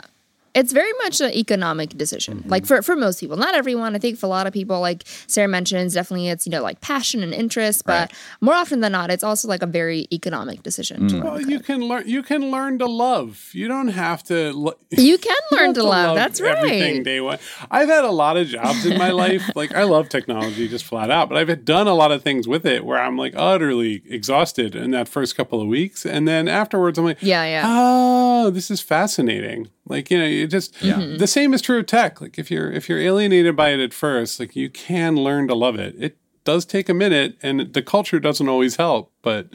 It's 0.54 0.72
very 0.72 0.92
much 1.02 1.20
an 1.20 1.32
economic 1.32 1.90
decision. 1.96 2.38
Mm-hmm. 2.38 2.48
Like 2.48 2.66
for, 2.66 2.80
for 2.82 2.94
most 2.96 3.20
people, 3.20 3.36
not 3.36 3.54
everyone. 3.54 3.94
I 3.94 3.98
think 3.98 4.18
for 4.18 4.26
a 4.26 4.28
lot 4.28 4.46
of 4.46 4.52
people, 4.52 4.80
like 4.80 5.02
Sara 5.26 5.48
mentions, 5.48 5.94
definitely 5.94 6.28
it's, 6.28 6.46
you 6.46 6.50
know, 6.52 6.62
like 6.62 6.80
passion 6.80 7.22
and 7.22 7.34
interest, 7.34 7.84
but 7.84 8.12
more 8.40 8.54
often 8.54 8.80
than 8.80 8.92
not, 8.92 9.10
it's 9.10 9.24
also 9.24 9.48
like 9.48 9.62
a 9.62 9.66
very 9.66 10.06
economic 10.12 10.62
decision 10.62 10.94
Mm. 10.94 11.08
to. 11.10 11.20
Well, 11.22 11.40
you 11.40 11.60
can 11.60 11.80
learn. 11.82 12.08
You 12.08 12.22
can 12.22 12.50
learn 12.50 12.78
to 12.78 12.86
love. 12.86 13.50
You 13.52 13.66
don't 13.68 13.88
have 13.88 14.22
to. 14.24 14.52
Lo- 14.52 14.74
You 14.90 15.18
can 15.18 15.36
learn 15.50 15.72
don't 15.72 15.74
to 15.74 15.80
have 15.80 16.06
love. 16.06 16.16
That's 16.16 16.40
Everything 16.40 16.96
right. 16.96 17.04
day 17.04 17.20
one. 17.20 17.38
I've 17.70 17.88
had 17.88 18.04
a 18.04 18.10
lot 18.10 18.36
of 18.36 18.46
jobs 18.46 18.86
in 18.86 18.98
my 18.98 19.10
life. 19.10 19.42
Like 19.56 19.74
I 19.74 19.84
love 19.84 20.08
technology, 20.08 20.68
just 20.68 20.84
flat 20.84 21.10
out. 21.10 21.28
But 21.28 21.38
I've 21.38 21.64
done 21.64 21.86
a 21.86 21.94
lot 21.94 22.12
of 22.12 22.22
things 22.22 22.46
with 22.46 22.64
it 22.66 22.84
where 22.84 22.98
I'm 23.00 23.16
like 23.16 23.34
utterly 23.36 24.02
exhausted 24.08 24.74
in 24.76 24.90
that 24.92 25.08
first 25.08 25.36
couple 25.36 25.60
of 25.60 25.66
weeks, 25.68 26.04
and 26.06 26.26
then 26.28 26.48
afterwards 26.48 26.98
I'm 26.98 27.04
like, 27.04 27.18
Yeah, 27.22 27.44
yeah. 27.44 27.62
Oh, 27.66 28.50
this 28.50 28.70
is 28.70 28.80
fascinating. 28.80 29.68
Like 29.86 30.10
you 30.10 30.18
know, 30.18 30.24
you 30.26 30.46
just 30.46 30.74
Mm-hmm. 30.80 31.18
the 31.18 31.26
same 31.26 31.52
is 31.54 31.60
true 31.62 31.78
of 31.78 31.86
tech. 31.86 32.20
Like 32.20 32.38
if 32.38 32.50
you're 32.50 32.70
if 32.72 32.88
you're 32.88 32.98
alienated 33.00 33.54
by 33.56 33.70
it 33.70 33.80
at 33.80 33.92
first, 33.94 34.40
like 34.40 34.56
you 34.56 34.70
can 34.70 35.16
learn 35.16 35.48
to 35.48 35.54
love 35.54 35.76
it. 35.78 35.94
It 35.98 36.16
does 36.44 36.64
take 36.66 36.88
a 36.88 36.94
minute, 36.94 37.36
and 37.42 37.72
the 37.72 37.82
culture 37.82 38.20
doesn't 38.20 38.48
always 38.48 38.76
help, 38.76 39.12
but 39.22 39.48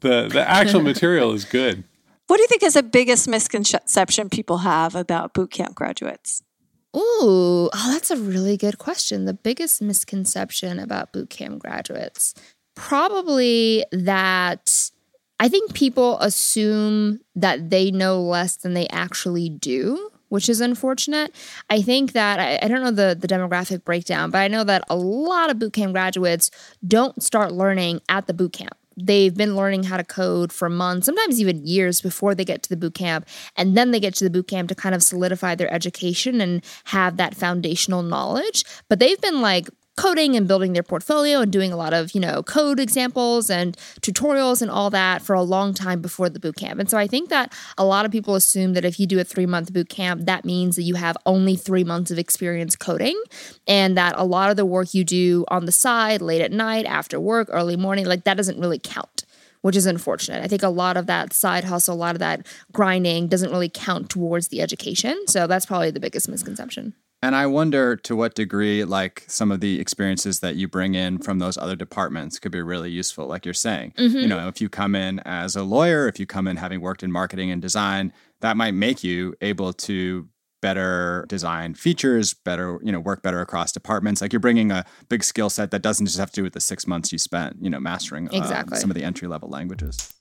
the 0.00 0.28
the 0.28 0.48
actual 0.48 0.82
material 0.92 1.32
is 1.32 1.44
good. 1.44 1.84
what 2.26 2.36
do 2.36 2.42
you 2.42 2.48
think 2.48 2.62
is 2.62 2.74
the 2.74 2.82
biggest 2.82 3.28
misconception 3.28 4.28
people 4.30 4.58
have 4.58 4.94
about 4.94 5.34
boot 5.34 5.50
camp 5.50 5.74
graduates? 5.74 6.42
Ooh, 6.94 7.70
oh, 7.72 7.90
that's 7.92 8.10
a 8.10 8.16
really 8.16 8.56
good 8.58 8.76
question. 8.78 9.24
The 9.24 9.32
biggest 9.34 9.80
misconception 9.80 10.78
about 10.78 11.12
boot 11.12 11.30
camp 11.30 11.58
graduates 11.60 12.34
probably 12.74 13.84
that 13.92 14.90
I 15.42 15.48
think 15.48 15.74
people 15.74 16.20
assume 16.20 17.18
that 17.34 17.68
they 17.68 17.90
know 17.90 18.20
less 18.20 18.54
than 18.54 18.74
they 18.74 18.86
actually 18.88 19.48
do. 19.48 20.08
Which 20.28 20.48
is 20.48 20.62
unfortunate. 20.62 21.34
I 21.68 21.82
think 21.82 22.12
that 22.12 22.40
I, 22.40 22.58
I 22.62 22.66
don't 22.66 22.82
know 22.82 22.90
the, 22.90 23.14
the 23.14 23.28
demographic 23.28 23.84
breakdown, 23.84 24.30
but 24.30 24.38
I 24.38 24.48
know 24.48 24.64
that 24.64 24.82
a 24.88 24.96
lot 24.96 25.50
of 25.50 25.58
boot 25.58 25.74
camp 25.74 25.92
graduates 25.92 26.50
don't 26.88 27.22
start 27.22 27.52
learning 27.52 28.00
at 28.08 28.26
the 28.26 28.32
boot 28.32 28.54
camp 28.54 28.74
they've 28.96 29.34
been 29.34 29.56
learning 29.56 29.84
how 29.84 29.96
to 29.96 30.04
code 30.04 30.52
for 30.52 30.68
months, 30.68 31.06
sometimes 31.06 31.40
even 31.40 31.66
years 31.66 32.00
before 32.00 32.34
they 32.34 32.44
get 32.44 32.62
to 32.62 32.68
the 32.68 32.76
boot 32.76 32.94
camp. 32.94 33.26
And 33.56 33.76
then 33.76 33.90
they 33.90 34.00
get 34.00 34.14
to 34.16 34.24
the 34.24 34.30
boot 34.30 34.48
camp 34.48 34.68
to 34.68 34.74
kind 34.74 34.94
of 34.94 35.02
solidify 35.02 35.54
their 35.54 35.72
education 35.72 36.40
and 36.40 36.62
have 36.84 37.16
that 37.16 37.34
foundational 37.34 38.02
knowledge. 38.02 38.64
But 38.88 39.00
they've 39.00 39.20
been 39.20 39.40
like, 39.40 39.68
coding 39.96 40.36
and 40.36 40.48
building 40.48 40.72
their 40.72 40.82
portfolio 40.82 41.40
and 41.40 41.52
doing 41.52 41.72
a 41.72 41.76
lot 41.76 41.92
of 41.92 42.14
you 42.14 42.20
know 42.20 42.42
code 42.42 42.80
examples 42.80 43.50
and 43.50 43.76
tutorials 44.00 44.62
and 44.62 44.70
all 44.70 44.90
that 44.90 45.20
for 45.20 45.34
a 45.34 45.42
long 45.42 45.74
time 45.74 46.00
before 46.00 46.28
the 46.28 46.40
boot 46.40 46.56
camp 46.56 46.80
and 46.80 46.88
so 46.88 46.96
i 46.96 47.06
think 47.06 47.28
that 47.28 47.52
a 47.76 47.84
lot 47.84 48.06
of 48.06 48.10
people 48.10 48.34
assume 48.34 48.72
that 48.72 48.84
if 48.84 48.98
you 48.98 49.06
do 49.06 49.20
a 49.20 49.24
three 49.24 49.46
month 49.46 49.72
boot 49.72 49.88
camp 49.88 50.24
that 50.24 50.44
means 50.44 50.76
that 50.76 50.82
you 50.82 50.94
have 50.94 51.16
only 51.26 51.56
three 51.56 51.84
months 51.84 52.10
of 52.10 52.18
experience 52.18 52.74
coding 52.74 53.20
and 53.66 53.96
that 53.96 54.14
a 54.16 54.24
lot 54.24 54.50
of 54.50 54.56
the 54.56 54.66
work 54.66 54.94
you 54.94 55.04
do 55.04 55.44
on 55.48 55.66
the 55.66 55.72
side 55.72 56.22
late 56.22 56.40
at 56.40 56.52
night 56.52 56.86
after 56.86 57.20
work 57.20 57.48
early 57.50 57.76
morning 57.76 58.06
like 58.06 58.24
that 58.24 58.36
doesn't 58.36 58.58
really 58.58 58.80
count 58.82 59.24
which 59.62 59.76
is 59.76 59.86
unfortunate. 59.86 60.42
I 60.42 60.48
think 60.48 60.64
a 60.64 60.68
lot 60.68 60.96
of 60.96 61.06
that 61.06 61.32
side 61.32 61.62
hustle, 61.62 61.94
a 61.94 61.96
lot 61.96 62.16
of 62.16 62.18
that 62.18 62.46
grinding 62.72 63.28
doesn't 63.28 63.50
really 63.50 63.68
count 63.68 64.10
towards 64.10 64.48
the 64.48 64.60
education. 64.60 65.22
So 65.28 65.46
that's 65.46 65.66
probably 65.66 65.92
the 65.92 66.00
biggest 66.00 66.28
misconception. 66.28 66.94
And 67.24 67.36
I 67.36 67.46
wonder 67.46 67.94
to 67.94 68.16
what 68.16 68.34
degree, 68.34 68.84
like 68.84 69.24
some 69.28 69.52
of 69.52 69.60
the 69.60 69.78
experiences 69.80 70.40
that 70.40 70.56
you 70.56 70.66
bring 70.66 70.96
in 70.96 71.18
from 71.18 71.38
those 71.38 71.56
other 71.56 71.76
departments 71.76 72.40
could 72.40 72.50
be 72.50 72.60
really 72.60 72.90
useful. 72.90 73.28
Like 73.28 73.44
you're 73.44 73.54
saying, 73.54 73.94
you 73.96 74.26
know, 74.26 74.48
if 74.48 74.60
you 74.60 74.68
come 74.68 74.96
in 74.96 75.20
as 75.20 75.54
a 75.54 75.62
lawyer, 75.62 76.08
if 76.08 76.18
you 76.18 76.26
come 76.26 76.48
in 76.48 76.56
having 76.56 76.80
worked 76.80 77.04
in 77.04 77.12
marketing 77.12 77.52
and 77.52 77.62
design, 77.62 78.12
that 78.40 78.56
might 78.56 78.74
make 78.74 79.04
you 79.04 79.36
able 79.40 79.72
to 79.72 80.28
better 80.60 81.24
design 81.28 81.74
features, 81.74 82.34
better, 82.34 82.80
you 82.82 82.90
know, 82.90 82.98
work 82.98 83.22
better 83.22 83.40
across 83.40 83.70
departments. 83.70 84.20
Like 84.20 84.32
you're 84.32 84.40
bringing 84.40 84.72
a 84.72 84.84
big 85.08 85.22
skill 85.22 85.48
set 85.48 85.70
that 85.70 85.82
doesn't 85.82 86.06
just 86.06 86.18
have 86.18 86.30
to 86.30 86.40
do 86.40 86.42
with 86.42 86.54
the 86.54 86.60
six 86.60 86.88
months 86.88 87.12
you 87.12 87.18
spent, 87.18 87.56
you 87.60 87.70
know, 87.70 87.78
mastering 87.78 88.28
um, 88.30 88.34
Exactly. 88.34 88.78
some 88.78 88.90
of 88.90 88.96
the 88.96 89.04
entry 89.04 89.28
level 89.28 89.48
languages. 89.48 90.12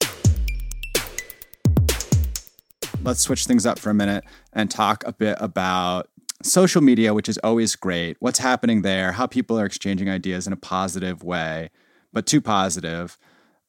Let's 3.04 3.22
switch 3.22 3.48
things 3.48 3.66
up 3.66 3.80
for 3.80 3.90
a 3.90 3.96
minute 3.96 4.24
and 4.54 4.70
talk 4.70 5.04
a 5.08 5.12
bit 5.14 5.36
about 5.40 6.11
social 6.44 6.82
media, 6.82 7.14
which 7.14 7.30
is 7.30 7.38
always 7.40 7.76
great. 7.76 8.18
What's 8.20 8.40
happening 8.40 8.82
there? 8.82 9.14
How 9.14 9.28
people 9.28 9.60
are 9.60 9.66
exchanging 9.66 10.10
ideas 10.10 10.48
in 10.48 10.54
a 10.54 10.58
positive 10.58 11.24
way, 11.24 11.70
but 12.14 12.26
too 12.26 12.42
positive. 12.42 13.18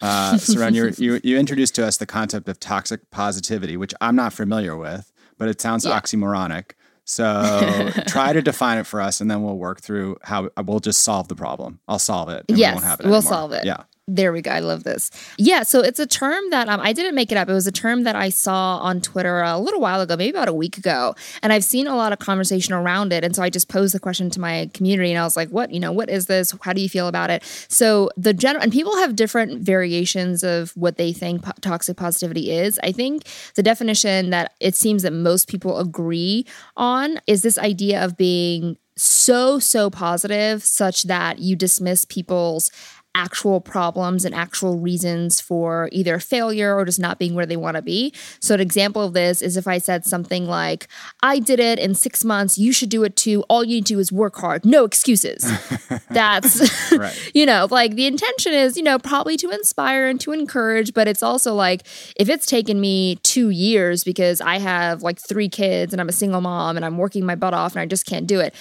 Uh, 0.00 0.34
Saron, 0.36 0.98
you 0.98 1.20
you 1.22 1.38
introduced 1.38 1.74
to 1.76 1.86
us 1.86 1.96
the 1.96 2.06
concept 2.06 2.48
of 2.48 2.58
toxic 2.58 3.10
positivity, 3.10 3.76
which 3.76 3.94
I'm 4.00 4.16
not 4.16 4.32
familiar 4.32 4.76
with, 4.76 5.12
but 5.38 5.48
it 5.48 5.60
sounds 5.60 5.84
Yeah. 5.84 5.98
oxymoronic. 5.98 6.72
So 7.04 7.90
try 8.06 8.32
to 8.32 8.42
define 8.42 8.78
it 8.78 8.86
for 8.86 9.00
us, 9.00 9.20
and 9.20 9.30
then 9.30 9.42
we'll 9.42 9.58
work 9.58 9.80
through 9.80 10.16
how 10.22 10.48
we'll 10.64 10.80
just 10.80 11.02
solve 11.02 11.28
the 11.28 11.34
problem. 11.36 11.80
I'll 11.88 11.98
solve 11.98 12.28
it. 12.28 12.44
and 12.48 12.56
we 12.56 12.60
Yes, 12.60 12.74
won't 12.74 12.84
have 12.84 13.00
it 13.00 13.06
we'll 13.06 13.22
solve 13.22 13.52
it. 13.52 13.64
Yeah. 13.64 13.84
There 14.14 14.30
we 14.30 14.42
go. 14.42 14.50
I 14.50 14.58
love 14.58 14.84
this. 14.84 15.10
Yeah, 15.38 15.62
so 15.62 15.80
it's 15.80 15.98
a 15.98 16.06
term 16.06 16.44
that 16.50 16.68
um, 16.68 16.80
I 16.80 16.92
didn't 16.92 17.14
make 17.14 17.32
it 17.32 17.38
up. 17.38 17.48
It 17.48 17.54
was 17.54 17.66
a 17.66 17.72
term 17.72 18.02
that 18.02 18.14
I 18.14 18.28
saw 18.28 18.76
on 18.76 19.00
Twitter 19.00 19.40
a 19.40 19.56
little 19.58 19.80
while 19.80 20.02
ago, 20.02 20.16
maybe 20.18 20.36
about 20.36 20.48
a 20.48 20.52
week 20.52 20.76
ago, 20.76 21.14
and 21.42 21.50
I've 21.50 21.64
seen 21.64 21.86
a 21.86 21.96
lot 21.96 22.12
of 22.12 22.18
conversation 22.18 22.74
around 22.74 23.14
it. 23.14 23.24
And 23.24 23.34
so 23.34 23.42
I 23.42 23.48
just 23.48 23.70
posed 23.70 23.94
the 23.94 24.00
question 24.00 24.28
to 24.28 24.40
my 24.40 24.68
community, 24.74 25.12
and 25.12 25.18
I 25.18 25.24
was 25.24 25.34
like, 25.34 25.48
"What? 25.48 25.72
You 25.72 25.80
know, 25.80 25.92
what 25.92 26.10
is 26.10 26.26
this? 26.26 26.54
How 26.60 26.74
do 26.74 26.82
you 26.82 26.90
feel 26.90 27.08
about 27.08 27.30
it?" 27.30 27.42
So 27.68 28.10
the 28.18 28.34
general 28.34 28.62
and 28.62 28.70
people 28.70 28.94
have 28.98 29.16
different 29.16 29.62
variations 29.62 30.42
of 30.42 30.72
what 30.76 30.98
they 30.98 31.14
think 31.14 31.42
po- 31.42 31.52
toxic 31.62 31.96
positivity 31.96 32.50
is. 32.50 32.78
I 32.82 32.92
think 32.92 33.24
the 33.54 33.62
definition 33.62 34.28
that 34.28 34.52
it 34.60 34.74
seems 34.74 35.04
that 35.04 35.14
most 35.14 35.48
people 35.48 35.78
agree 35.78 36.44
on 36.76 37.18
is 37.26 37.40
this 37.40 37.56
idea 37.56 38.04
of 38.04 38.18
being 38.18 38.76
so 38.96 39.58
so 39.58 39.88
positive 39.90 40.62
such 40.62 41.04
that 41.04 41.38
you 41.38 41.56
dismiss 41.56 42.04
people's 42.04 42.70
actual 43.14 43.60
problems 43.60 44.24
and 44.24 44.34
actual 44.34 44.78
reasons 44.78 45.40
for 45.40 45.88
either 45.92 46.18
failure 46.18 46.74
or 46.74 46.84
just 46.84 47.00
not 47.00 47.18
being 47.18 47.34
where 47.34 47.46
they 47.46 47.56
want 47.56 47.76
to 47.76 47.82
be. 47.82 48.12
So, 48.40 48.54
an 48.54 48.60
example 48.60 49.02
of 49.02 49.12
this 49.12 49.42
is 49.42 49.56
if 49.56 49.66
I 49.66 49.78
said 49.78 50.04
something 50.04 50.46
like, 50.46 50.88
I 51.22 51.38
did 51.38 51.60
it 51.60 51.78
in 51.78 51.94
six 51.94 52.24
months, 52.24 52.58
you 52.58 52.72
should 52.72 52.88
do 52.88 53.04
it 53.04 53.16
too. 53.16 53.42
All 53.48 53.64
you 53.64 53.76
need 53.76 53.86
to 53.86 53.94
do 53.94 53.98
is 53.98 54.12
work 54.12 54.36
hard, 54.36 54.64
no 54.64 54.84
excuses. 54.84 55.44
That's, 56.10 56.92
Right. 56.92 57.30
you 57.34 57.46
know, 57.46 57.66
like 57.70 57.94
the 57.94 58.06
intention 58.06 58.52
is, 58.52 58.76
you 58.76 58.82
know, 58.82 58.98
probably 58.98 59.36
to 59.38 59.50
inspire 59.50 60.06
and 60.06 60.20
to 60.20 60.32
encourage, 60.32 60.94
but 60.94 61.08
it's 61.08 61.22
also 61.22 61.54
like 61.54 61.82
if 62.16 62.28
it's 62.28 62.46
taken 62.46 62.80
me 62.80 63.16
two 63.16 63.50
years 63.50 64.04
because 64.04 64.40
I 64.40 64.58
have 64.58 65.02
like 65.02 65.18
three 65.18 65.48
kids 65.48 65.92
and 65.92 66.00
I'm 66.00 66.08
a 66.08 66.12
single 66.12 66.40
mom 66.40 66.76
and 66.76 66.84
I'm 66.84 66.98
working 66.98 67.24
my 67.24 67.34
butt 67.34 67.54
off 67.54 67.72
and 67.72 67.80
I 67.80 67.86
just 67.86 68.06
can't 68.06 68.26
do 68.26 68.40
it 68.40 68.54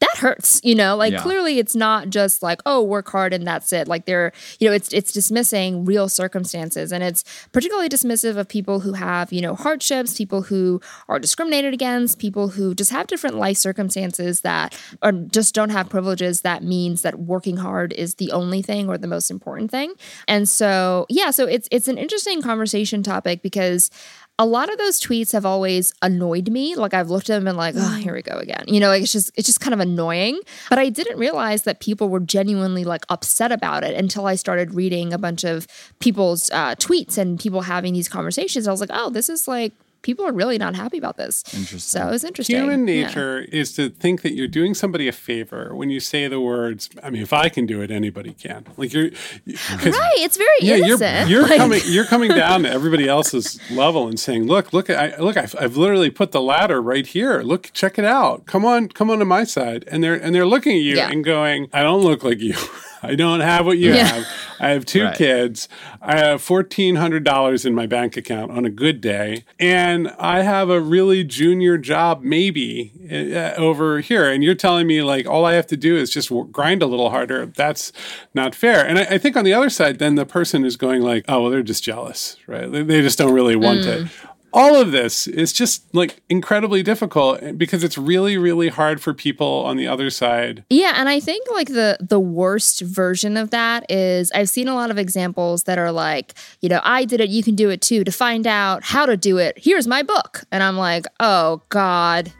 that 0.00 0.16
hurts 0.18 0.60
you 0.62 0.74
know? 0.74 0.96
Like 0.96 1.12
Yeah. 1.12 1.22
clearly 1.22 1.58
it's 1.58 1.74
not 1.74 2.10
just 2.10 2.42
like 2.42 2.60
oh 2.66 2.82
work 2.82 3.08
hard 3.08 3.32
and 3.32 3.46
that's 3.46 3.72
it. 3.72 3.88
Like 3.88 4.04
they're 4.04 4.32
you 4.60 4.68
know 4.68 4.74
it's 4.74 4.92
it's 4.92 5.12
dismissing 5.12 5.84
real 5.84 6.08
circumstances. 6.08 6.92
And 6.92 7.02
it's 7.02 7.24
particularly 7.52 7.88
dismissive 7.88 8.36
of 8.36 8.48
people 8.48 8.80
who 8.80 8.92
have 8.92 9.32
you 9.32 9.40
know 9.40 9.54
hardships 9.54 10.16
people 10.16 10.42
who 10.42 10.80
are 11.08 11.18
discriminated 11.18 11.72
against 11.74 12.18
people 12.18 12.48
who 12.48 12.74
just 12.74 12.90
have 12.90 13.06
different 13.06 13.36
life 13.36 13.56
circumstances 13.56 14.42
that 14.42 14.78
or 15.02 15.12
just 15.12 15.54
don't 15.54 15.70
have 15.70 15.88
privileges 15.88 16.42
that 16.42 16.62
means 16.62 17.02
that 17.02 17.18
working 17.20 17.56
hard 17.56 17.92
is 17.94 18.16
the 18.16 18.30
only 18.32 18.62
thing 18.62 18.88
or 18.88 18.98
the 18.98 19.06
most 19.06 19.30
important 19.30 19.70
thing. 19.70 19.94
And 20.28 20.48
so 20.48 21.06
yeah 21.08 21.30
so 21.30 21.46
it's 21.46 21.68
it's 21.70 21.88
an 21.88 21.98
interesting 21.98 22.42
conversation 22.42 23.02
topic 23.02 23.42
because 23.42 23.90
a 24.38 24.44
lot 24.44 24.70
of 24.70 24.76
those 24.78 25.00
tweets 25.00 25.32
have 25.32 25.46
always 25.46 25.94
annoyed 26.02 26.50
me. 26.50 26.76
Like 26.76 26.92
I've 26.92 27.08
looked 27.08 27.30
at 27.30 27.38
them 27.38 27.48
and 27.48 27.56
like, 27.56 27.74
oh, 27.76 27.94
here 27.96 28.12
we 28.12 28.20
go 28.20 28.36
again. 28.36 28.64
You 28.66 28.80
know, 28.80 28.88
like 28.88 29.02
it's 29.02 29.12
just 29.12 29.30
it's 29.34 29.46
just 29.46 29.60
kind 29.60 29.72
of 29.72 29.80
annoying. 29.80 30.38
But 30.68 30.78
I 30.78 30.90
didn't 30.90 31.18
realize 31.18 31.62
that 31.62 31.80
people 31.80 32.08
were 32.08 32.20
genuinely 32.20 32.84
like 32.84 33.04
upset 33.08 33.50
about 33.50 33.82
it 33.82 33.96
until 33.96 34.26
I 34.26 34.34
started 34.34 34.74
reading 34.74 35.12
a 35.12 35.18
bunch 35.18 35.44
of 35.44 35.66
people's 36.00 36.50
uh, 36.50 36.74
tweets 36.74 37.16
and 37.16 37.40
people 37.40 37.62
having 37.62 37.94
these 37.94 38.08
conversations. 38.08 38.68
I 38.68 38.70
was 38.70 38.80
like, 38.80 38.90
oh, 38.92 39.08
this 39.08 39.30
is 39.30 39.48
like 39.48 39.72
people 40.06 40.24
are 40.24 40.32
really 40.32 40.56
not 40.56 40.74
happy 40.76 40.98
about 40.98 41.16
this. 41.16 41.42
Interesting. 41.52 41.80
So 41.80 42.06
it 42.06 42.10
was 42.12 42.22
interesting. 42.24 42.56
Human 42.56 42.86
Yeah. 42.86 43.06
nature 43.06 43.40
is 43.40 43.72
to 43.74 43.90
think 43.90 44.22
that 44.22 44.34
you're 44.34 44.46
doing 44.46 44.72
somebody 44.72 45.08
a 45.08 45.12
favor 45.12 45.74
when 45.74 45.90
you 45.90 45.98
say 45.98 46.28
the 46.28 46.40
words, 46.40 46.88
I 47.02 47.10
mean, 47.10 47.22
if 47.22 47.32
I 47.32 47.48
can 47.48 47.66
do 47.66 47.82
it, 47.82 47.90
anybody 47.90 48.32
can. 48.32 48.64
Like 48.76 48.92
you're 48.92 49.10
Right. 49.46 50.18
It's 50.26 50.36
very 50.36 50.48
yeah, 50.60 50.76
you're 50.76 50.98
you're 51.26 51.42
Like- 51.42 51.58
coming 51.58 51.80
you're 51.86 52.04
coming 52.04 52.30
down 52.30 52.62
to 52.62 52.70
everybody 52.70 53.08
else's 53.08 53.58
level 53.70 54.06
and 54.06 54.18
saying, 54.18 54.46
look, 54.46 54.72
look, 54.72 54.88
I, 54.90 55.16
look, 55.18 55.36
I've, 55.36 55.54
I've 55.58 55.76
literally 55.76 56.10
put 56.10 56.30
the 56.30 56.40
ladder 56.40 56.80
right 56.80 57.06
here. 57.06 57.40
Look, 57.42 57.70
check 57.72 57.98
it 57.98 58.04
out. 58.04 58.46
Come 58.46 58.64
on, 58.64 58.88
come 58.88 59.10
on 59.10 59.18
to 59.18 59.24
my 59.24 59.42
side. 59.44 59.84
And 59.90 60.04
they're 60.04 60.14
and 60.14 60.32
they're 60.34 60.46
looking 60.46 60.76
at 60.76 60.82
you 60.82 60.96
Yeah. 60.96 61.10
and 61.10 61.24
going, 61.24 61.68
I 61.72 61.82
don't 61.82 62.02
look 62.02 62.22
like 62.22 62.40
you. 62.40 62.54
I 63.06 63.14
don't 63.14 63.40
have 63.40 63.64
what 63.66 63.78
you 63.78 63.92
Yeah. 63.94 64.04
have. 64.04 64.26
I 64.58 64.68
have 64.70 64.84
two 64.86 65.04
Right. 65.04 65.16
kids. 65.16 65.68
I 66.00 66.16
have 66.18 66.40
fourteen 66.42 66.96
hundred 66.96 67.24
dollars 67.24 67.64
in 67.66 67.74
my 67.74 67.86
bank 67.86 68.16
account 68.16 68.50
on 68.50 68.64
a 68.64 68.70
good 68.70 69.00
day, 69.00 69.44
and 69.60 70.08
I 70.18 70.42
have 70.42 70.70
a 70.70 70.80
really 70.80 71.24
junior 71.24 71.76
job 71.78 72.22
maybe 72.22 72.92
uh, 73.10 73.52
over 73.60 74.00
here. 74.00 74.30
And 74.30 74.42
you're 74.42 74.54
telling 74.54 74.86
me 74.86 75.02
like 75.02 75.26
all 75.26 75.44
I 75.44 75.54
have 75.54 75.66
to 75.68 75.76
do 75.76 75.96
is 75.96 76.10
just 76.10 76.30
grind 76.52 76.82
a 76.82 76.86
little 76.86 77.10
harder. 77.10 77.46
That's 77.46 77.92
not 78.34 78.54
fair. 78.54 78.86
And 78.86 78.98
I, 78.98 79.02
I 79.02 79.18
think 79.18 79.36
on 79.36 79.44
the 79.44 79.52
other 79.52 79.68
side, 79.70 79.98
then 79.98 80.14
the 80.14 80.26
person 80.26 80.64
is 80.64 80.76
going 80.76 81.02
like, 81.02 81.24
oh 81.28 81.42
well, 81.42 81.50
they're 81.50 81.62
just 81.62 81.84
jealous, 81.84 82.36
right? 82.46 82.70
They, 82.70 82.82
they 82.82 83.02
just 83.02 83.18
don't 83.18 83.32
really 83.34 83.56
want 83.56 83.80
it. 83.80 84.08
All 84.56 84.74
of 84.74 84.90
this 84.90 85.26
is 85.26 85.52
just 85.52 85.94
like 85.94 86.22
incredibly 86.30 86.82
difficult 86.82 87.42
eh, 87.42 87.52
because 87.52 87.84
it's 87.84 87.98
really, 87.98 88.38
really 88.38 88.68
hard 88.68 89.02
for 89.02 89.12
people 89.12 89.62
on 89.66 89.76
the 89.76 89.86
other 89.86 90.08
side 90.08 90.64
Yeah, 90.70 90.94
and 90.96 91.10
I 91.10 91.20
think 91.20 91.46
like 91.52 91.68
the 91.68 91.98
the 92.00 92.18
worst 92.18 92.80
version 92.80 93.36
of 93.36 93.50
that 93.50 93.90
is 93.90 94.32
I've 94.32 94.48
seen 94.48 94.66
a 94.66 94.74
lot 94.74 94.90
of 94.90 94.98
examples 94.98 95.64
that 95.64 95.78
are 95.78 95.92
like, 95.92 96.32
you 96.62 96.70
know, 96.70 96.80
I 96.82 97.04
did 97.04 97.20
it, 97.20 97.28
you 97.28 97.42
can 97.42 97.54
do 97.54 97.68
it 97.68 97.82
too. 97.82 98.02
To 98.02 98.10
find 98.10 98.46
out 98.46 98.82
how 98.82 99.04
to 99.04 99.16
do 99.16 99.36
it, 99.36 99.58
here's 99.58 99.86
my 99.86 100.02
book. 100.02 100.44
And 100.50 100.62
I'm 100.62 100.78
like, 100.78 101.04
"Oh 101.20 101.62
god." 101.68 102.32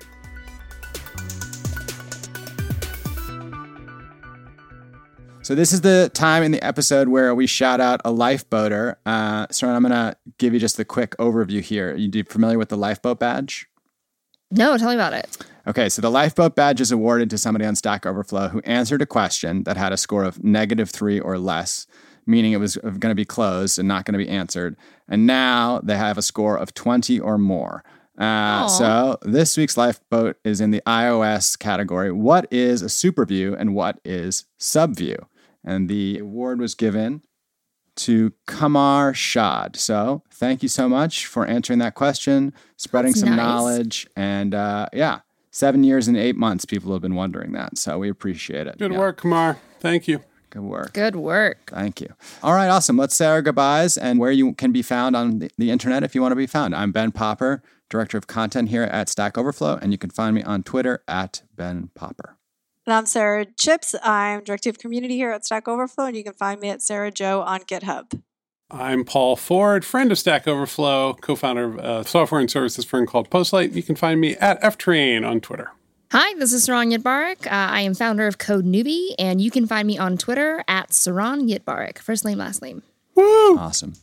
So 5.46 5.54
this 5.54 5.72
is 5.72 5.82
the 5.82 6.10
time 6.12 6.42
in 6.42 6.50
the 6.50 6.60
episode 6.60 7.06
where 7.06 7.32
we 7.32 7.46
shout 7.46 7.80
out 7.80 8.00
a 8.04 8.10
lifeboater. 8.10 8.96
Uh, 9.06 9.46
so 9.52 9.68
I'm 9.68 9.82
going 9.82 9.92
to 9.92 10.16
give 10.38 10.52
you 10.52 10.58
just 10.58 10.76
the 10.76 10.84
quick 10.84 11.16
overview 11.18 11.60
here. 11.60 11.92
Are 11.92 11.96
You 11.96 12.24
familiar 12.24 12.58
with 12.58 12.68
the 12.68 12.76
lifeboat 12.76 13.20
badge? 13.20 13.68
No, 14.50 14.76
tell 14.76 14.88
me 14.88 14.96
about 14.96 15.12
it. 15.12 15.36
Okay, 15.68 15.88
so 15.88 16.02
the 16.02 16.10
lifeboat 16.10 16.56
badge 16.56 16.80
is 16.80 16.90
awarded 16.90 17.30
to 17.30 17.38
somebody 17.38 17.64
on 17.64 17.76
Stack 17.76 18.04
Overflow 18.06 18.48
who 18.48 18.58
answered 18.62 19.02
a 19.02 19.06
question 19.06 19.62
that 19.62 19.76
had 19.76 19.92
a 19.92 19.96
score 19.96 20.24
of 20.24 20.42
negative 20.42 20.90
three 20.90 21.20
or 21.20 21.38
less, 21.38 21.86
meaning 22.26 22.50
it 22.50 22.58
was 22.58 22.74
going 22.76 23.00
to 23.02 23.14
be 23.14 23.24
closed 23.24 23.78
and 23.78 23.86
not 23.86 24.04
going 24.04 24.18
to 24.18 24.26
be 24.26 24.28
answered. 24.28 24.76
And 25.08 25.28
now 25.28 25.80
they 25.80 25.96
have 25.96 26.18
a 26.18 26.22
score 26.22 26.58
of 26.58 26.74
20 26.74 27.20
or 27.20 27.38
more. 27.38 27.84
Uh, 28.18 28.66
so 28.66 29.16
this 29.22 29.56
week's 29.56 29.76
lifeboat 29.76 30.38
is 30.42 30.60
in 30.60 30.72
the 30.72 30.82
iOS 30.88 31.56
category. 31.56 32.10
What 32.10 32.52
is 32.52 32.82
a 32.82 32.88
super 32.88 33.24
view 33.24 33.54
and 33.54 33.76
what 33.76 34.00
is 34.04 34.46
subview? 34.58 35.18
And 35.66 35.88
the 35.88 36.18
award 36.20 36.60
was 36.60 36.74
given 36.74 37.22
to 37.96 38.32
Kamar 38.46 39.12
Shad. 39.14 39.76
So 39.76 40.22
thank 40.30 40.62
you 40.62 40.68
so 40.68 40.88
much 40.88 41.26
for 41.26 41.44
answering 41.46 41.78
that 41.80 41.94
question, 41.94 42.52
spreading 42.76 43.12
That's 43.12 43.20
some 43.20 43.30
nice. 43.30 43.36
knowledge, 43.38 44.06
and 44.14 44.54
uh, 44.54 44.86
yeah, 44.92 45.20
seven 45.50 45.82
years 45.82 46.06
and 46.06 46.16
eight 46.16 46.36
months. 46.36 46.64
People 46.64 46.92
have 46.92 47.02
been 47.02 47.14
wondering 47.14 47.52
that, 47.52 47.78
so 47.78 47.98
we 47.98 48.08
appreciate 48.08 48.66
it. 48.66 48.78
Good 48.78 48.92
Yeah, 48.92 48.98
work, 48.98 49.18
Kamar. 49.18 49.58
Thank 49.80 50.06
you. 50.08 50.20
Good 50.50 50.62
work. 50.62 50.92
Good 50.92 51.16
work. 51.16 51.70
Thank 51.70 52.00
you. 52.00 52.14
All 52.42 52.54
right, 52.54 52.68
awesome. 52.68 52.96
Let's 52.96 53.16
say 53.16 53.26
our 53.26 53.42
goodbyes 53.42 53.98
and 53.98 54.18
where 54.18 54.30
you 54.30 54.54
can 54.54 54.72
be 54.72 54.82
found 54.82 55.16
on 55.16 55.38
the, 55.40 55.50
the 55.58 55.70
internet 55.70 56.02
if 56.02 56.14
you 56.14 56.22
want 56.22 56.32
to 56.32 56.36
be 56.36 56.46
found. 56.46 56.74
I'm 56.74 56.92
Ben 56.92 57.12
Popper, 57.12 57.62
Director 57.90 58.16
of 58.16 58.26
Content 58.26 58.68
here 58.68 58.84
at 58.84 59.08
Stack 59.08 59.36
Overflow, 59.36 59.78
and 59.82 59.92
you 59.92 59.98
can 59.98 60.10
find 60.10 60.34
me 60.34 60.42
on 60.42 60.62
Twitter 60.62 61.02
at 61.08 61.42
Ben 61.54 61.90
Popper. 61.94 62.36
And 62.86 62.94
I'm 62.94 63.06
Sara 63.06 63.46
Chipps. 63.46 63.96
I'm 64.00 64.44
Director 64.44 64.70
of 64.70 64.78
Community 64.78 65.16
here 65.16 65.32
at 65.32 65.44
Stack 65.44 65.66
Overflow, 65.66 66.04
and 66.04 66.16
you 66.16 66.22
can 66.22 66.34
find 66.34 66.60
me 66.60 66.68
at 66.68 66.80
Sarah 66.80 67.10
Joe 67.10 67.40
on 67.42 67.60
GitHub. 67.62 68.22
I'm 68.70 69.04
Paul 69.04 69.34
Ford, 69.34 69.84
friend 69.84 70.12
of 70.12 70.18
Stack 70.20 70.46
Overflow, 70.46 71.14
co-founder 71.14 71.80
of 71.80 72.06
a 72.06 72.08
software 72.08 72.40
and 72.40 72.48
services 72.48 72.84
firm 72.84 73.08
called 73.08 73.28
Postlight. 73.28 73.74
You 73.74 73.82
can 73.82 73.96
find 73.96 74.20
me 74.20 74.36
at 74.36 74.62
ftrain 74.62 75.28
on 75.28 75.40
Twitter. 75.40 75.72
Hi, 76.12 76.38
this 76.38 76.52
is 76.52 76.64
Saron 76.64 76.96
Yitbarek. 76.96 77.46
Uh, 77.46 77.50
I 77.50 77.80
am 77.80 77.94
founder 77.94 78.28
of 78.28 78.38
Code 78.38 78.64
Newbie, 78.64 79.14
and 79.18 79.40
you 79.40 79.50
can 79.50 79.66
find 79.66 79.88
me 79.88 79.98
on 79.98 80.16
Twitter 80.16 80.62
at 80.68 80.90
Saron 80.90 81.50
Yitbarek. 81.50 81.98
First 81.98 82.24
name, 82.24 82.38
last 82.38 82.62
name. 82.62 82.84
Woo! 83.16 83.58
Awesome. 83.58 83.94